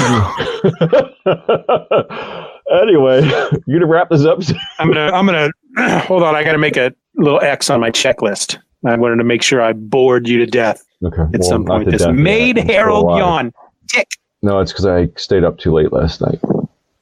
anyway, 2.82 3.22
you 3.66 3.74
gonna 3.74 3.87
wrap 3.87 4.11
this 4.11 4.24
up? 4.24 4.41
I'm 4.78 4.89
gonna 4.93 5.12
I'm 5.12 5.26
gonna 5.26 5.51
hold 6.01 6.22
on. 6.22 6.34
I 6.34 6.45
got 6.45 6.53
to 6.53 6.59
make 6.59 6.76
a 6.76 6.93
little 7.14 7.41
X 7.41 7.70
on 7.70 7.80
my 7.80 7.91
checklist. 7.91 8.59
I 8.84 8.95
wanted 8.97 9.16
to 9.16 9.24
make 9.24 9.43
sure 9.43 9.62
I 9.62 9.72
bored 9.72 10.28
you 10.28 10.39
to 10.39 10.47
death 10.47 10.84
Okay. 11.05 11.22
at 11.22 11.41
well, 11.41 11.49
some 11.49 11.64
point. 11.64 11.91
This 11.91 12.03
death 12.03 12.14
made 12.14 12.57
yet. 12.59 12.66
Harold 12.66 13.18
yawn. 13.18 13.53
Tick. 13.89 14.09
No, 14.43 14.61
it's 14.61 14.70
because 14.72 14.87
I 14.87 15.09
stayed 15.16 15.45
up 15.45 15.59
too 15.59 15.72
late 15.72 15.93
last 15.93 16.20
night. 16.20 16.39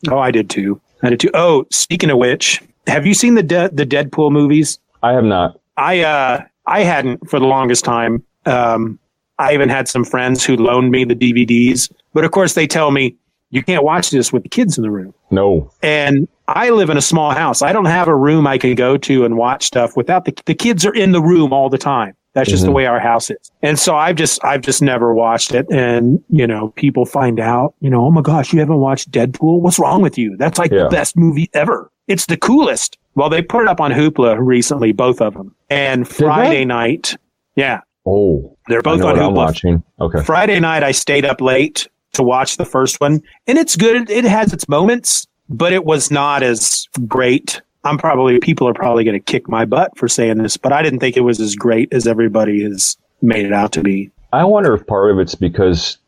Oh, 0.08 0.18
I 0.18 0.30
did 0.30 0.48
too. 0.48 0.80
I 1.02 1.10
did 1.10 1.20
too. 1.20 1.30
Oh, 1.34 1.66
speaking 1.70 2.10
of 2.10 2.18
which, 2.18 2.62
have 2.86 3.06
you 3.06 3.14
seen 3.14 3.34
the 3.34 3.42
De- 3.42 3.70
the 3.70 3.84
Deadpool 3.84 4.30
movies? 4.30 4.78
I 5.02 5.12
have 5.12 5.24
not. 5.24 5.60
I 5.76 6.00
uh 6.00 6.44
I 6.66 6.82
hadn't 6.82 7.28
for 7.28 7.40
the 7.40 7.46
longest 7.46 7.84
time. 7.84 8.22
Um, 8.46 8.98
I 9.38 9.52
even 9.54 9.68
had 9.68 9.88
some 9.88 10.04
friends 10.04 10.44
who 10.44 10.56
loaned 10.56 10.90
me 10.90 11.04
the 11.04 11.14
DVDs, 11.16 11.90
but 12.12 12.24
of 12.24 12.30
course 12.30 12.54
they 12.54 12.66
tell 12.66 12.90
me 12.90 13.16
you 13.50 13.62
can't 13.62 13.84
watch 13.84 14.10
this 14.10 14.32
with 14.32 14.42
the 14.42 14.48
kids 14.48 14.76
in 14.78 14.82
the 14.82 14.90
room. 14.90 15.14
No. 15.30 15.70
and 15.82 16.28
I 16.46 16.68
live 16.70 16.90
in 16.90 16.96
a 16.98 17.02
small 17.02 17.30
house. 17.30 17.62
I 17.62 17.72
don't 17.72 17.86
have 17.86 18.06
a 18.06 18.14
room 18.14 18.46
I 18.46 18.58
can 18.58 18.74
go 18.74 18.98
to 18.98 19.24
and 19.24 19.36
watch 19.38 19.64
stuff 19.64 19.96
without 19.96 20.26
the 20.26 20.34
the 20.44 20.54
kids 20.54 20.84
are 20.84 20.92
in 20.94 21.12
the 21.12 21.22
room 21.22 21.52
all 21.52 21.68
the 21.70 21.78
time. 21.78 22.14
That's 22.34 22.50
just 22.50 22.64
the 22.64 22.70
Mhm. 22.70 22.74
way 22.74 22.86
our 22.86 22.98
house 23.00 23.30
is. 23.30 23.50
And 23.62 23.78
so 23.78 23.94
I've 23.96 24.16
just 24.16 24.44
I've 24.44 24.60
just 24.60 24.82
never 24.82 25.14
watched 25.14 25.54
it. 25.54 25.66
And 25.70 26.22
you 26.28 26.46
know, 26.46 26.68
people 26.76 27.06
find 27.06 27.40
out, 27.40 27.74
you 27.80 27.88
know, 27.88 28.04
oh 28.04 28.10
my 28.10 28.20
gosh, 28.20 28.52
you 28.52 28.60
haven't 28.60 28.76
watched 28.80 29.10
Deadpool? 29.10 29.60
What's 29.60 29.78
wrong 29.78 30.02
with 30.02 30.18
you? 30.18 30.36
That's 30.36 30.58
like 30.58 30.70
Yeah. 30.70 30.82
the 30.84 30.88
best 30.90 31.16
movie 31.16 31.48
ever. 31.54 31.90
It's 32.08 32.26
the 32.26 32.36
coolest. 32.36 32.98
Well, 33.14 33.30
they 33.30 33.40
put 33.40 33.62
it 33.62 33.68
up 33.68 33.80
on 33.80 33.90
Hoopla 33.92 34.36
recently, 34.38 34.92
both 34.92 35.20
of 35.22 35.32
them. 35.34 35.54
And 35.70 36.06
Friday 36.06 36.64
night, 36.66 37.16
yeah, 37.56 37.80
Oh, 38.06 38.56
they're 38.68 38.82
both 38.82 39.02
on 39.02 39.18
I'm 39.18 39.34
watching. 39.34 39.82
Okay. 40.00 40.22
Friday 40.22 40.60
night, 40.60 40.82
I 40.82 40.92
stayed 40.92 41.24
up 41.24 41.40
late 41.40 41.88
to 42.12 42.22
watch 42.22 42.56
the 42.56 42.64
first 42.64 43.00
one, 43.00 43.22
and 43.46 43.58
it's 43.58 43.76
good. 43.76 44.10
It 44.10 44.24
has 44.24 44.52
its 44.52 44.68
moments, 44.68 45.26
but 45.48 45.72
it 45.72 45.84
was 45.84 46.10
not 46.10 46.42
as 46.42 46.86
great. 47.06 47.60
I'm 47.84 47.98
probably 47.98 48.38
people 48.38 48.68
are 48.68 48.74
probably 48.74 49.04
going 49.04 49.18
to 49.18 49.24
kick 49.24 49.48
my 49.48 49.64
butt 49.64 49.96
for 49.96 50.08
saying 50.08 50.38
this, 50.38 50.56
but 50.56 50.72
I 50.72 50.82
didn't 50.82 51.00
think 51.00 51.16
it 51.16 51.20
was 51.22 51.40
as 51.40 51.54
great 51.54 51.92
as 51.92 52.06
everybody 52.06 52.62
has 52.62 52.96
made 53.20 53.44
it 53.44 53.52
out 53.52 53.72
to 53.72 53.82
be. 53.82 54.10
I 54.32 54.44
wonder 54.44 54.74
if 54.74 54.86
part 54.86 55.10
of 55.10 55.18
it's 55.18 55.34
because 55.34 55.98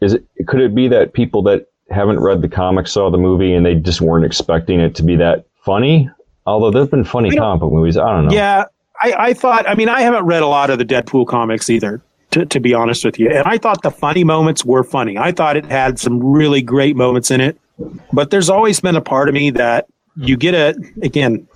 is 0.00 0.14
it 0.14 0.26
could 0.46 0.60
it 0.60 0.74
be 0.74 0.88
that 0.88 1.12
people 1.12 1.42
that 1.44 1.66
haven't 1.90 2.20
read 2.20 2.42
the 2.42 2.48
comics 2.48 2.92
saw 2.92 3.10
the 3.10 3.18
movie 3.18 3.54
and 3.54 3.64
they 3.64 3.74
just 3.74 4.00
weren't 4.00 4.24
expecting 4.24 4.80
it 4.80 4.94
to 4.96 5.02
be 5.02 5.16
that 5.16 5.46
funny? 5.64 6.10
Although 6.44 6.70
there've 6.70 6.90
been 6.90 7.04
funny 7.04 7.30
comic 7.34 7.60
book 7.60 7.72
movies. 7.72 7.96
I 7.96 8.12
don't 8.12 8.26
know. 8.26 8.34
Yeah, 8.34 8.64
I, 9.02 9.14
I 9.18 9.34
thought. 9.34 9.68
I 9.68 9.74
mean, 9.74 9.88
I 9.88 10.00
haven't 10.00 10.24
read 10.24 10.42
a 10.42 10.46
lot 10.46 10.70
of 10.70 10.78
the 10.78 10.84
Deadpool 10.84 11.26
comics 11.26 11.68
either. 11.70 12.02
To, 12.32 12.44
to 12.44 12.58
be 12.60 12.74
honest 12.74 13.04
with 13.04 13.18
you, 13.20 13.30
and 13.30 13.46
I 13.46 13.56
thought 13.56 13.82
the 13.82 13.90
funny 13.90 14.24
moments 14.24 14.64
were 14.64 14.82
funny. 14.82 15.16
I 15.16 15.30
thought 15.30 15.56
it 15.56 15.64
had 15.64 15.98
some 15.98 16.22
really 16.22 16.60
great 16.60 16.96
moments 16.96 17.30
in 17.30 17.40
it, 17.40 17.58
but 18.12 18.30
there's 18.30 18.50
always 18.50 18.80
been 18.80 18.96
a 18.96 19.00
part 19.00 19.28
of 19.28 19.34
me 19.34 19.50
that 19.50 19.86
you 20.16 20.36
get 20.36 20.52
a 20.54 20.74
again 21.02 21.46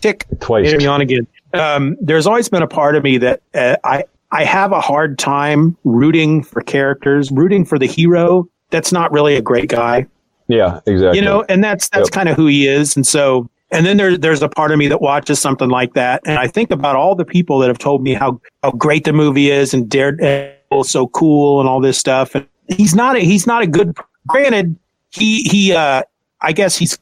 tick 0.00 0.26
Twice. 0.40 0.66
Hit 0.70 0.78
me 0.78 0.86
on 0.86 1.00
again. 1.00 1.26
Um, 1.54 1.96
there's 2.00 2.26
always 2.26 2.48
been 2.50 2.62
a 2.62 2.66
part 2.68 2.96
of 2.96 3.02
me 3.02 3.16
that 3.18 3.40
uh, 3.54 3.76
I 3.82 4.04
I 4.30 4.44
have 4.44 4.72
a 4.72 4.80
hard 4.80 5.18
time 5.18 5.76
rooting 5.84 6.42
for 6.42 6.60
characters, 6.60 7.30
rooting 7.32 7.64
for 7.64 7.78
the 7.78 7.86
hero 7.86 8.46
that's 8.70 8.92
not 8.92 9.10
really 9.10 9.36
a 9.36 9.40
great 9.42 9.70
guy, 9.70 10.06
Yeah, 10.48 10.80
exactly. 10.86 11.18
you 11.18 11.24
know, 11.24 11.44
and 11.48 11.64
that's 11.64 11.88
that's 11.88 12.08
Yep. 12.08 12.12
kind 12.12 12.28
of 12.28 12.36
who 12.36 12.46
he 12.46 12.68
is. 12.68 12.94
And 12.94 13.06
so, 13.06 13.48
and 13.70 13.84
then 13.84 13.96
there, 13.96 14.16
there's 14.16 14.42
a 14.42 14.48
part 14.48 14.72
of 14.72 14.78
me 14.78 14.88
that 14.88 15.00
watches 15.00 15.38
something 15.38 15.68
like 15.68 15.94
that, 15.94 16.22
and 16.24 16.38
I 16.38 16.46
think 16.46 16.70
about 16.70 16.96
all 16.96 17.14
the 17.14 17.24
people 17.24 17.58
that 17.60 17.68
have 17.68 17.78
told 17.78 18.02
me 18.02 18.14
how 18.14 18.40
how 18.62 18.70
great 18.72 19.04
the 19.04 19.12
movie 19.12 19.50
is 19.50 19.74
and 19.74 19.88
Daredevil 19.88 20.80
is 20.80 20.90
so 20.90 21.08
cool 21.08 21.60
and 21.60 21.68
all 21.68 21.80
this 21.80 21.98
stuff. 21.98 22.34
And 22.34 22.46
he's 22.68 22.94
not 22.94 23.16
a, 23.16 23.20
he's 23.20 23.46
not 23.46 23.62
a 23.62 23.66
good. 23.66 23.96
Granted, 24.26 24.76
he 25.10 25.42
he 25.42 25.72
uh, 25.72 26.02
I 26.40 26.52
guess 26.52 26.76
he's 26.76 26.98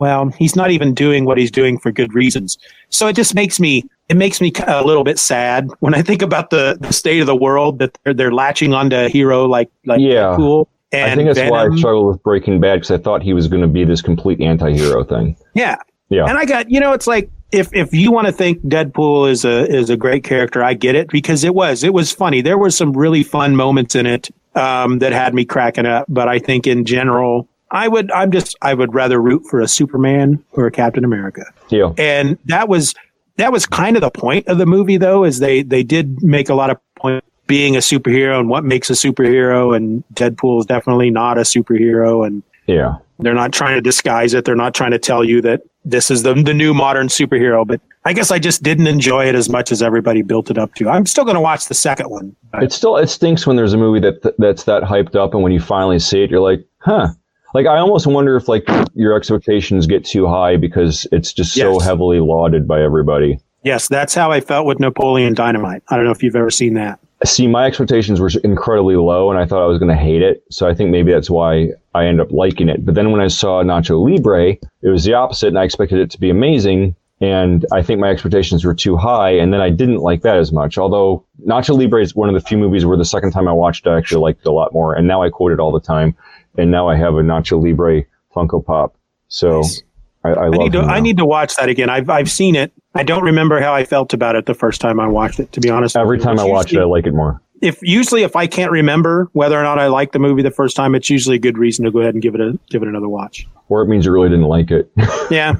well, 0.00 0.28
he's 0.30 0.56
not 0.56 0.70
even 0.70 0.94
doing 0.94 1.24
what 1.24 1.38
he's 1.38 1.50
doing 1.50 1.78
for 1.78 1.90
good 1.90 2.14
reasons. 2.14 2.58
So 2.90 3.06
it 3.08 3.16
just 3.16 3.34
makes 3.34 3.58
me 3.58 3.84
it 4.08 4.16
makes 4.16 4.40
me 4.40 4.52
a 4.66 4.84
little 4.84 5.04
bit 5.04 5.18
sad 5.18 5.70
when 5.80 5.94
I 5.94 6.02
think 6.02 6.22
about 6.22 6.50
the, 6.50 6.76
the 6.80 6.92
state 6.92 7.20
of 7.20 7.26
the 7.26 7.36
world 7.36 7.78
that 7.78 7.98
they're, 8.04 8.14
they're 8.14 8.32
latching 8.32 8.74
onto 8.74 8.96
a 8.96 9.08
hero 9.08 9.46
like 9.46 9.70
like 9.86 10.00
Yeah. 10.00 10.34
cool. 10.36 10.68
And 10.92 11.10
I 11.10 11.14
think 11.16 11.34
that's 11.34 11.50
why 11.50 11.66
I 11.66 11.76
struggled 11.76 12.06
with 12.06 12.22
Breaking 12.22 12.60
Bad 12.60 12.76
because 12.76 12.90
I 12.92 12.98
thought 12.98 13.20
he 13.22 13.32
was 13.32 13.48
going 13.48 13.62
to 13.62 13.68
be 13.68 13.84
this 13.84 14.00
complete 14.00 14.40
anti-hero 14.40 15.02
thing. 15.02 15.36
Yeah. 15.54 15.76
Yeah. 16.08 16.24
And 16.26 16.36
I 16.38 16.44
got, 16.44 16.70
you 16.70 16.80
know, 16.80 16.92
it's 16.92 17.06
like 17.06 17.30
if 17.52 17.68
if 17.72 17.92
you 17.94 18.10
want 18.12 18.26
to 18.26 18.32
think 18.32 18.60
Deadpool 18.62 19.30
is 19.30 19.44
a 19.44 19.66
is 19.68 19.90
a 19.90 19.96
great 19.96 20.24
character, 20.24 20.62
I 20.62 20.74
get 20.74 20.94
it 20.94 21.08
because 21.08 21.44
it 21.44 21.54
was. 21.54 21.82
It 21.84 21.92
was 21.94 22.12
funny. 22.12 22.40
There 22.40 22.58
were 22.58 22.70
some 22.70 22.92
really 22.92 23.22
fun 23.22 23.56
moments 23.56 23.94
in 23.94 24.06
it 24.06 24.28
um, 24.54 24.98
that 25.00 25.12
had 25.12 25.34
me 25.34 25.44
cracking 25.44 25.86
up, 25.86 26.06
but 26.08 26.28
I 26.28 26.38
think 26.38 26.66
in 26.66 26.84
general, 26.84 27.48
I 27.70 27.88
would 27.88 28.10
I'm 28.12 28.30
just 28.30 28.56
I 28.62 28.74
would 28.74 28.94
rather 28.94 29.20
root 29.20 29.44
for 29.48 29.60
a 29.60 29.68
Superman 29.68 30.44
or 30.52 30.66
a 30.66 30.70
Captain 30.70 31.04
America. 31.04 31.44
Yeah. 31.70 31.92
And 31.98 32.38
that 32.46 32.68
was 32.68 32.94
that 33.36 33.50
was 33.50 33.66
kind 33.66 33.96
of 33.96 34.00
the 34.02 34.10
point 34.10 34.46
of 34.46 34.58
the 34.58 34.66
movie 34.66 34.96
though, 34.96 35.24
is 35.24 35.38
they 35.38 35.62
they 35.62 35.82
did 35.82 36.22
make 36.22 36.48
a 36.48 36.54
lot 36.54 36.70
of 36.70 36.78
point 36.96 37.24
being 37.46 37.76
a 37.76 37.80
superhero 37.80 38.38
and 38.40 38.48
what 38.48 38.64
makes 38.64 38.88
a 38.90 38.94
superhero 38.94 39.76
and 39.76 40.02
Deadpool 40.14 40.60
is 40.60 40.66
definitely 40.66 41.10
not 41.10 41.36
a 41.36 41.42
superhero 41.42 42.26
and 42.26 42.42
Yeah. 42.66 42.96
they're 43.18 43.34
not 43.34 43.52
trying 43.52 43.74
to 43.74 43.82
disguise 43.82 44.32
it. 44.34 44.44
They're 44.46 44.54
not 44.56 44.72
trying 44.74 44.92
to 44.92 44.98
tell 44.98 45.22
you 45.22 45.42
that 45.42 45.60
this 45.84 46.10
is 46.10 46.22
the 46.22 46.34
the 46.34 46.54
new 46.54 46.74
modern 46.74 47.08
superhero. 47.08 47.66
But 47.66 47.80
I 48.04 48.12
guess 48.12 48.30
I 48.30 48.38
just 48.38 48.62
didn't 48.62 48.86
enjoy 48.86 49.26
it 49.26 49.34
as 49.34 49.48
much 49.48 49.72
as 49.72 49.82
everybody 49.82 50.22
built 50.22 50.50
it 50.50 50.58
up 50.58 50.74
to. 50.76 50.88
I'm 50.88 51.06
still 51.06 51.24
going 51.24 51.36
to 51.36 51.40
watch 51.40 51.66
the 51.66 51.74
second 51.74 52.10
one. 52.10 52.34
It 52.54 52.72
still 52.72 52.96
it 52.96 53.08
stinks 53.08 53.46
when 53.46 53.56
there's 53.56 53.72
a 53.72 53.78
movie 53.78 54.00
that 54.00 54.34
that's 54.38 54.64
that 54.64 54.82
hyped 54.82 55.16
up, 55.16 55.34
and 55.34 55.42
when 55.42 55.52
you 55.52 55.60
finally 55.60 55.98
see 55.98 56.22
it, 56.22 56.30
you're 56.30 56.40
like, 56.40 56.64
huh. 56.78 57.08
Like 57.54 57.66
I 57.66 57.78
almost 57.78 58.06
wonder 58.08 58.36
if 58.36 58.48
like 58.48 58.66
your 58.94 59.16
expectations 59.16 59.86
get 59.86 60.04
too 60.04 60.26
high 60.26 60.56
because 60.56 61.06
it's 61.12 61.32
just 61.32 61.54
so 61.54 61.78
heavily 61.78 62.18
lauded 62.18 62.66
by 62.66 62.82
everybody. 62.82 63.38
Yes, 63.62 63.86
that's 63.86 64.12
how 64.12 64.32
I 64.32 64.40
felt 64.40 64.66
with 64.66 64.80
Napoleon 64.80 65.34
Dynamite. 65.34 65.82
I 65.88 65.96
don't 65.96 66.04
know 66.04 66.10
if 66.10 66.22
you've 66.22 66.34
ever 66.34 66.50
seen 66.50 66.74
that. 66.74 66.98
See, 67.22 67.46
my 67.46 67.66
expectations 67.66 68.20
were 68.20 68.30
incredibly 68.42 68.96
low, 68.96 69.30
and 69.30 69.38
I 69.38 69.46
thought 69.46 69.62
I 69.62 69.66
was 69.66 69.78
going 69.78 69.90
to 69.90 69.96
hate 69.96 70.20
it. 70.20 70.42
So 70.50 70.68
I 70.68 70.74
think 70.74 70.90
maybe 70.90 71.12
that's 71.12 71.30
why 71.30 71.70
I 71.94 72.06
end 72.06 72.20
up 72.20 72.30
liking 72.32 72.68
it. 72.68 72.84
But 72.84 72.96
then 72.96 73.12
when 73.12 73.20
I 73.20 73.28
saw 73.28 73.62
Nacho 73.62 74.04
Libre, 74.04 74.50
it 74.82 74.88
was 74.88 75.04
the 75.04 75.14
opposite, 75.14 75.48
and 75.48 75.58
I 75.58 75.64
expected 75.64 76.00
it 76.00 76.10
to 76.10 76.20
be 76.20 76.28
amazing. 76.28 76.96
And 77.20 77.64
I 77.72 77.82
think 77.82 78.00
my 78.00 78.10
expectations 78.10 78.64
were 78.64 78.74
too 78.74 78.96
high, 78.96 79.30
and 79.30 79.52
then 79.54 79.60
I 79.60 79.70
didn't 79.70 80.00
like 80.00 80.22
that 80.22 80.36
as 80.36 80.52
much. 80.52 80.76
Although 80.76 81.24
Nacho 81.46 81.78
Libre 81.78 82.02
is 82.02 82.14
one 82.14 82.28
of 82.28 82.34
the 82.34 82.46
few 82.46 82.58
movies 82.58 82.84
where 82.84 82.96
the 82.96 83.04
second 83.04 83.30
time 83.30 83.48
I 83.48 83.52
watched 83.52 83.86
it, 83.86 83.90
I 83.90 83.96
actually 83.96 84.20
liked 84.20 84.40
it 84.40 84.48
a 84.48 84.52
lot 84.52 84.72
more. 84.72 84.94
And 84.94 85.06
now 85.06 85.22
I 85.22 85.30
quote 85.30 85.52
it 85.52 85.60
all 85.60 85.72
the 85.72 85.80
time. 85.80 86.16
And 86.58 86.70
now 86.70 86.88
I 86.88 86.96
have 86.96 87.14
a 87.14 87.22
Nacho 87.22 87.62
Libre 87.62 88.02
Funko 88.34 88.64
Pop. 88.64 88.96
So 89.28 89.60
Nice. 89.60 89.82
I, 90.24 90.30
I, 90.30 90.32
I 90.32 90.48
love 90.48 90.58
need 90.58 90.72
to 90.72 90.80
I 90.80 91.00
need 91.00 91.16
to 91.18 91.26
watch 91.26 91.56
that 91.56 91.68
again. 91.68 91.90
I've 91.90 92.08
I've 92.08 92.30
seen 92.30 92.56
it. 92.56 92.72
I 92.94 93.02
don't 93.02 93.24
remember 93.24 93.60
how 93.60 93.74
I 93.74 93.84
felt 93.84 94.12
about 94.12 94.36
it 94.36 94.46
the 94.46 94.54
first 94.54 94.80
time 94.80 95.00
I 95.00 95.06
watched 95.06 95.40
it. 95.40 95.50
To 95.52 95.60
be 95.60 95.70
honest, 95.70 95.96
Every 95.96 96.18
time 96.18 96.38
I 96.38 96.44
watch 96.44 96.72
it, 96.72 96.78
I 96.78 96.84
like 96.84 97.06
it 97.06 97.14
more. 97.14 97.40
If 97.60 97.78
usually 97.82 98.22
if 98.22 98.36
I 98.36 98.46
can't 98.46 98.70
remember 98.70 99.28
whether 99.32 99.58
or 99.58 99.62
not 99.62 99.78
I 99.78 99.86
liked 99.86 100.12
the 100.12 100.18
movie 100.18 100.42
the 100.42 100.50
first 100.50 100.76
time, 100.76 100.94
it's 100.94 101.08
usually 101.08 101.36
a 101.36 101.38
good 101.38 101.56
reason 101.56 101.84
to 101.84 101.90
go 101.90 102.00
ahead 102.00 102.14
and 102.14 102.22
give 102.22 102.34
it 102.34 102.40
a 102.40 102.58
give 102.70 102.82
it 102.82 102.88
another 102.88 103.08
watch. 103.08 103.46
Or 103.68 103.82
it 103.82 103.86
means 103.86 104.04
you 104.04 104.12
really 104.12 104.28
didn't 104.28 104.46
like 104.46 104.70
it. 104.70 104.90
Yeah. 105.30 105.54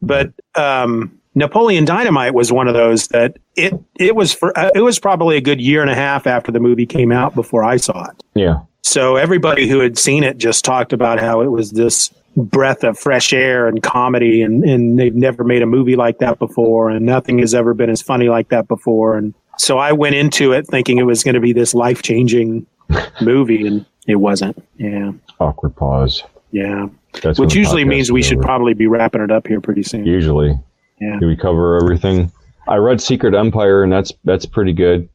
but 0.00 0.32
um 0.54 1.18
Napoleon 1.34 1.84
Dynamite 1.84 2.34
was 2.34 2.52
one 2.52 2.68
of 2.68 2.74
those 2.74 3.08
that 3.08 3.38
it 3.56 3.74
it 3.98 4.16
was 4.16 4.32
for 4.32 4.56
uh, 4.58 4.70
it 4.74 4.80
was 4.80 4.98
probably 4.98 5.36
a 5.36 5.40
good 5.40 5.60
year 5.60 5.80
and 5.80 5.90
a 5.90 5.94
half 5.94 6.26
after 6.26 6.50
the 6.52 6.60
movie 6.60 6.86
came 6.86 7.12
out 7.12 7.34
before 7.34 7.64
I 7.64 7.76
saw 7.76 8.08
it. 8.10 8.22
Yeah. 8.34 8.60
So 8.82 9.16
everybody 9.16 9.68
who 9.68 9.78
had 9.80 9.96
seen 9.98 10.24
it 10.24 10.38
just 10.38 10.64
talked 10.64 10.92
about 10.92 11.20
how 11.20 11.40
it 11.40 11.46
was 11.50 11.70
this 11.72 12.10
breath 12.36 12.82
of 12.84 12.98
fresh 12.98 13.32
air 13.32 13.66
and 13.68 13.82
comedy 13.82 14.40
and, 14.42 14.64
and 14.64 14.98
they've 14.98 15.14
never 15.14 15.44
made 15.44 15.62
a 15.62 15.66
movie 15.66 15.96
like 15.96 16.18
that 16.18 16.38
before 16.38 16.88
and 16.90 17.04
nothing 17.04 17.38
has 17.38 17.54
ever 17.54 17.74
been 17.74 17.90
as 17.90 18.00
funny 18.00 18.28
like 18.28 18.48
that 18.48 18.66
before 18.68 19.16
and 19.18 19.34
so 19.58 19.76
I 19.78 19.92
went 19.92 20.14
into 20.14 20.52
it 20.52 20.66
thinking 20.66 20.96
it 20.98 21.02
was 21.04 21.22
going 21.22 21.34
to 21.34 21.40
be 21.40 21.52
this 21.52 21.74
life 21.74 22.02
changing 22.02 22.66
movie 23.20 23.66
and 23.66 23.84
it 24.08 24.16
wasn't. 24.16 24.60
Yeah. 24.78 25.12
Awkward 25.40 25.76
pause. 25.76 26.22
Yeah. 26.52 26.86
That's 27.22 27.38
Which 27.38 27.54
usually 27.54 27.84
means 27.84 28.10
we 28.10 28.22
should 28.22 28.38
over. 28.38 28.46
probably 28.46 28.72
be 28.74 28.86
wrapping 28.86 29.20
it 29.20 29.30
up 29.30 29.46
here 29.46 29.60
pretty 29.60 29.82
soon. 29.82 30.06
Usually. 30.06 30.58
Yeah. 31.00 31.18
Do 31.20 31.26
we 31.26 31.36
cover 31.36 31.76
everything? 31.76 32.32
I 32.66 32.76
read 32.76 33.00
Secret 33.00 33.34
Empire, 33.34 33.82
and 33.82 33.92
that's 33.92 34.12
that's 34.24 34.46
pretty 34.46 34.72
good. 34.72 35.08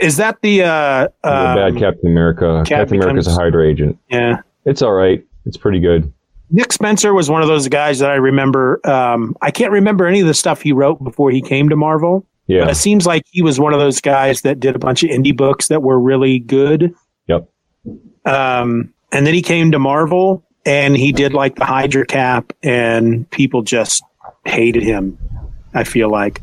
Is 0.00 0.16
that 0.18 0.38
the 0.42 0.62
uh 0.62 1.08
The 1.24 1.28
um, 1.36 1.56
bad 1.56 1.76
Captain 1.76 2.10
America. 2.10 2.62
Cap 2.64 2.80
Captain 2.80 2.96
America's 2.98 3.26
a 3.26 3.30
becomes- 3.30 3.38
Hydra 3.42 3.66
agent. 3.68 3.98
Yeah. 4.08 4.42
It's 4.64 4.82
all 4.82 4.92
right. 4.92 5.24
It's 5.46 5.56
pretty 5.56 5.80
good. 5.80 6.12
Nick 6.50 6.72
Spencer 6.72 7.14
was 7.14 7.30
one 7.30 7.42
of 7.42 7.48
those 7.48 7.68
guys 7.68 7.98
that 8.00 8.10
I 8.10 8.16
remember. 8.16 8.80
Um, 8.88 9.36
I 9.40 9.50
can't 9.50 9.70
remember 9.72 10.06
any 10.06 10.20
of 10.20 10.26
the 10.26 10.34
stuff 10.34 10.62
he 10.62 10.72
wrote 10.72 11.02
before 11.02 11.30
he 11.30 11.40
came 11.40 11.68
to 11.68 11.76
Marvel, 11.76 12.26
Yeah. 12.48 12.62
but 12.64 12.70
it 12.70 12.74
seems 12.76 13.06
like 13.06 13.22
he 13.30 13.40
was 13.42 13.60
one 13.60 13.72
of 13.72 13.78
those 13.80 14.00
guys 14.00 14.40
that 14.42 14.58
did 14.60 14.74
a 14.74 14.78
bunch 14.78 15.02
of 15.04 15.10
indie 15.10 15.36
books 15.36 15.68
that 15.68 15.82
were 15.82 15.98
really 15.98 16.38
good. 16.40 16.94
Yep. 17.28 17.48
Um, 18.24 18.92
and 19.12 19.26
then 19.26 19.34
he 19.34 19.42
came 19.42 19.70
to 19.72 19.78
Marvel 19.78 20.44
and 20.66 20.96
he 20.96 21.12
did 21.12 21.32
like 21.34 21.56
the 21.56 21.64
Hydra 21.64 22.04
cap, 22.06 22.52
and 22.62 23.28
people 23.30 23.62
just 23.62 24.02
hated 24.44 24.82
him. 24.82 25.16
I 25.74 25.84
feel 25.84 26.10
like 26.10 26.42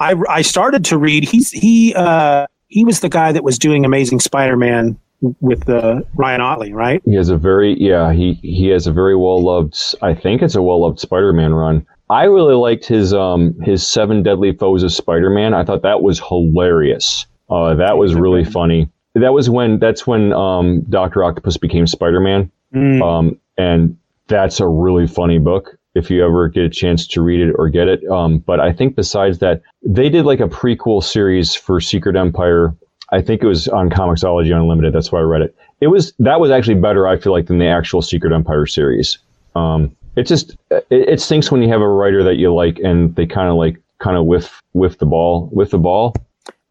I 0.00 0.14
I 0.28 0.42
started 0.42 0.84
to 0.86 0.98
read. 0.98 1.24
He's 1.24 1.50
he 1.50 1.92
uh, 1.94 2.46
he 2.68 2.84
was 2.84 3.00
the 3.00 3.08
guy 3.08 3.32
that 3.32 3.42
was 3.42 3.58
doing 3.58 3.84
Amazing 3.84 4.20
Spider-Man 4.20 4.98
with 5.20 5.68
uh, 5.68 6.02
Ryan 6.14 6.40
Ottley, 6.40 6.72
right? 6.72 7.02
He 7.04 7.14
has 7.14 7.28
a 7.28 7.36
very 7.36 7.78
yeah 7.80 8.12
he 8.12 8.34
he 8.42 8.68
has 8.68 8.86
a 8.86 8.92
very 8.92 9.16
well 9.16 9.42
loved 9.42 9.94
I 10.02 10.14
think 10.14 10.42
it's 10.42 10.54
a 10.54 10.62
well 10.62 10.82
loved 10.82 11.00
Spider 11.00 11.32
Man 11.32 11.54
run. 11.54 11.86
I 12.08 12.24
really 12.24 12.54
liked 12.54 12.86
his 12.86 13.12
um 13.12 13.58
his 13.60 13.86
Seven 13.86 14.22
Deadly 14.22 14.52
Foes 14.52 14.82
of 14.82 14.92
Spider 14.92 15.30
Man. 15.30 15.54
I 15.54 15.64
thought 15.64 15.82
that 15.82 16.02
was 16.02 16.20
hilarious. 16.20 17.26
Uh, 17.48 17.74
that 17.74 17.96
was 17.96 18.14
really 18.14 18.44
funny. 18.44 18.88
That 19.14 19.32
was 19.32 19.48
when 19.48 19.78
that's 19.78 20.06
when 20.06 20.32
um 20.32 20.82
Doctor 20.82 21.24
Octopus 21.24 21.56
became 21.56 21.86
Spider 21.86 22.20
Man. 22.20 22.50
Mm. 22.74 23.02
Um, 23.02 23.40
and 23.56 23.96
that's 24.28 24.60
a 24.60 24.68
really 24.68 25.06
funny 25.06 25.38
book 25.38 25.78
if 25.94 26.10
you 26.10 26.24
ever 26.24 26.48
get 26.48 26.64
a 26.64 26.68
chance 26.68 27.06
to 27.06 27.22
read 27.22 27.40
it 27.40 27.52
or 27.52 27.70
get 27.70 27.88
it. 27.88 28.06
Um, 28.08 28.38
but 28.38 28.60
I 28.60 28.72
think 28.72 28.96
besides 28.96 29.38
that, 29.38 29.62
they 29.82 30.10
did 30.10 30.26
like 30.26 30.40
a 30.40 30.48
prequel 30.48 31.02
series 31.02 31.54
for 31.54 31.80
Secret 31.80 32.16
Empire. 32.16 32.74
I 33.12 33.22
think 33.22 33.42
it 33.42 33.46
was 33.46 33.68
on 33.68 33.88
Comixology 33.90 34.54
Unlimited. 34.54 34.92
That's 34.92 35.12
why 35.12 35.20
I 35.20 35.22
read 35.22 35.42
it. 35.42 35.54
It 35.80 35.88
was 35.88 36.12
that 36.18 36.40
was 36.40 36.50
actually 36.50 36.74
better. 36.76 37.06
I 37.06 37.16
feel 37.18 37.32
like 37.32 37.46
than 37.46 37.58
the 37.58 37.66
actual 37.66 38.02
Secret 38.02 38.32
Empire 38.32 38.66
series. 38.66 39.18
Um, 39.54 39.94
it 40.16 40.24
just 40.26 40.56
it, 40.70 40.86
it 40.90 41.20
stinks 41.20 41.50
when 41.52 41.62
you 41.62 41.68
have 41.68 41.80
a 41.82 41.88
writer 41.88 42.22
that 42.24 42.36
you 42.36 42.52
like 42.54 42.78
and 42.78 43.14
they 43.14 43.26
kind 43.26 43.48
of 43.48 43.56
like 43.56 43.80
kind 43.98 44.16
of 44.16 44.24
whiff 44.26 44.62
whiff 44.72 44.98
the 44.98 45.06
ball 45.06 45.48
with 45.52 45.70
the 45.70 45.78
ball. 45.78 46.14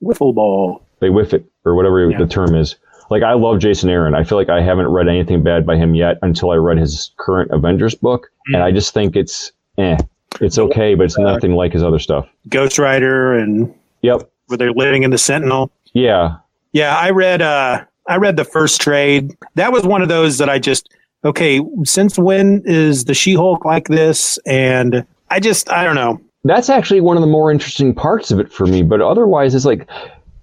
Wiffle 0.03 0.33
ball. 0.35 0.83
They 0.99 1.09
whiff 1.09 1.33
it 1.33 1.45
or 1.63 1.75
whatever 1.75 2.09
Yeah. 2.09 2.17
the 2.17 2.27
term 2.27 2.55
is. 2.55 2.75
Like 3.09 3.23
I 3.23 3.33
love 3.33 3.59
Jason 3.59 3.89
Aaron. 3.89 4.15
I 4.15 4.23
feel 4.23 4.37
like 4.37 4.49
I 4.49 4.61
haven't 4.61 4.87
read 4.87 5.07
anything 5.07 5.43
bad 5.43 5.65
by 5.65 5.77
him 5.77 5.93
yet 5.95 6.17
until 6.21 6.49
I 6.51 6.55
read 6.55 6.77
his 6.77 7.11
current 7.17 7.51
Avengers 7.51 7.93
book, 7.95 8.29
and 8.47 8.63
I 8.63 8.71
just 8.71 8.93
think 8.93 9.15
it's 9.15 9.51
eh. 9.77 9.97
It's 10.41 10.57
okay, 10.57 10.95
but 10.95 11.03
it's 11.05 11.17
nothing 11.17 11.53
like 11.53 11.71
his 11.71 11.81
other 11.83 11.99
stuff. 11.99 12.27
Ghost 12.49 12.77
Rider 12.77 13.33
and 13.35 13.73
Yep. 14.01 14.29
where 14.47 14.57
they're 14.57 14.73
living 14.73 15.03
in 15.03 15.11
the 15.11 15.17
Sentinel. 15.17 15.71
Yeah. 15.95 16.35
Yeah, 16.73 16.95
I 16.95 17.09
read 17.09 17.41
uh 17.41 17.83
I 18.07 18.17
read 18.17 18.37
the 18.37 18.45
first 18.45 18.79
trade. 18.79 19.35
That 19.55 19.71
was 19.71 19.83
one 19.83 20.03
of 20.03 20.09
those 20.09 20.37
that 20.37 20.49
I 20.49 20.59
just 20.59 20.93
okay, 21.23 21.59
since 21.83 22.19
when 22.19 22.61
is 22.65 23.05
the 23.05 23.15
She-Hulk 23.15 23.65
like 23.65 23.87
this? 23.87 24.37
And 24.45 25.05
I 25.31 25.39
just 25.39 25.71
I 25.71 25.83
don't 25.83 25.95
know. 25.95 26.21
That's 26.43 26.69
actually 26.69 27.01
one 27.01 27.17
of 27.17 27.21
the 27.21 27.27
more 27.27 27.49
interesting 27.49 27.95
parts 27.95 28.29
of 28.29 28.39
it 28.39 28.53
for 28.53 28.67
me. 28.67 28.83
But 28.83 29.01
otherwise, 29.01 29.55
it's 29.55 29.65
like 29.65 29.89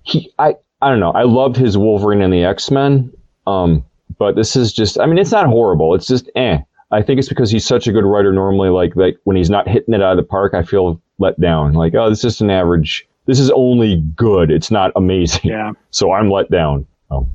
he. 0.03 0.32
I. 0.40 0.57
I 0.80 0.90
don't 0.90 0.98
know. 0.98 1.12
I 1.12 1.22
loved 1.22 1.57
his 1.57 1.78
Wolverine 1.78 2.22
and 2.22 2.32
the 2.32 2.42
X 2.42 2.68
Men. 2.72 3.12
Um, 3.46 3.84
but 4.18 4.34
this 4.34 4.57
is 4.57 4.72
just. 4.72 4.98
I 4.98 5.07
mean, 5.07 5.16
it's 5.18 5.30
not 5.30 5.46
horrible. 5.46 5.94
It's 5.94 6.09
just 6.09 6.28
eh. 6.34 6.59
I 6.90 7.03
think 7.03 7.20
it's 7.20 7.28
because 7.28 7.53
he's 7.53 7.64
such 7.64 7.86
a 7.86 7.92
good 7.92 8.05
writer. 8.05 8.32
Normally, 8.32 8.68
like 8.70 8.96
like 8.96 9.16
when 9.22 9.36
he's 9.36 9.50
not 9.50 9.68
hitting 9.68 9.94
it 9.94 10.03
out 10.03 10.11
of 10.11 10.16
the 10.16 10.24
park, 10.24 10.55
I 10.55 10.64
feel 10.64 11.00
let 11.18 11.38
down. 11.40 11.74
Like 11.74 11.94
oh, 11.94 12.09
this 12.09 12.18
is 12.18 12.22
just 12.22 12.40
an 12.40 12.50
average. 12.50 13.07
This 13.26 13.38
is 13.38 13.50
only 13.50 14.00
good. 14.16 14.50
It's 14.50 14.70
not 14.70 14.92
amazing. 14.96 15.50
Yeah. 15.50 15.72
So 15.90 16.12
I'm 16.12 16.30
let 16.30 16.50
down. 16.50 16.86
Oh. 17.10 17.28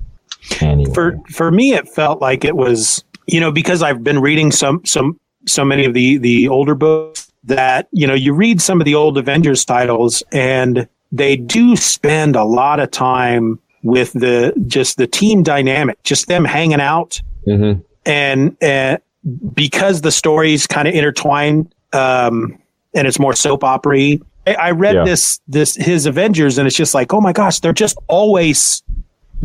Anyway. 0.62 0.92
For 0.94 1.20
for 1.32 1.52
me 1.52 1.74
it 1.74 1.88
felt 1.88 2.22
like 2.22 2.44
it 2.44 2.56
was, 2.56 3.04
you 3.28 3.40
know, 3.40 3.52
because 3.52 3.84
I've 3.84 4.04
been 4.04 4.20
reading 4.20 4.52
some 4.52 4.84
some 4.84 5.20
so 5.46 5.64
many 5.64 5.86
of 5.86 5.94
the 5.94 6.18
the 6.18 6.48
older 6.48 6.74
books 6.74 7.32
that, 7.44 7.88
you 7.92 8.08
know, 8.08 8.16
you 8.16 8.34
read 8.34 8.62
some 8.62 8.82
of 8.82 8.86
the 8.86 8.96
old 8.96 9.18
Avengers 9.18 9.64
titles 9.64 10.24
and 10.32 10.88
they 11.12 11.36
do 11.36 11.76
spend 11.76 12.36
a 12.36 12.44
lot 12.44 12.80
of 12.80 12.90
time 12.90 13.60
with 13.84 14.12
the 14.14 14.54
just 14.66 14.98
the 14.98 15.06
team 15.06 15.44
dynamic, 15.44 16.02
just 16.04 16.28
them 16.28 16.44
hanging 16.44 16.82
out 16.82 17.22
hmm 17.46 17.74
and 18.08 18.62
uh, 18.64 18.98
because 19.54 20.02
the 20.02 20.12
stories 20.12 20.66
kind 20.66 20.88
of 20.88 20.96
intertwine 20.96 21.72
um, 21.94 22.58
and 22.96 23.06
it's 23.06 23.20
more 23.20 23.34
soap 23.34 23.64
opera 23.64 24.18
I, 24.48 24.68
I 24.68 24.72
read 24.72 24.96
Yeah. 24.96 25.04
this 25.06 25.40
this 25.48 25.76
his 25.76 26.06
avengers 26.06 26.58
and 26.58 26.68
it's 26.68 26.76
just 26.76 26.94
like 26.94 27.14
oh 27.14 27.22
my 27.22 27.34
gosh 27.34 27.60
they're 27.60 27.74
just 27.74 27.98
always 28.08 28.82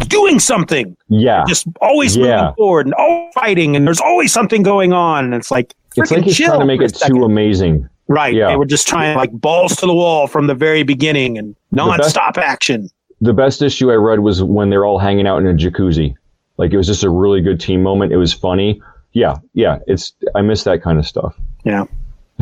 doing 0.08 0.38
something 0.38 0.96
Yeah. 1.08 1.44
just 1.46 1.66
always 1.80 2.16
Yeah. 2.16 2.40
moving 2.40 2.54
forward 2.56 2.86
and 2.86 2.94
always 2.94 3.34
fighting 3.34 3.76
and 3.76 3.86
there's 3.86 4.00
always 4.00 4.32
something 4.32 4.62
going 4.62 4.92
on 4.92 5.24
and 5.26 5.34
it's 5.34 5.50
like 5.50 5.74
It's 5.96 6.10
like 6.10 6.24
he's 6.24 6.36
trying 6.38 6.60
to 6.60 6.66
make 6.66 6.80
it 6.80 6.94
too 6.94 7.24
amazing. 7.24 7.88
right 8.08 8.32
yeah. 8.34 8.48
they 8.48 8.56
were 8.56 8.64
just 8.66 8.88
trying 8.88 9.16
like 9.16 9.32
balls 9.32 9.76
to 9.76 9.86
the 9.86 9.94
wall 9.94 10.26
from 10.26 10.46
the 10.46 10.54
very 10.54 10.82
beginning 10.82 11.36
and 11.38 11.54
best- 11.72 11.88
non-stop 11.88 12.38
action 12.38 12.88
the 13.20 13.32
best 13.32 13.62
issue 13.62 13.90
I 13.92 13.94
read 13.94 14.20
was 14.20 14.42
when 14.42 14.70
they're 14.70 14.84
all 14.84 14.98
hanging 14.98 15.28
out 15.28 15.38
in 15.38 15.46
a 15.46 15.52
jacuzzi. 15.54 16.16
Like 16.56 16.72
it 16.72 16.76
was 16.76 16.88
just 16.88 17.04
a 17.04 17.08
really 17.08 17.40
good 17.40 17.60
team 17.60 17.80
moment. 17.80 18.12
It 18.12 18.16
was 18.16 18.32
funny. 18.32 18.82
Yeah, 19.12 19.36
yeah. 19.54 19.78
It's 19.86 20.12
I 20.34 20.42
miss 20.42 20.64
that 20.64 20.82
kind 20.82 20.98
of 20.98 21.06
stuff. 21.06 21.36
yeah 21.64 21.84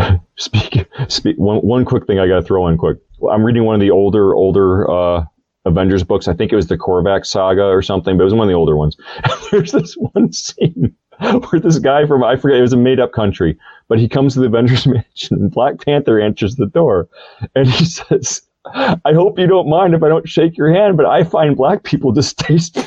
Speak, 0.36 0.86
speak. 1.09 1.36
One 1.36 1.59
one 1.59 1.84
quick 1.84 2.07
thing 2.07 2.18
I 2.18 2.26
got 2.26 2.36
to 2.36 2.42
throw 2.42 2.66
in 2.68 2.78
quick. 2.78 2.96
I'm 3.30 3.42
reading 3.44 3.64
one 3.64 3.74
of 3.74 3.80
the 3.80 3.90
older 3.90 4.34
older 4.34 4.90
uh, 4.90 5.24
Avengers 5.66 6.03
books. 6.03 6.28
I 6.28 6.32
think 6.34 6.51
it 6.53 6.57
was 6.57 6.68
the 6.68 6.78
Korvac 6.78 7.26
saga 7.26 7.64
or 7.64 7.82
something, 7.82 8.16
but 8.16 8.22
it 8.22 8.24
was 8.24 8.32
one 8.34 8.46
of 8.46 8.48
the 8.48 8.55
older 8.55 8.76
ones. 8.76 8.96
There's 9.51 9.72
this 9.72 9.94
one 9.94 10.32
scene 10.32 10.94
where 11.20 11.61
this 11.61 11.78
guy 11.78 12.07
from 12.07 12.24
I 12.24 12.36
forget 12.36 12.59
it 12.59 12.62
was 12.62 12.72
a 12.72 12.78
made 12.78 13.01
up 13.01 13.12
country, 13.12 13.59
but 13.88 13.98
he 13.98 14.09
comes 14.09 14.32
to 14.34 14.40
the 14.40 14.46
Avengers 14.46 14.86
mansion 14.86 15.36
and 15.36 15.51
Black 15.51 15.78
Panther 15.84 16.18
answers 16.18 16.57
the 16.57 16.66
door, 16.66 17.09
and 17.55 17.68
he 17.68 17.84
says. 17.84 18.42
I 18.74 19.14
hope 19.14 19.38
you 19.38 19.46
don't 19.46 19.70
mind 19.70 19.94
if 19.94 20.03
I 20.03 20.09
don't 20.11 20.28
shake 20.28 20.59
your 20.59 20.70
hand, 20.70 20.98
but 20.98 21.07
I 21.07 21.24
find 21.24 21.57
black 21.57 21.82
people 21.82 22.12
distasteful. 22.12 22.84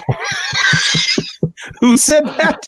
who 1.79 1.97
said 1.97 2.25
that 2.27 2.67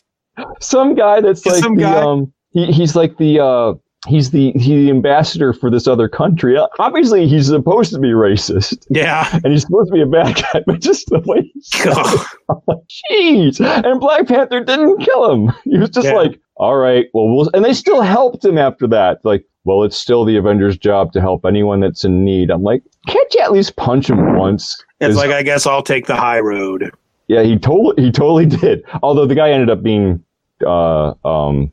Some 0.60 0.96
guy 0.96 1.20
that's 1.20 1.46
like 1.46 1.62
Some 1.62 1.76
the 1.76 1.82
guy? 1.82 2.02
um 2.02 2.32
he, 2.50 2.66
he's 2.72 2.96
like 2.96 3.16
the 3.16 3.38
uh 3.38 3.74
he's 4.06 4.30
the 4.30 4.52
he's 4.52 4.84
the 4.86 4.90
ambassador 4.90 5.52
for 5.52 5.70
this 5.70 5.86
other 5.86 6.08
country. 6.08 6.56
Obviously 6.78 7.26
he's 7.26 7.46
supposed 7.46 7.92
to 7.92 7.98
be 7.98 8.08
racist 8.08 8.86
yeah 8.90 9.28
and 9.44 9.52
he's 9.52 9.62
supposed 9.62 9.88
to 9.88 9.94
be 9.94 10.02
a 10.02 10.06
bad 10.06 10.36
guy, 10.36 10.62
but 10.66 10.80
just 10.80 11.06
the 11.08 11.20
way 11.20 11.42
he 11.52 11.60
said 11.60 11.94
God. 11.94 12.26
like, 12.66 12.78
jeez. 13.10 13.84
And 13.84 14.00
Black 14.00 14.26
Panther 14.28 14.62
didn't 14.64 14.98
kill 14.98 15.30
him. 15.32 15.52
He 15.64 15.78
was 15.78 15.90
just 15.90 16.06
Yeah. 16.06 16.14
like, 16.14 16.40
all 16.56 16.76
right, 16.76 17.06
well 17.14 17.28
we'll 17.28 17.50
and 17.54 17.64
they 17.64 17.74
still 17.74 18.00
helped 18.00 18.44
him 18.44 18.58
after 18.58 18.86
that. 18.88 19.18
Like, 19.24 19.44
well, 19.64 19.82
it's 19.82 19.96
still 19.96 20.24
the 20.24 20.36
Avengers' 20.36 20.78
job 20.78 21.12
to 21.12 21.20
help 21.20 21.44
anyone 21.44 21.80
that's 21.80 22.04
in 22.04 22.24
need. 22.24 22.50
I'm 22.50 22.62
like, 22.62 22.82
can't 23.08 23.34
you 23.34 23.40
at 23.40 23.50
least 23.52 23.74
punch 23.76 24.08
him 24.08 24.36
once? 24.36 24.82
it's 25.00 25.16
like 25.16 25.30
i 25.30 25.42
guess 25.42 25.66
i'll 25.66 25.82
take 25.82 26.06
the 26.06 26.16
high 26.16 26.38
road 26.40 26.90
Yeah, 27.28 27.42
he 27.42 27.58
totally 27.58 28.02
he 28.04 28.10
totally 28.10 28.46
did. 28.46 28.82
Although 29.02 29.26
the 29.26 29.34
guy 29.34 29.50
ended 29.50 29.68
up 29.68 29.82
being 29.82 30.22
uh, 30.66 31.12
um, 31.24 31.70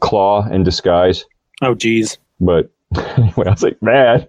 Klaw 0.00 0.48
in 0.50 0.62
disguise. 0.62 1.24
Oh 1.62 1.74
geez 1.74 2.18
But 2.40 2.70
anyway, 3.16 3.46
I 3.46 3.50
was 3.50 3.62
like, 3.62 3.80
man, 3.80 4.26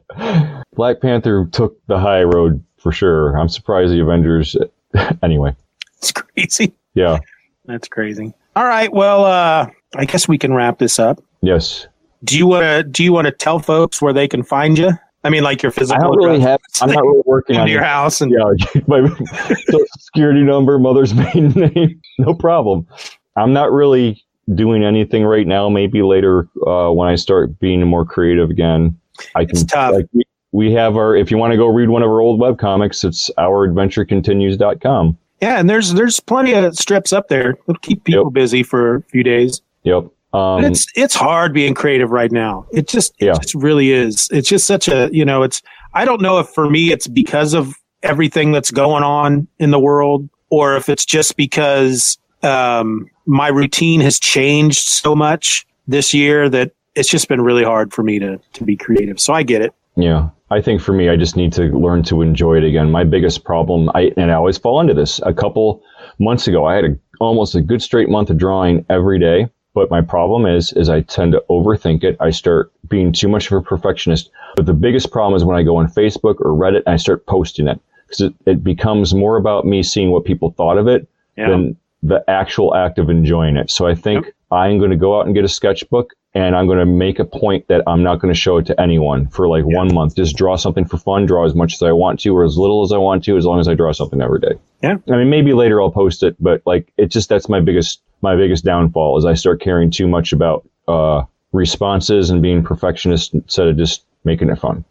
Black 0.75 1.01
Panther 1.01 1.49
took 1.51 1.77
the 1.87 1.99
high 1.99 2.23
road 2.23 2.63
for 2.77 2.93
sure. 2.93 3.37
I'm 3.37 3.49
surprised 3.49 3.91
the 3.91 4.01
Avengers. 4.01 4.55
anyway, 5.21 5.53
it's 5.97 6.11
crazy 6.13 6.73
yeah, 6.93 7.19
That's 7.65 7.87
crazy. 7.87 8.33
All 8.55 8.65
right. 8.65 8.91
Well, 8.91 9.25
uh, 9.25 9.67
I 9.95 10.05
guess 10.05 10.27
we 10.27 10.37
can 10.37 10.53
wrap 10.53 10.79
this 10.79 10.99
up. 10.99 11.23
yes. 11.41 11.87
Do 12.23 12.37
you 12.37 12.47
want 12.47 12.63
to? 12.63 12.83
Do 12.83 13.03
you 13.03 13.11
want 13.11 13.25
to 13.25 13.31
tell 13.31 13.59
folks 13.59 14.01
where 14.01 14.13
they 14.13 14.29
can 14.29 14.43
find 14.43 14.77
you? 14.77 14.91
I 15.25 15.29
mean, 15.29 15.43
like 15.43 15.61
your 15.61 15.73
physical. 15.73 16.01
I 16.01 16.05
don't 16.07 16.15
really 16.15 16.39
have. 16.39 16.61
I'm 16.81 16.89
not 16.89 17.03
really 17.03 17.23
working 17.25 17.57
on 17.59 17.67
your 17.67 17.81
it. 17.81 17.85
house, 17.85 18.21
and 18.21 18.31
Yeah, 18.31 18.81
my 18.87 19.05
social 19.05 19.85
security 19.99 20.41
number, 20.41 20.79
mother's 20.79 21.13
maiden 21.13 21.49
name, 21.49 22.01
no 22.19 22.33
problem. 22.33 22.87
I'm 23.35 23.51
not 23.51 23.73
really 23.73 24.23
doing 24.55 24.83
anything 24.83 25.23
right 25.23 25.47
now. 25.47 25.69
Maybe 25.69 26.01
later 26.01 26.47
uh, 26.67 26.89
when 26.91 27.07
I 27.07 27.15
start 27.15 27.59
being 27.59 27.81
more 27.85 28.05
creative 28.05 28.49
again. 28.49 28.97
I 29.35 29.45
can 29.45 29.51
It's 29.51 29.63
tough. 29.63 29.93
like 29.93 30.07
we, 30.51 30.73
have 30.73 30.97
our 30.97 31.15
if 31.15 31.29
you 31.31 31.37
want 31.37 31.51
to 31.51 31.57
go 31.57 31.67
read 31.67 31.89
one 31.89 32.01
of 32.03 32.09
our 32.09 32.19
old 32.19 32.39
web 32.39 32.57
comics, 32.59 33.03
it's 33.03 33.29
ouradventurecontinues.com. 33.37 35.17
Yeah, 35.41 35.59
and 35.59 35.69
there's 35.69 35.93
there's 35.93 36.19
plenty 36.19 36.53
of 36.53 36.75
strips 36.75 37.11
up 37.11 37.27
there. 37.27 37.51
It'll 37.67 37.75
keep 37.81 38.03
people 38.05 38.25
Yep. 38.25 38.33
busy 38.33 38.63
for 38.63 38.95
a 38.95 39.01
few 39.03 39.23
days. 39.23 39.61
Yep. 39.83 40.05
Um, 40.33 40.63
it's 40.63 40.87
it's 40.95 41.13
hard 41.15 41.53
being 41.53 41.73
creative 41.73 42.11
right 42.11 42.31
now. 42.31 42.65
It 42.71 42.87
just 42.87 43.13
it 43.19 43.25
Yeah. 43.25 43.33
just 43.33 43.53
really 43.53 43.91
is. 43.91 44.29
It's 44.31 44.47
just 44.49 44.65
such 44.65 44.87
a 44.87 45.09
you 45.11 45.25
know. 45.25 45.43
It's 45.43 45.61
I 45.93 46.05
don't 46.05 46.21
know 46.21 46.39
if 46.39 46.47
for 46.49 46.69
me 46.69 46.91
it's 46.91 47.07
because 47.07 47.53
of 47.53 47.75
everything 48.03 48.51
that's 48.51 48.71
going 48.71 49.03
on 49.03 49.47
in 49.59 49.71
the 49.71 49.79
world, 49.79 50.27
or 50.49 50.75
if 50.77 50.87
it's 50.89 51.05
just 51.05 51.35
because 51.35 52.17
um, 52.43 53.07
my 53.25 53.47
routine 53.47 54.01
has 54.01 54.19
changed 54.19 54.87
so 54.87 55.15
much 55.15 55.65
this 55.87 56.13
year 56.13 56.49
that 56.49 56.71
it's 56.95 57.09
just 57.09 57.27
been 57.27 57.41
really 57.41 57.63
hard 57.63 57.93
for 57.93 58.03
me 58.03 58.19
to 58.19 58.39
to 58.53 58.63
be 58.63 58.75
creative. 58.75 59.19
So 59.19 59.33
I 59.33 59.43
get 59.43 59.61
it. 59.61 59.73
Yeah, 59.95 60.29
I 60.49 60.61
think 60.61 60.81
for 60.81 60.93
me, 60.93 61.09
I 61.09 61.15
just 61.15 61.35
need 61.35 61.53
to 61.53 61.63
learn 61.77 62.03
to 62.03 62.21
enjoy 62.21 62.57
it 62.57 62.63
again. 62.63 62.89
My 62.91 63.03
biggest 63.03 63.43
problem, 63.43 63.89
I 63.93 64.11
and 64.17 64.31
I 64.31 64.35
always 64.35 64.57
fall 64.57 64.79
into 64.81 64.93
this. 64.93 65.19
A 65.25 65.33
couple 65.33 65.81
months 66.19 66.47
ago, 66.47 66.65
I 66.65 66.75
had 66.75 66.85
a, 66.85 66.97
almost 67.19 67.55
a 67.55 67.61
good 67.61 67.81
straight 67.81 68.09
month 68.09 68.29
of 68.29 68.37
drawing 68.37 68.85
every 68.89 69.19
day. 69.19 69.49
But 69.75 69.89
my 69.89 70.01
problem 70.01 70.45
is, 70.45 70.71
is 70.73 70.87
I 70.87 71.01
tend 71.01 71.31
to 71.31 71.43
overthink 71.49 72.03
it. 72.03 72.15
I 72.19 72.29
start 72.29 72.71
being 72.89 73.11
too 73.11 73.27
much 73.27 73.49
of 73.49 73.57
a 73.57 73.61
perfectionist. 73.61 74.29
But 74.55 74.67
the 74.67 74.73
biggest 74.73 75.11
problem 75.11 75.35
is 75.35 75.43
when 75.43 75.57
I 75.57 75.63
go 75.63 75.77
on 75.77 75.87
Facebook 75.87 76.35
or 76.41 76.51
Reddit 76.51 76.83
and 76.85 76.93
I 76.93 76.97
start 76.97 77.25
posting 77.25 77.67
it 77.67 77.79
because 78.05 78.21
it, 78.21 78.33
it 78.45 78.63
becomes 78.63 79.15
more 79.15 79.35
about 79.35 79.65
me 79.65 79.81
seeing 79.81 80.11
what 80.11 80.25
people 80.25 80.51
thought 80.51 80.77
of 80.77 80.87
it 80.87 81.07
Yeah. 81.37 81.49
than 81.49 81.75
the 82.03 82.23
actual 82.29 82.75
act 82.75 82.99
of 82.99 83.09
enjoying 83.09 83.55
it. 83.57 83.71
So 83.71 83.87
I 83.87 83.95
think 83.95 84.31
I'm 84.51 84.77
going 84.77 84.91
to 84.91 84.97
go 84.97 85.17
out 85.19 85.25
and 85.25 85.33
get 85.33 85.43
a 85.43 85.47
sketchbook 85.47 86.13
and 86.35 86.55
I'm 86.55 86.65
going 86.67 86.79
to 86.79 86.85
make 86.85 87.17
a 87.17 87.25
point 87.25 87.67
that 87.69 87.81
I'm 87.87 88.03
not 88.03 88.19
going 88.19 88.33
to 88.33 88.39
show 88.39 88.57
it 88.57 88.65
to 88.65 88.79
anyone 88.81 89.27
for 89.27 89.47
like 89.47 89.63
one 89.63 89.93
month. 89.93 90.15
Just 90.15 90.35
draw 90.35 90.55
something 90.57 90.83
for 90.85 90.97
fun, 90.97 91.25
draw 91.25 91.45
as 91.45 91.55
much 91.55 91.73
as 91.75 91.81
I 91.81 91.91
want 91.91 92.19
to 92.21 92.35
or 92.35 92.43
as 92.43 92.57
little 92.57 92.83
as 92.83 92.91
I 92.91 92.97
want 92.97 93.23
to, 93.25 93.37
as 93.37 93.45
long 93.45 93.59
as 93.59 93.67
I 93.67 93.73
draw 93.73 93.91
something 93.93 94.21
every 94.21 94.39
day. 94.39 94.53
Yeah. 94.81 94.97
I 95.09 95.15
mean, 95.15 95.29
maybe 95.29 95.53
later 95.53 95.81
I'll 95.81 95.91
post 95.91 96.23
it, 96.23 96.35
but 96.39 96.61
like 96.65 96.91
it 96.97 97.07
just, 97.07 97.29
that's 97.29 97.47
my 97.47 97.61
biggest, 97.61 98.01
my 98.21 98.35
biggest 98.35 98.65
downfall 98.65 99.17
is 99.17 99.25
I 99.25 99.33
start 99.33 99.61
caring 99.61 99.89
too 99.89 100.07
much 100.07 100.33
about, 100.33 100.67
uh, 100.87 101.23
responses 101.53 102.31
and 102.31 102.41
being 102.41 102.63
perfectionist 102.63 103.33
instead 103.35 103.67
of 103.67 103.77
just 103.77 104.03
making 104.23 104.49
it 104.49 104.57
fun. 104.59 104.83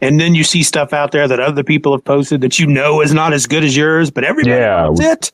And 0.00 0.18
then 0.18 0.34
you 0.34 0.42
see 0.42 0.62
stuff 0.62 0.94
out 0.94 1.12
there 1.12 1.28
that 1.28 1.38
other 1.38 1.62
people 1.62 1.92
have 1.92 2.04
posted 2.04 2.40
that 2.40 2.58
you 2.58 2.66
know 2.66 3.02
is 3.02 3.12
not 3.12 3.34
as 3.34 3.46
good 3.46 3.62
as 3.62 3.76
yours, 3.76 4.10
but 4.10 4.24
everybody 4.24 4.56
Yeah. 4.56 4.88
it. 4.98 5.30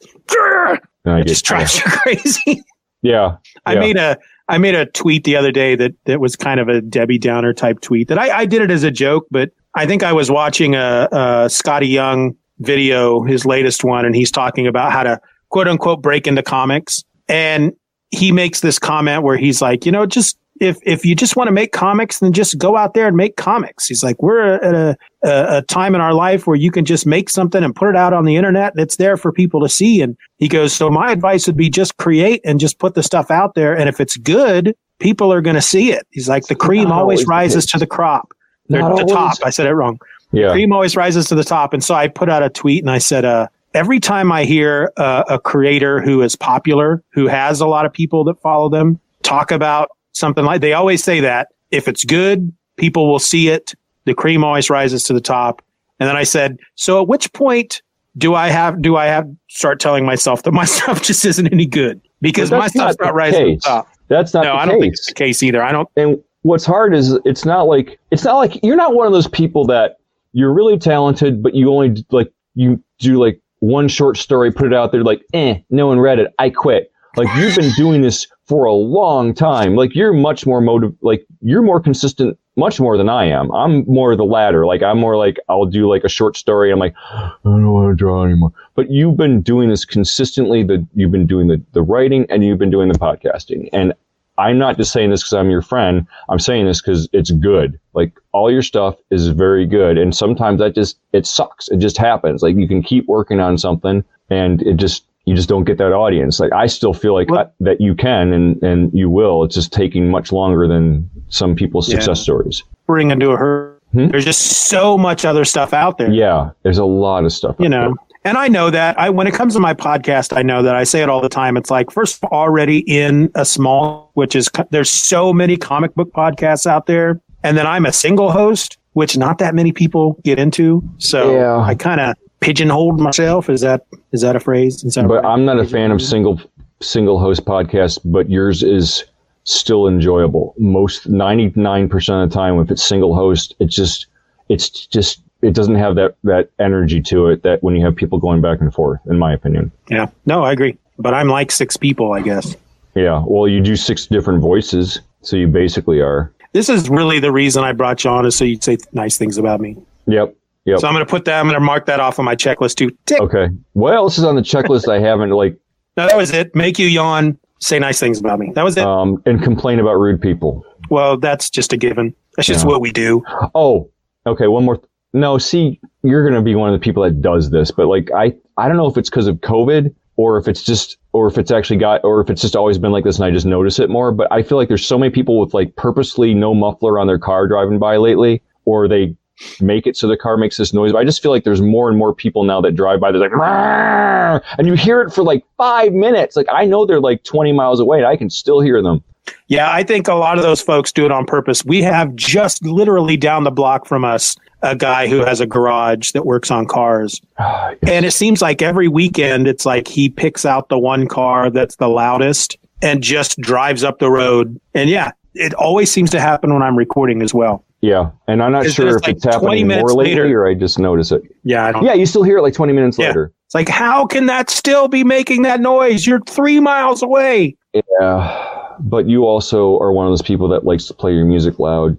And 1.05 1.15
I 1.15 1.19
It 1.21 1.23
get, 1.25 1.29
just 1.29 1.45
drives 1.45 1.77
you 1.77 1.83
crazy. 1.87 2.63
yeah. 3.03 3.37
I 3.67 3.75
yeah. 3.75 3.81
made 3.81 3.97
a 3.97 4.19
I 4.49 4.59
made 4.59 4.75
a 4.75 4.87
tweet 4.87 5.25
the 5.25 5.37
other 5.37 5.53
day 5.53 5.77
that 5.77 5.93
that 6.05 6.21
was 6.21 6.37
kind 6.37 6.61
of 6.61 6.69
a 6.69 6.81
Debbie 6.81 7.19
Downer 7.19 7.53
type 7.55 7.81
tweet 7.81 8.09
that 8.09 8.19
I, 8.19 8.39
I 8.39 8.47
did 8.47 8.61
it 8.63 8.71
as 8.71 8.83
a 8.83 8.91
joke, 8.91 9.27
but 9.31 9.51
I 9.75 9.87
think 9.87 10.03
I 10.03 10.13
was 10.13 10.31
watching 10.31 10.75
a, 10.75 11.09
a 11.11 11.17
Skottie 11.47 11.91
Young 11.91 12.35
video, 12.59 13.23
his 13.23 13.47
latest 13.47 13.85
one, 13.85 14.05
and 14.05 14.15
he's 14.15 14.31
talking 14.31 14.67
about 14.67 14.93
how 14.93 15.03
to 15.05 15.21
quote 15.49 15.69
unquote 15.69 16.03
break 16.03 16.27
into 16.27 16.43
comics. 16.43 17.03
And 17.29 17.73
he 18.11 18.31
makes 18.33 18.61
this 18.61 18.79
comment 18.79 19.23
where 19.23 19.37
he's 19.39 19.63
like, 19.63 19.87
you 19.87 19.93
know, 19.93 20.05
just 20.07 20.37
if 20.63 20.79
if 20.85 21.05
you 21.05 21.17
just 21.17 21.37
want 21.37 21.49
to 21.49 21.53
make 21.53 21.73
comics, 21.73 22.21
then 22.21 22.33
just 22.33 22.57
go 22.57 22.77
out 22.77 22.95
there 22.95 23.09
and 23.09 23.17
make 23.17 23.37
comics. 23.37 23.89
He's 23.89 24.03
like, 24.03 24.23
we're 24.23 24.55
at 24.55 24.75
a, 24.75 24.97
a, 25.25 25.59
a 25.59 25.63
time 25.63 25.95
in 25.95 26.01
our 26.01 26.15
life 26.15 26.47
where 26.47 26.57
you 26.57 26.71
can 26.71 26.85
just 26.85 27.05
make 27.05 27.29
something 27.29 27.65
and 27.65 27.75
put 27.75 27.89
it 27.89 27.97
out 27.97 28.13
on 28.13 28.25
the 28.25 28.37
internet 28.37 28.73
and 28.73 28.81
it's 28.81 28.97
there 28.97 29.17
for 29.17 29.33
people 29.33 29.61
to 29.61 29.69
see. 29.69 30.01
And 30.01 30.17
he 30.39 30.47
goes, 30.47 30.73
so 30.73 30.89
my 30.89 31.11
advice 31.11 31.49
would 31.49 31.57
be 31.57 31.69
just 31.69 31.97
create 31.97 32.41
and 32.45 32.61
just 32.61 32.79
put 32.79 32.95
the 32.95 33.03
stuff 33.03 33.31
out 33.31 33.55
there. 33.55 33.77
And 33.77 33.89
if 33.89 34.01
it's 34.01 34.17
good, 34.17 34.77
people 35.01 35.33
are 35.33 35.41
going 35.41 35.57
to 35.57 35.63
see 35.63 35.93
it. 35.93 36.07
He's 36.11 36.29
like, 36.29 36.47
the 36.47 36.55
cream 36.55 36.85
Not 36.85 36.93
always 37.01 37.19
always 37.21 37.29
rises 37.29 37.67
to 37.67 37.79
the 37.79 37.87
crop. 37.87 38.33
Or 38.71 38.79
Not 38.79 38.97
the 38.97 39.05
top. 39.05 39.39
I 39.45 39.51
said 39.51 39.67
it 39.67 39.75
wrong. 39.75 39.99
Yeah. 40.31 40.53
Cream 40.53 40.73
always 40.73 40.97
rises 40.97 41.27
to 41.27 41.35
the 41.35 41.45
top. 41.45 41.75
And 41.75 41.83
so 41.83 41.95
I 41.95 42.07
put 42.07 42.31
out 42.31 42.43
a 42.43 42.49
tweet 42.49 42.83
and 42.83 42.91
I 42.91 42.99
said, 42.99 43.25
uh, 43.25 43.49
every 43.75 43.99
time 43.99 44.31
I 44.31 44.45
hear 44.45 44.93
uh, 44.97 45.25
a 45.29 45.39
creator 45.41 46.01
who 46.01 46.23
is 46.23 46.37
popular, 46.37 47.03
who 47.11 47.27
has 47.27 47.61
a 47.61 47.67
lot 47.67 47.85
of 47.85 47.93
people 47.93 48.23
that 48.25 48.41
follow 48.41 48.69
them, 48.69 49.01
talk 49.23 49.51
about 49.51 49.91
something 50.13 50.45
like 50.45 50.61
they 50.61 50.73
always 50.73 51.03
say 51.03 51.21
that 51.21 51.49
if 51.71 51.89
it's 51.89 52.05
good, 52.05 52.53
people 52.77 53.11
will 53.11 53.19
see 53.19 53.49
it. 53.49 53.75
The 54.05 54.15
cream 54.15 54.45
always 54.45 54.71
rises 54.71 55.03
to 55.05 55.13
the 55.13 55.21
top. 55.21 55.63
And 56.01 56.09
then 56.09 56.17
I 56.17 56.25
said, 56.25 56.59
so 56.75 57.01
at 57.01 57.09
which 57.09 57.33
point 57.33 57.83
do 58.19 58.35
I 58.35 58.49
have 58.51 58.83
do 58.83 58.97
I 58.97 59.07
have 59.07 59.27
start 59.49 59.81
telling 59.81 60.05
myself 60.05 60.43
that 60.43 60.53
my 60.53 60.65
stuff 60.67 61.03
just 61.03 61.25
isn't 61.25 61.47
any 61.53 61.67
good 61.67 62.01
because 62.21 62.51
my 62.51 62.69
stuff's 62.69 62.99
not 62.99 63.07
not 63.07 63.15
rising 63.15 63.47
to 63.47 63.55
the 63.55 63.61
top. 63.61 63.89
That's 64.09 64.35
not 64.35 64.45
No, 64.45 64.53
the 64.53 64.61
I 64.61 64.67
don't 64.67 64.81
think 64.81 64.93
it's 64.95 65.07
the 65.07 65.15
case 65.15 65.43
either. 65.43 65.63
I 65.63 65.73
don't. 65.73 65.89
and 65.97 66.23
what's 66.43 66.67
hard 66.67 66.95
is 66.95 67.19
it's 67.25 67.45
not 67.45 67.63
like 67.63 67.99
it's 68.11 68.25
not 68.25 68.37
like 68.37 68.63
you're 68.63 68.77
not 68.77 68.95
one 68.95 69.07
of 69.07 69.13
those 69.13 69.29
people 69.29 69.67
that 69.67 69.97
you're 70.33 70.53
really 70.53 70.79
talented, 70.79 71.43
but 71.43 71.55
you 71.55 71.71
only 71.71 72.05
like 72.11 72.31
you 72.55 72.83
do 72.99 73.19
like 73.19 73.41
one 73.61 73.89
short 73.89 74.17
story, 74.17 74.51
put 74.53 74.67
it 74.67 74.75
out 74.75 74.93
there, 74.93 75.05
like 75.05 75.23
eh, 75.35 75.59
no 75.71 75.87
one 75.87 76.01
read 76.01 76.19
it, 76.19 76.35
I 76.39 76.51
quit. 76.51 76.91
Like 77.17 77.29
you've 77.37 77.55
been 77.55 77.73
doing 77.77 78.01
this 78.03 78.27
for 78.53 78.67
a 78.67 78.75
long 78.75 79.33
time. 79.33 79.77
Like 79.77 79.95
you're 79.95 80.13
much 80.13 80.45
more 80.45 80.61
motive. 80.61 80.95
Like 81.01 81.25
you're 81.41 81.63
more 81.63 81.81
consistent, 81.81 82.39
much 82.55 82.79
more 82.79 82.99
than 82.99 83.09
I 83.09 83.25
am. 83.25 83.51
I'm 83.51 83.83
more 83.87 84.15
the 84.15 84.27
latter. 84.27 84.67
Like 84.67 84.83
I'm 84.83 84.99
more 84.99 85.17
like 85.17 85.39
I'll 85.49 85.65
do 85.65 85.89
like 85.89 86.05
a 86.05 86.09
short 86.11 86.37
story. 86.37 86.71
I'm 86.71 86.79
like 86.79 86.95
I 87.11 87.33
don't 87.45 87.73
want 87.73 87.91
to 87.91 87.97
draw 87.97 88.23
anymore. 88.23 88.53
But 88.75 88.91
you've 88.91 89.17
been 89.17 89.41
doing 89.41 89.71
this 89.71 89.87
consistently. 89.87 90.63
That 90.65 90.87
you've 90.93 91.11
been 91.11 91.27
doing 91.27 91.47
the 91.47 91.63
the 91.73 91.81
writing 91.81 92.27
and 92.29 92.45
you've 92.45 92.59
been 92.59 92.71
doing 92.71 92.93
the 92.93 92.99
podcasting. 92.99 93.71
And 93.73 93.95
I'm 94.37 94.59
not 94.59 94.77
just 94.77 94.93
saying 94.93 95.09
this 95.09 95.23
because 95.23 95.33
I'm 95.33 95.49
your 95.49 95.63
friend. 95.63 96.07
I'm 96.29 96.39
saying 96.39 96.67
this 96.67 96.83
because 96.83 97.09
it's 97.15 97.31
good. 97.31 97.81
Like 97.95 98.13
all 98.33 98.51
your 98.51 98.61
stuff 98.61 98.97
is 99.11 99.29
very 99.29 99.65
good. 99.65 99.97
And 99.97 100.15
sometimes 100.15 100.59
that 100.61 100.75
just, 100.75 100.99
it 101.13 101.27
sucks. 101.27 101.69
It 101.69 101.79
just 101.79 101.97
happens. 101.97 102.43
Like 102.43 102.57
you 102.57 102.67
can 102.67 102.83
keep 102.83 103.07
working 103.07 103.41
on 103.41 103.57
something 103.57 104.05
and 104.31 104.63
it 104.63 104.77
just, 104.79 105.05
you 105.25 105.35
just 105.35 105.49
don't 105.49 105.65
get 105.65 105.79
that 105.79 105.93
audience. 105.93 106.41
Like 106.41 106.53
I 106.53 106.67
still 106.67 106.93
feel 106.95 107.15
like 107.15 107.31
What- 107.31 107.49
I- 107.49 107.65
that 107.65 107.81
you 107.81 107.95
can 107.95 108.33
and, 108.33 108.63
and 108.63 108.91
you 108.93 109.09
will. 109.11 109.45
It's 109.45 109.55
just 109.55 109.73
taking 109.73 110.11
much 110.11 110.33
longer 110.33 110.67
than 110.67 111.09
some 111.29 111.55
people's 111.55 111.89
Yeah. 111.89 111.97
success 111.97 112.21
stories. 112.21 112.63
Bring 112.87 113.11
into 113.11 113.31
a 113.31 113.37
hurry. 113.37 113.71
Hmm? 113.93 114.09
There's 114.09 114.25
just 114.25 114.41
so 114.69 114.97
much 114.97 115.25
other 115.25 115.45
stuff 115.45 115.73
out 115.75 115.99
there. 115.99 116.11
Yeah. 116.11 116.51
There's 116.63 116.79
a 116.79 116.85
lot 116.85 117.25
of 117.25 117.33
stuff. 117.33 117.57
you 117.59 117.67
out 117.67 117.71
know 117.71 117.95
and 118.25 118.39
i 118.39 118.47
know 118.47 118.71
that 118.71 118.97
i 119.01 119.11
when 119.11 119.27
it 119.27 119.35
comes 119.35 119.53
to 119.55 119.59
my 119.59 119.75
podcast 119.75 120.35
i 120.37 120.43
know 120.43 120.63
that 120.63 120.77
i 120.77 120.85
say 120.85 121.03
it 121.03 121.09
all 121.09 121.21
the 121.21 121.29
time 121.29 121.57
it's 121.57 121.73
like 121.73 121.91
first 121.91 122.23
already 122.27 122.79
in 122.87 123.29
a 123.35 123.45
small 123.45 124.13
which 124.15 124.37
is 124.37 124.49
there's 124.71 124.89
so 124.89 125.33
many 125.33 125.57
comic 125.57 125.93
book 125.97 126.09
podcasts 126.13 126.65
out 126.65 126.87
there 126.87 127.21
and 127.43 127.57
then 127.59 127.67
i'm 127.67 127.85
a 127.85 127.93
single 127.93 128.31
host 128.31 128.79
which 128.93 129.17
not 129.19 129.39
that 129.39 129.57
many 129.57 129.73
people 129.73 130.17
get 130.23 130.39
into 130.39 130.81
so 130.99 131.35
Yeah. 131.35 131.59
i 131.59 131.75
kind 131.75 132.01
of 132.01 132.15
pigeonholed 132.43 133.01
myself 133.01 133.49
is 133.49 133.61
that 133.63 133.87
is 134.13 134.21
that 134.21 134.37
a 134.37 134.41
phrase 134.41 134.83
that 134.83 135.09
but? 135.09 135.25
I'm 135.25 135.45
not 135.45 135.59
a 135.59 135.65
fan 135.65 135.91
of 135.91 136.03
single 136.03 136.41
single 136.81 137.19
host 137.19 137.45
podcasts, 137.45 137.99
but 138.05 138.29
yours 138.29 138.63
is 138.63 139.05
still 139.45 139.89
enjoyable. 139.89 140.55
Most 140.59 141.09
99% 141.11 142.23
of 142.25 142.29
the 142.31 142.35
time 142.35 142.59
if 142.61 142.71
it's 142.71 142.85
single 142.85 143.15
host, 143.15 143.55
it's 143.61 143.75
just 143.75 144.07
it's 144.49 144.69
just 144.87 145.21
it 145.43 145.55
doesn't 145.55 145.77
have 145.77 145.95
that 145.97 146.17
that 146.25 146.51
energy 146.59 147.01
to 147.03 147.29
it 147.29 147.43
that 147.43 147.63
when 147.63 147.75
you 147.77 147.85
have 147.85 147.97
people 147.97 148.19
going 148.19 148.41
back 148.41 148.61
and 148.61 148.73
forth 148.75 149.01
in 149.07 149.19
my 149.19 149.33
opinion. 149.33 149.73
yeah 149.91 150.07
no 150.27 150.43
i 150.45 150.53
agree 150.53 150.77
but 150.99 151.15
i'm 151.15 151.29
like 151.29 151.51
six 151.51 151.77
people 151.77 152.13
i 152.13 152.21
guess 152.21 152.57
Yeah, 152.95 153.25
well 153.27 153.49
you 153.49 153.61
do 153.61 153.75
six 153.75 154.07
different 154.07 154.41
voices, 154.41 155.01
so 155.23 155.37
you 155.37 155.49
basically 155.49 156.01
are. 156.01 156.33
this 156.53 156.69
is 156.69 156.89
really 156.89 157.19
the 157.19 157.33
reason 157.33 157.65
i 157.65 157.73
brought 157.73 158.05
you 158.05 158.11
on 158.11 158.25
is 158.27 158.37
so 158.37 158.45
you'd 158.45 158.63
say 158.63 158.77
nice 158.93 159.17
things 159.19 159.37
about 159.39 159.61
me 159.61 159.77
Yep. 160.07 160.35
Yep. 160.65 160.79
so 160.81 160.87
i'm 160.89 160.95
going 160.95 161.05
to 161.05 161.11
put 161.11 161.25
that 161.25 161.41
i'm 161.41 161.47
going 161.47 161.55
to 161.55 161.61
mark 161.65 161.87
that 161.87 161.99
off 162.01 162.19
on 162.19 162.25
my 162.25 162.37
checklist 162.37 162.77
too 162.77 162.97
Tick. 163.07 163.21
Okay. 163.21 163.49
What 163.73 163.95
else 163.95 164.17
is 164.19 164.25
on 164.25 164.37
the 164.37 164.43
checklist 164.43 164.89
I 164.89 165.01
haven't 165.01 165.31
like 165.31 165.59
No, 165.97 166.07
that 166.07 166.17
was 166.17 166.31
it. 166.31 166.55
Make 166.55 166.79
you 166.79 166.87
yawn. 166.87 167.39
Say 167.61 167.79
nice 167.79 167.99
things 168.01 168.19
about 168.19 168.39
me. 168.39 168.53
That 168.55 168.65
was 168.65 168.77
it. 168.77 168.85
um 168.85 169.23
and 169.27 169.43
complain 169.43 169.79
about 169.81 169.95
rude 169.95 170.21
people? 170.21 170.65
well, 170.91 171.17
that's 171.17 171.49
just 171.51 171.73
a 171.73 171.77
given. 171.77 172.15
That's 172.37 172.47
just 172.49 172.65
Yeah. 172.65 172.71
what 172.71 172.81
we 172.81 172.91
do. 172.93 173.23
Oh, 173.55 173.91
okay. 174.27 174.47
One 174.49 174.65
more. 174.65 174.81
no, 175.13 175.39
see, 175.39 175.81
you're 176.03 176.23
going 176.23 176.35
to 176.35 176.43
be 176.43 176.55
one 176.55 176.73
of 176.73 176.79
the 176.79 176.83
people 176.85 177.03
that 177.05 177.21
does 177.21 177.51
this, 177.51 177.71
but 177.71 177.87
like, 177.87 178.11
I, 178.17 178.35
I 178.57 178.67
don't 178.69 178.77
know 178.77 178.87
if 178.89 178.97
it's 178.97 179.09
because 179.11 179.27
of 179.29 179.37
COVID 179.37 179.95
or 180.17 180.39
if 180.39 180.49
it's 180.49 180.63
just, 180.65 180.97
or 181.13 181.27
if 181.29 181.39
it's 181.39 181.51
actually 181.51 181.77
got, 181.79 182.03
or 182.05 182.21
if 182.21 182.31
it's 182.31 182.41
just 182.43 182.57
always 182.57 182.79
been 182.79 182.91
like 182.93 183.05
this 183.05 183.17
and 183.17 183.25
I 183.25 183.31
just 183.31 183.47
notice 183.47 183.79
it 183.79 183.89
more. 183.91 184.11
But 184.13 184.27
I 184.33 184.43
feel 184.43 184.59
like 184.59 184.69
there's 184.69 184.87
so 184.87 184.99
many 184.99 185.11
people 185.11 185.39
with 185.41 185.55
like 185.55 185.75
purposely 185.77 186.35
no 186.35 186.53
muffler 186.55 186.99
on 186.99 187.07
their 187.07 187.19
car 187.19 187.47
driving 187.47 187.79
by 187.79 187.97
lately, 187.97 188.43
or 188.65 188.89
they 188.89 189.15
make 189.61 189.87
it 189.87 189.97
so 189.97 190.07
the 190.07 190.17
car 190.17 190.37
makes 190.37 190.57
this 190.57 190.73
noise. 190.73 190.93
But 190.93 190.99
I 190.99 191.05
just 191.05 191.23
feel 191.23 191.31
like 191.31 191.45
there's 191.45 191.63
more 191.63 191.89
and 191.89 191.99
more 191.99 192.15
people 192.15 192.45
now 192.45 192.61
that 192.61 192.73
drive 192.73 193.01
by. 193.01 193.13
They're 193.13 193.21
like, 193.21 193.33
"Rrrr," 193.33 194.43
and 194.59 194.67
you 194.67 194.75
hear 194.75 195.01
it 195.03 195.13
for 195.13 195.23
like 195.23 195.45
five 195.57 195.93
minutes. 195.93 196.37
Like 196.37 196.47
I 196.51 196.65
know 196.65 196.87
they're 196.87 197.01
like 197.01 197.25
20 197.25 197.53
miles 197.53 197.81
away 197.81 197.99
and 197.99 198.07
I 198.07 198.17
can 198.17 198.31
still 198.31 198.61
hear 198.61 198.83
them. 198.83 199.03
Yeah, 199.47 199.71
I 199.71 199.83
think 199.85 200.09
a 200.09 200.15
lot 200.15 200.39
of 200.39 200.43
those 200.43 200.61
folks 200.61 200.93
do 200.93 201.05
it 201.05 201.13
on 201.13 201.27
purpose. 201.27 201.65
We 201.65 201.83
have 201.83 202.15
just 202.17 202.65
literally 202.65 203.17
down 203.17 203.45
the 203.45 203.51
block 203.51 203.87
from 203.87 204.05
us 204.05 204.37
a 204.63 204.77
guy 204.77 205.09
who 205.09 205.25
has 205.25 205.41
a 205.41 205.47
garage 205.47 206.13
that 206.13 206.25
works 206.25 206.51
on 206.51 206.67
cars. 206.67 207.21
And 207.85 208.07
it 208.07 208.13
seems 208.13 208.41
like 208.41 208.63
every 208.63 208.87
weekend 208.87 209.49
it's 209.49 209.67
like 209.67 209.89
he 209.89 210.09
picks 210.09 210.45
out 210.45 210.69
the 210.69 210.79
one 210.79 211.09
car 211.09 211.51
that's 211.51 211.77
the 211.77 211.89
loudest 211.89 212.57
and 212.81 213.03
just 213.03 213.39
drives 213.39 213.83
up 213.83 213.99
the 213.99 214.11
road. 214.11 214.61
And 214.75 214.89
yeah, 214.89 215.11
it 215.35 215.53
always 215.55 215.91
seems 215.91 216.11
to 216.11 216.21
happen 216.21 216.53
when 216.53 216.63
I'm 216.63 216.77
recording 216.77 217.23
as 217.23 217.35
well. 217.35 217.65
Yeah, 217.83 218.11
and 218.29 218.41
I'm 218.43 218.53
not 218.53 218.65
It's 218.65 218.75
sure 218.75 218.97
if 218.97 219.03
like 219.03 219.17
it's 219.17 219.25
20 219.25 219.35
happening 219.35 219.67
minutes 219.67 219.93
more 219.93 220.05
lately 220.05 220.23
later. 220.23 220.43
or 220.43 220.49
I 220.49 220.55
just 220.55 220.79
notice 220.79 221.11
it. 221.11 221.23
Yeah, 221.43 221.67
I 221.67 221.73
don't. 221.73 221.85
Yeah, 221.85 221.95
you 221.95 222.07
still 222.07 222.23
hear 222.23 222.39
it 222.39 222.43
like 222.43 222.55
20 222.55 222.73
minutes 222.73 222.97
Yeah. 222.97 223.09
later. 223.09 223.33
It's 223.47 223.55
like, 223.57 223.69
how 223.69 224.07
can 224.07 224.27
that 224.27 224.49
still 224.51 224.87
be 224.87 225.03
making 225.03 225.43
that 225.43 225.61
noise? 225.61 226.07
You're 226.07 226.21
three 226.21 226.61
miles 226.61 227.03
away. 227.03 227.57
Yeah, 227.75 228.75
but 228.79 229.09
you 229.09 229.25
also 229.27 229.79
are 229.81 229.93
one 229.93 230.07
of 230.07 230.13
those 230.13 230.23
people 230.23 230.47
that 230.49 230.65
likes 230.65 230.87
to 230.87 230.95
play 230.95 231.13
your 231.13 231.25
music 231.25 231.59
loud. 231.59 231.99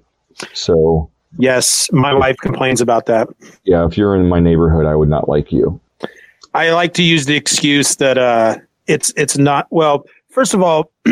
So 0.54 1.10
Yes, 1.38 1.90
my 1.92 2.14
wife 2.14 2.38
complains 2.42 2.80
about 2.80 3.06
that. 3.08 3.28
yeah, 3.66 3.86
if 3.86 3.98
you're 3.98 4.16
in 4.16 4.30
my 4.30 4.40
neighborhood, 4.40 4.86
I 4.86 4.96
would 4.96 5.10
not 5.10 5.28
like 5.28 5.52
you. 5.52 5.80
I 6.54 6.70
like 6.72 6.94
to 6.94 7.04
use 7.04 7.26
the 7.26 7.36
excuse 7.36 7.96
that 7.98 8.18
uh, 8.18 8.58
it's 8.88 9.12
it's 9.18 9.38
not 9.38 9.68
well. 9.72 10.06
First 10.30 10.54
of 10.54 10.62
all, 10.62 10.92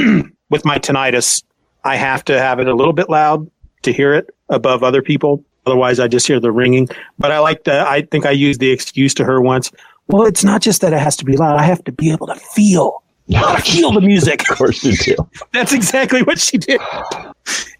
with 0.49 0.63
my 0.63 0.77
tinnitus, 0.77 1.43
I 1.83 1.95
have 1.97 2.23
to 2.25 2.39
have 2.39 2.59
it 2.59 2.67
a 2.67 2.73
little 2.75 2.93
bit 2.93 3.09
loud 3.09 3.49
to 3.83 3.93
hear 3.93 4.13
it 4.13 4.29
above 4.49 4.83
other 4.83 5.01
people. 5.01 5.43
Otherwise, 5.65 5.99
I 5.99 6.07
just 6.07 6.25
hear 6.27 6.39
the 6.39 6.51
ringing. 6.51 6.87
But 7.19 7.31
I 7.31 7.39
like 7.39 7.63
to. 7.65 7.87
I 7.87 8.01
think 8.03 8.25
I 8.25 8.31
used 8.31 8.59
the 8.59 8.71
excuse 8.71 9.13
to 9.15 9.23
her 9.25 9.41
once. 9.41 9.71
Well, 10.07 10.25
it's 10.25 10.43
not 10.43 10.61
just 10.61 10.81
that 10.81 10.91
it 10.93 10.99
has 10.99 11.15
to 11.17 11.25
be 11.25 11.37
loud. 11.37 11.57
I 11.57 11.63
have 11.63 11.83
to 11.85 11.91
be 11.91 12.11
able 12.11 12.27
to 12.27 12.35
feel. 12.35 13.03
I 13.33 13.61
feel 13.61 13.91
the 13.91 14.01
music. 14.01 14.49
Of 14.49 14.57
course 14.57 14.83
you 14.83 14.93
do. 14.97 15.15
That's 15.53 15.71
exactly 15.71 16.21
what 16.23 16.39
she 16.39 16.57
did. 16.57 16.81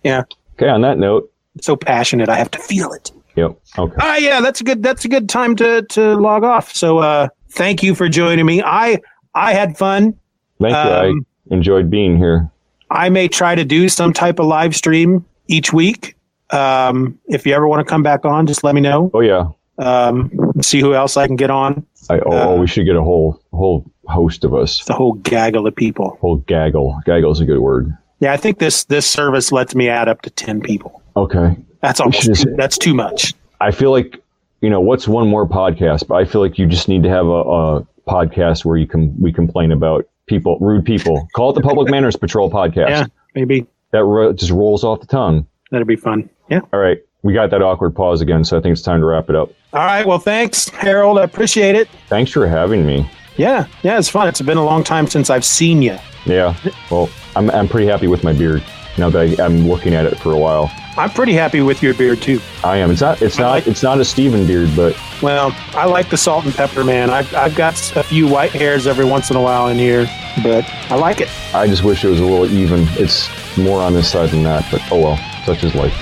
Yeah, 0.04 0.24
Okay, 0.56 0.70
on 0.70 0.82
that 0.82 0.97
note, 0.97 1.30
so 1.60 1.76
passionate. 1.76 2.30
I 2.30 2.36
have 2.36 2.52
to 2.52 2.60
feel 2.60 2.91
it. 2.93 3.12
yep. 3.36 3.58
Okay. 3.78 3.95
Ah, 3.99 4.18
yeah, 4.18 4.39
that's 4.41 4.62
a 4.62 4.64
good. 4.64 4.84
That's 4.84 5.04
a 5.06 5.08
good 5.10 5.28
time 5.28 5.56
to 5.58 5.82
to 5.82 6.16
log 6.16 6.43
off. 6.43 6.74
So, 6.74 6.99
uh, 6.99 7.28
thank 7.49 7.82
you 7.84 7.95
for 7.95 8.08
joining 8.08 8.45
me. 8.45 8.62
I 8.64 8.99
I 9.34 9.54
had 9.54 9.78
fun. 9.78 10.18
Thank 10.60 10.74
you. 10.74 10.78
Um, 10.78 11.26
I 11.49 11.54
enjoyed 11.56 11.89
being 11.89 12.16
here. 12.18 12.49
I 12.91 13.10
may 13.10 13.28
try 13.28 13.56
to 13.56 13.66
do 13.66 13.89
some 13.89 14.14
type 14.14 14.39
of 14.39 14.45
live 14.45 14.76
stream 14.76 15.26
each 15.47 15.73
week. 15.73 16.15
Um, 16.49 17.19
if 17.27 17.45
you 17.45 17.53
ever 17.53 17.67
want 17.67 17.85
to 17.85 17.89
come 17.89 18.03
back 18.03 18.25
on, 18.25 18.45
just 18.47 18.63
let 18.63 18.75
me 18.75 18.81
know. 18.81 19.09
Oh 19.13 19.21
yeah. 19.21 19.49
Um, 19.77 20.31
see 20.61 20.79
who 20.79 20.93
else 20.93 21.17
I 21.17 21.27
can 21.27 21.35
get 21.35 21.49
on. 21.49 21.85
I 22.09 22.19
oh, 22.19 22.31
Uh, 22.31 22.43
oh, 22.49 22.59
we 22.59 22.67
should 22.67 22.85
get 22.85 22.95
a 22.95 23.01
whole 23.01 23.41
whole 23.53 23.85
host 24.05 24.43
of 24.43 24.53
us. 24.53 24.83
The 24.85 24.93
whole 24.93 25.13
gaggle 25.13 25.65
of 25.65 25.75
people. 25.75 26.17
Whole 26.21 26.37
gaggle. 26.37 26.99
Gaggle's 27.05 27.39
a 27.39 27.45
good 27.45 27.59
word. 27.59 27.95
Yeah, 28.19 28.33
I 28.33 28.37
think 28.37 28.59
this 28.59 28.83
this 28.83 29.09
service 29.09 29.51
lets 29.51 29.73
me 29.73 29.87
add 29.89 30.07
up 30.07 30.21
to 30.23 30.29
ten 30.29 30.61
people. 30.61 31.01
Okay. 31.15 31.55
That's 31.81 31.99
almost 31.99 32.23
just- 32.23 32.43
too, 32.43 32.55
that's 32.55 32.77
too 32.77 32.93
much. 32.93 33.33
I 33.59 33.71
feel 33.71 33.91
like 33.91 34.21
you 34.61 34.69
know 34.69 34.81
what's 34.81 35.07
one 35.07 35.27
more 35.27 35.47
podcast, 35.47 36.07
but 36.07 36.15
I 36.15 36.25
feel 36.25 36.41
like 36.41 36.59
you 36.59 36.67
just 36.67 36.87
need 36.87 37.03
to 37.03 37.09
have 37.09 37.25
a, 37.25 37.29
a 37.29 37.87
podcast 38.07 38.65
where 38.65 38.77
you 38.77 38.87
can 38.87 39.19
we 39.19 39.31
complain 39.31 39.71
about 39.71 40.05
people, 40.27 40.57
rude 40.59 40.85
people. 40.85 41.27
Call 41.35 41.51
it 41.51 41.53
the 41.53 41.61
Public 41.61 41.89
Manners 41.89 42.15
Patrol 42.15 42.51
podcast. 42.51 42.89
Yeah, 42.89 43.05
maybe 43.35 43.65
That 43.91 44.03
ro- 44.05 44.33
just 44.33 44.51
rolls 44.51 44.83
off 44.83 45.01
the 45.01 45.07
tongue. 45.07 45.45
that'd 45.71 45.87
be 45.87 45.95
fun. 45.95 46.29
Yeah. 46.49 46.61
All 46.73 46.79
right, 46.79 46.99
we 47.23 47.33
got 47.33 47.49
that 47.51 47.61
awkward 47.61 47.95
pause 47.95 48.21
again, 48.21 48.43
so 48.43 48.57
I 48.57 48.61
think 48.61 48.73
it's 48.73 48.81
time 48.81 48.99
to 49.01 49.05
wrap 49.05 49.29
it 49.29 49.35
up. 49.35 49.51
All 49.73 49.85
right. 49.85 50.05
Well, 50.05 50.19
thanks, 50.19 50.67
Harold. 50.69 51.17
I 51.17 51.23
appreciate 51.23 51.75
it. 51.75 51.87
Thanks 52.09 52.31
for 52.31 52.45
having 52.47 52.85
me. 52.85 53.09
Yeah, 53.37 53.67
yeah, 53.83 53.97
it's 53.97 54.09
fun. 54.09 54.27
It's 54.27 54.41
been 54.41 54.57
a 54.57 54.65
long 54.65 54.83
time 54.83 55.07
since 55.07 55.29
I've 55.29 55.45
seen 55.45 55.81
you. 55.81 55.97
Yeah, 56.25 56.55
well, 56.89 57.09
I'm 57.35 57.49
I'm 57.51 57.67
pretty 57.67 57.87
happy 57.87 58.07
with 58.07 58.23
my 58.23 58.33
beard 58.33 58.63
now 58.97 59.09
that 59.09 59.39
I, 59.39 59.43
I'm 59.45 59.67
looking 59.67 59.93
at 59.93 60.05
it 60.05 60.19
for 60.19 60.33
a 60.33 60.37
while. 60.37 60.69
I'm 60.97 61.09
pretty 61.09 61.31
happy 61.31 61.61
with 61.61 61.81
your 61.81 61.93
beard 61.93 62.21
too. 62.21 62.41
I 62.65 62.75
am. 62.77 62.91
It's 62.91 62.99
not. 62.99 63.21
It's 63.21 63.37
not. 63.39 63.49
like- 63.51 63.67
it's 63.67 63.81
not 63.81 63.99
a 64.01 64.05
Steven 64.05 64.45
beard, 64.45 64.69
but 64.75 64.95
Well, 65.21 65.55
I 65.73 65.85
like 65.85 66.09
the 66.09 66.17
salt 66.17 66.43
and 66.43 66.53
pepper, 66.53 66.83
man. 66.83 67.09
I've, 67.09 67.33
I've 67.33 67.55
got 67.55 67.73
a 67.95 68.03
few 68.03 68.27
white 68.27 68.51
hairs 68.51 68.85
every 68.87 69.05
once 69.05 69.29
in 69.29 69.37
a 69.37 69.41
while 69.41 69.69
in 69.69 69.77
here, 69.77 70.05
but 70.43 70.65
I 70.91 70.95
like 70.95 71.21
it. 71.21 71.29
I 71.55 71.65
just 71.67 71.83
wish 71.85 72.03
it 72.03 72.09
was 72.09 72.19
a 72.19 72.25
little 72.25 72.45
even. 72.51 72.81
It's 72.99 73.29
more 73.58 73.82
on 73.82 73.93
this 73.93 74.10
side 74.12 74.30
than 74.30 74.43
that, 74.43 74.66
but 74.72 74.82
oh 74.91 74.99
well. 74.99 75.20
Such 75.45 75.64
is 75.64 75.74
life. 75.76 75.93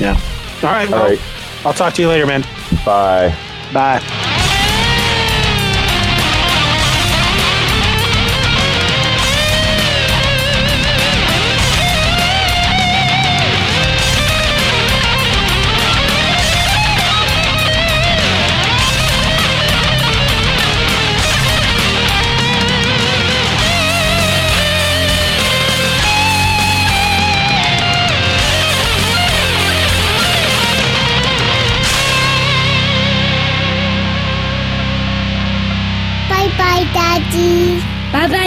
Yeah. 0.00 0.18
All 0.62 0.70
right. 0.70 0.86
All 0.92 0.98
Well, 1.00 1.08
right. 1.10 1.20
I'll 1.64 1.72
talk 1.72 1.94
to 1.94 2.02
you 2.02 2.08
later, 2.08 2.26
man. 2.26 2.42
Bye. 2.84 3.34
Bye. 3.72 4.00
Bye 4.00 4.31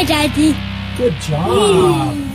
Daddy. 0.07 0.55
Good 0.97 1.13
job. 1.19 2.34